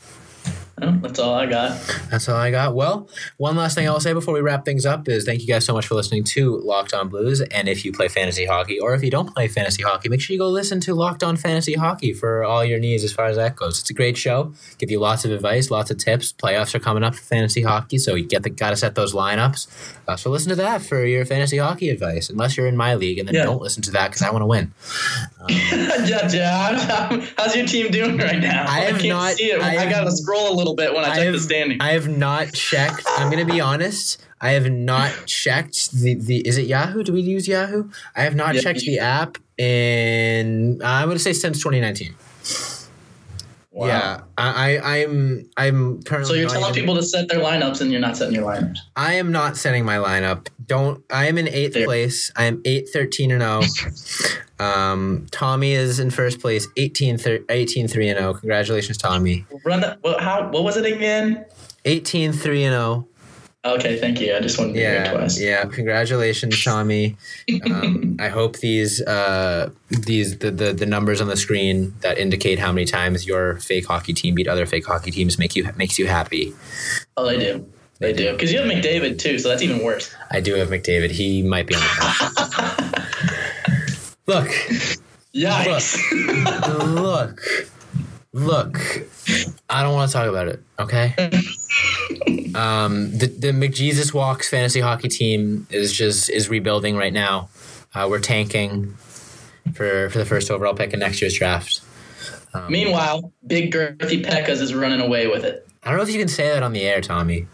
That's 0.76 1.18
all 1.20 1.34
I 1.34 1.46
got. 1.46 1.78
that's 2.10 2.28
all 2.28 2.36
I 2.36 2.50
got. 2.50 2.74
Well, 2.74 3.08
one 3.36 3.56
last 3.56 3.74
thing 3.76 3.88
I'll 3.88 4.00
say 4.00 4.12
before 4.12 4.34
we 4.34 4.40
wrap 4.40 4.64
things 4.64 4.84
up 4.84 5.08
is 5.08 5.24
thank 5.24 5.40
you 5.40 5.46
guys 5.46 5.64
so 5.64 5.72
much 5.72 5.86
for 5.86 5.94
listening 5.94 6.24
to 6.24 6.56
Locked 6.58 6.92
On 6.92 7.08
Blues. 7.08 7.40
And 7.40 7.68
if 7.68 7.84
you 7.84 7.92
play 7.92 8.08
fantasy 8.08 8.44
hockey 8.46 8.80
or 8.80 8.94
if 8.94 9.02
you 9.04 9.10
don't 9.10 9.32
play 9.32 9.46
fantasy 9.48 9.82
hockey, 9.84 10.08
make 10.08 10.20
sure 10.20 10.34
you 10.34 10.40
go 10.40 10.48
listen 10.48 10.80
to 10.80 10.94
Locked 10.94 11.22
On 11.22 11.36
Fantasy 11.36 11.74
Hockey 11.74 12.12
for 12.12 12.42
all 12.44 12.64
your 12.64 12.80
needs 12.80 13.04
as 13.04 13.12
far 13.12 13.26
as 13.26 13.36
that 13.36 13.54
goes. 13.56 13.80
It's 13.80 13.90
a 13.90 13.94
great 13.94 14.16
show. 14.16 14.52
Give 14.78 14.90
you 14.90 14.98
lots 14.98 15.24
of 15.24 15.30
advice, 15.30 15.70
lots 15.70 15.90
of 15.92 15.98
tips. 15.98 16.32
Playoffs 16.32 16.74
are 16.74 16.80
coming 16.80 17.04
up 17.04 17.14
for 17.14 17.22
fantasy 17.22 17.62
hockey, 17.62 17.98
so 17.98 18.14
you 18.16 18.26
get 18.26 18.42
the 18.42 18.50
got 18.50 18.70
to 18.70 18.76
set 18.76 18.94
those 18.96 19.14
lineups. 19.14 19.68
Uh, 20.08 20.16
so 20.16 20.28
listen 20.30 20.48
to 20.50 20.56
that 20.56 20.82
for 20.82 21.04
your 21.04 21.24
fantasy 21.24 21.58
hockey 21.58 21.88
advice, 21.88 22.28
unless 22.30 22.56
you're 22.56 22.66
in 22.66 22.76
my 22.76 22.94
league, 22.94 23.18
and 23.18 23.28
then 23.28 23.34
Yeah. 23.36 23.44
don't 23.44 23.62
listen 23.62 23.82
to 23.84 23.90
that 23.92 24.08
because 24.10 24.22
I 24.22 24.30
want 24.30 24.42
to 24.42 24.46
win. 24.46 24.72
Um, 25.44 25.50
yeah, 25.50 26.26
yeah. 26.32 27.26
How's 27.36 27.54
your 27.54 27.66
team 27.66 27.90
doing 27.90 28.16
right 28.16 28.38
now? 28.40 28.64
I 28.66 28.80
have 28.80 28.96
can't 28.96 29.08
not- 29.10 29.32
see 29.34 29.50
it. 29.50 29.60
I 29.60 29.84
I, 29.84 29.90
gotta 29.90 30.10
scroll 30.10 30.50
a 30.50 30.54
little 30.56 30.63
bit 30.72 30.94
when 30.94 31.04
I, 31.04 31.08
I 31.10 31.14
check 31.16 31.24
have- 31.24 31.34
the 31.34 31.40
standing. 31.40 31.82
I 31.82 31.90
have 31.92 32.08
not 32.08 32.54
checked. 32.54 33.02
I'm 33.18 33.28
gonna 33.30 33.44
be 33.44 33.60
honest. 33.60 34.24
I 34.40 34.52
have 34.52 34.70
not 34.70 35.12
checked 35.26 35.92
the, 35.92 36.14
the 36.14 36.46
is 36.46 36.56
it 36.56 36.66
Yahoo? 36.66 37.02
Do 37.02 37.12
we 37.12 37.20
use 37.20 37.46
Yahoo? 37.46 37.90
I 38.16 38.22
have 38.22 38.34
not 38.34 38.54
Yeah, 38.54 38.62
checked 38.62 38.80
you- 38.82 38.92
the 38.92 39.00
app 39.00 39.36
in 39.58 40.80
I'm 40.82 41.08
gonna 41.08 41.18
say 41.18 41.34
since 41.34 41.58
2019. 41.62 42.14
Wow. 43.70 43.86
Yeah, 43.88 44.20
I, 44.38 44.76
I 44.78 45.00
I'm 45.02 45.50
I'm 45.56 46.02
currently. 46.04 46.28
So 46.28 46.34
you're 46.34 46.48
telling 46.48 46.66
even- 46.70 46.74
people 46.82 46.94
to 46.94 47.02
set 47.02 47.28
their 47.28 47.40
lineups 47.40 47.80
and 47.80 47.90
you're 47.90 48.00
not 48.00 48.16
setting 48.16 48.32
your 48.34 48.44
lineups. 48.44 48.78
I 48.94 49.14
am 49.14 49.32
not 49.32 49.56
setting 49.56 49.84
my 49.84 49.96
lineup. 49.96 50.46
Don't. 50.64 51.02
I 51.10 51.26
am 51.26 51.38
in 51.38 51.48
eighth 51.48 51.74
There. 51.74 51.84
place. 51.84 52.30
I 52.36 52.44
am 52.44 52.62
eight 52.64 52.88
thirteen 52.92 53.32
and 53.32 53.42
zero. 53.42 54.43
Um, 54.60 55.26
Tommy 55.30 55.72
is 55.72 55.98
in 55.98 56.10
first 56.10 56.40
place, 56.40 56.68
18, 56.76 57.18
thir- 57.18 57.44
18 57.48 57.88
3 57.88 58.08
and 58.08 58.18
zero. 58.18 58.34
Congratulations, 58.34 58.96
Tommy. 58.98 59.44
Run. 59.64 59.82
What, 60.02 60.20
how? 60.22 60.48
What 60.50 60.62
was 60.64 60.76
it 60.76 60.86
again? 60.86 61.44
18 61.84 62.32
3 62.32 62.64
and 62.64 62.74
oh. 62.74 63.08
Okay, 63.66 63.98
thank 63.98 64.20
you. 64.20 64.36
I 64.36 64.40
just 64.40 64.58
wanted 64.58 64.74
to 64.74 64.78
hear 64.78 64.90
it 64.90 64.94
Yeah, 65.06 65.12
twice. 65.12 65.40
yeah. 65.40 65.64
Congratulations, 65.64 66.62
Tommy. 66.62 67.16
Um, 67.64 68.16
I 68.20 68.28
hope 68.28 68.58
these 68.58 69.00
uh, 69.00 69.70
these 69.88 70.36
the, 70.38 70.50
the 70.50 70.74
the 70.74 70.84
numbers 70.84 71.22
on 71.22 71.28
the 71.28 71.36
screen 71.36 71.94
that 72.00 72.18
indicate 72.18 72.58
how 72.58 72.72
many 72.72 72.84
times 72.84 73.26
your 73.26 73.56
fake 73.60 73.86
hockey 73.86 74.12
team 74.12 74.34
beat 74.34 74.48
other 74.48 74.66
fake 74.66 74.84
hockey 74.86 75.10
teams 75.10 75.38
make 75.38 75.56
you 75.56 75.66
makes 75.76 75.98
you 75.98 76.06
happy. 76.06 76.52
Oh, 77.16 77.24
they 77.24 77.38
do. 77.38 77.66
They 78.00 78.12
do. 78.12 78.32
Because 78.32 78.52
you 78.52 78.58
have 78.60 78.68
McDavid 78.70 79.18
too, 79.18 79.38
so 79.38 79.48
that's 79.48 79.62
even 79.62 79.82
worse. 79.82 80.14
I 80.30 80.40
do 80.40 80.54
have 80.56 80.68
McDavid. 80.68 81.10
He 81.10 81.42
might 81.42 81.66
be 81.66 81.74
on 81.74 81.80
the. 81.80 83.04
Look, 84.26 84.48
Yikes. 85.34 85.98
look, 86.94 87.42
look. 88.32 88.78
I 89.68 89.82
don't 89.82 89.92
want 89.94 90.10
to 90.10 90.16
talk 90.16 90.28
about 90.28 90.48
it. 90.48 90.62
Okay. 90.78 91.14
Um, 92.54 93.10
the 93.18 93.26
the 93.26 93.48
McJesus 93.52 94.14
Walks 94.14 94.48
fantasy 94.48 94.80
hockey 94.80 95.08
team 95.08 95.66
is 95.70 95.92
just 95.92 96.30
is 96.30 96.48
rebuilding 96.48 96.96
right 96.96 97.12
now. 97.12 97.48
Uh, 97.94 98.06
we're 98.08 98.20
tanking 98.20 98.94
for 99.74 100.08
for 100.10 100.18
the 100.18 100.24
first 100.24 100.50
overall 100.50 100.74
pick 100.74 100.92
in 100.92 101.00
next 101.00 101.20
year's 101.20 101.36
draft. 101.36 101.80
Um, 102.54 102.70
Meanwhile, 102.70 103.32
Big 103.46 103.72
Girthy 103.74 104.24
Pekkas 104.24 104.60
is 104.60 104.72
running 104.74 105.00
away 105.00 105.26
with 105.26 105.44
it. 105.44 105.66
I 105.82 105.88
don't 105.90 105.98
know 105.98 106.04
if 106.04 106.10
you 106.10 106.18
can 106.18 106.28
say 106.28 106.48
that 106.48 106.62
on 106.62 106.72
the 106.72 106.82
air, 106.82 107.00
Tommy. 107.00 107.46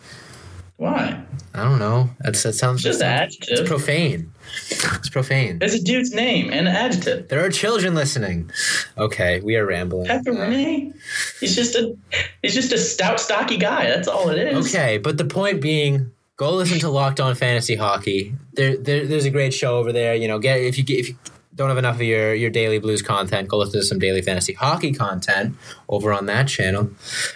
Why? 0.77 1.23
I 1.55 1.65
don't 1.65 1.79
know. 1.79 2.11
That's 2.21 2.43
that 2.43 2.53
sounds 2.53 2.83
Just 2.83 3.01
that 3.01 3.33
sounds- 3.33 3.49
It's 3.61 3.69
profane. 3.69 4.33
It's 4.71 5.09
profane. 5.09 5.59
It's 5.61 5.75
a 5.75 5.83
dude's 5.83 6.13
name 6.13 6.51
and 6.53 6.69
an 6.69 6.75
adjective. 6.75 7.29
There 7.29 7.45
are 7.45 7.51
children 7.51 7.95
listening. 7.95 8.51
Okay, 8.97 9.41
we 9.41 9.57
are 9.57 9.67
rambling. 9.67 10.07
Pepper 10.07 10.31
Uh, 10.33 10.41
Renee. 10.43 10.93
He's 11.41 11.55
just 11.55 11.75
a 11.75 11.97
he's 12.43 12.55
just 12.55 12.73
a 12.73 12.79
stout, 12.79 13.21
stocky 13.21 13.57
guy. 13.57 13.87
That's 13.87 14.09
all 14.09 14.29
it 14.31 14.39
is. 14.39 14.67
Okay, 14.67 14.99
but 14.99 15.19
the 15.19 15.25
point 15.25 15.61
being, 15.61 16.11
go 16.37 16.53
listen 16.55 16.79
to 16.81 16.89
Locked 16.91 17.21
On 17.21 17.35
Fantasy 17.35 17.77
Hockey. 17.77 18.35
There, 18.55 18.77
there 18.77 19.07
there's 19.07 19.25
a 19.25 19.31
great 19.31 19.53
show 19.55 19.77
over 19.79 19.93
there. 19.93 20.15
You 20.15 20.29
know, 20.29 20.39
get 20.39 20.61
if 20.61 20.79
you 20.79 20.85
get 20.85 20.99
if 21.01 21.09
you 21.09 21.17
don't 21.61 21.69
have 21.69 21.77
enough 21.77 21.97
of 21.97 22.03
your 22.03 22.33
your 22.33 22.49
daily 22.49 22.79
blues 22.79 23.03
content, 23.03 23.47
go 23.47 23.59
listen 23.59 23.81
to 23.81 23.85
some 23.85 23.99
daily 23.99 24.23
fantasy 24.23 24.55
hockey 24.55 24.93
content 24.93 25.55
over 25.91 26.11
on 26.11 26.25
that 26.25 26.49
channel. 26.49 26.85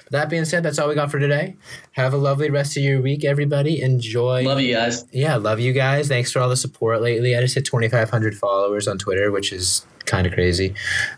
But 0.05 0.13
that 0.13 0.31
being 0.31 0.47
said, 0.47 0.63
that's 0.63 0.79
all 0.79 0.89
we 0.89 0.95
got 0.95 1.11
for 1.11 1.19
today. 1.19 1.57
Have 1.93 2.15
a 2.15 2.17
lovely 2.17 2.49
rest 2.49 2.75
of 2.79 2.83
your 2.83 3.03
week, 3.03 3.23
everybody. 3.23 3.83
Enjoy. 3.83 4.43
Love 4.43 4.63
you 4.63 4.73
guys. 4.73 5.05
Yeah, 5.13 5.37
love 5.37 5.61
you 5.61 5.75
guys. 5.75 6.09
Thanks 6.09 6.33
for 6.33 6.41
all 6.41 6.49
the 6.49 6.57
support 6.57 7.03
lately. 7.03 7.37
I 7.37 7.43
just 7.43 7.55
hit 7.55 7.67
2,500 7.67 8.35
followers 8.35 8.89
on 8.89 8.97
Twitter, 8.97 9.31
which 9.31 9.53
is 9.53 9.85
kind 10.07 10.27
of 10.27 10.33
crazy. 10.33 10.75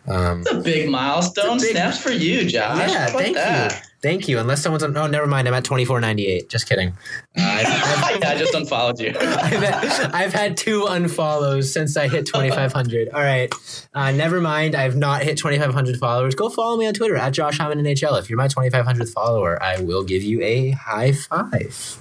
Um, 0.09 0.41
It's 0.43 0.51
a 0.53 0.61
big 0.61 0.89
milestone. 0.89 1.59
A 1.59 1.61
big- 1.61 1.73
Snaps 1.73 1.99
for 1.99 2.11
you, 2.11 2.45
Josh. 2.45 2.91
yeah, 2.91 3.07
thank 3.07 3.35
that? 3.37 3.73
you. 3.73 3.79
Thank 4.03 4.29
you. 4.29 4.39
Unless 4.39 4.63
someone's 4.63 4.85
on. 4.85 4.97
Oh, 4.97 5.07
never 5.09 5.27
mind. 5.27 5.49
I'm 5.49 5.55
at 5.55 5.65
24.98. 5.65 6.49
Just 6.49 6.69
kidding. 6.69 6.91
Uh, 7.37 7.41
I've, 7.43 8.05
I've, 8.05 8.21
yeah, 8.21 8.29
I 8.31 8.39
just 8.39 8.55
unfollowed 8.55 9.01
you. 9.01 9.09
I've, 9.19 9.63
had, 9.63 10.11
I've 10.15 10.33
had 10.33 10.57
two 10.57 10.83
unfollows 10.83 11.65
since 11.65 11.97
I 11.97 12.07
hit 12.07 12.27
2,500. 12.27 13.09
All 13.09 13.21
right. 13.21 13.53
Uh, 13.95 14.13
never 14.13 14.41
mind. 14.41 14.77
I've 14.77 14.97
not 14.97 15.23
hit 15.23 15.39
2,500 15.39 15.97
followers. 15.97 16.35
Go 16.37 16.51
follow 16.51 16.77
me 16.77 16.87
on 16.87 16.95
Twitter 16.95 17.17
at 17.17 17.31
Josh 17.31 17.59
Hyman 17.59 17.79
NHL. 17.83 18.17
If 18.21 18.31
you're 18.31 18.37
my 18.37 18.47
2,500th 18.49 19.13
follower, 19.13 19.61
I 19.61 19.81
will 19.81 20.05
give 20.05 20.23
you 20.23 20.41
a 20.43 20.71
high 20.73 21.13
five. 21.13 21.99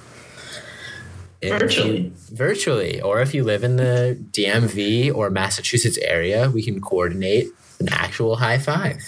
If 1.48 1.52
you- 1.54 1.60
Virtually. 1.60 2.14
virtually. 2.32 3.02
Or 3.02 3.22
if 3.22 3.34
you 3.34 3.44
live 3.44 3.64
in 3.64 3.76
the 3.78 4.18
DMV 4.32 5.12
or 5.14 5.30
Massachusetts 5.30 5.98
area, 6.02 6.50
we 6.50 6.62
can 6.64 6.82
coordinate 6.82 7.48
an 7.80 7.90
actual 7.92 8.38
high 8.38 8.58
five. 8.58 9.02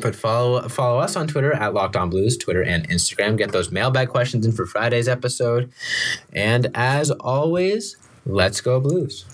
But 0.00 0.14
follow 0.16 0.68
follow 0.68 0.98
us 0.98 1.16
on 1.16 1.28
Twitter 1.28 1.52
at 1.52 1.74
Locked 1.74 1.96
On 1.96 2.08
Blues, 2.08 2.36
Twitter 2.38 2.62
and 2.62 2.88
Instagram. 2.88 3.36
Get 3.36 3.52
those 3.52 3.70
mailbag 3.70 4.08
questions 4.08 4.46
in 4.46 4.52
for 4.52 4.64
Friday's 4.66 5.06
episode. 5.08 5.70
And 6.32 6.70
as 6.74 7.10
always, 7.10 7.96
let's 8.24 8.60
go 8.62 8.80
Blues. 8.80 9.26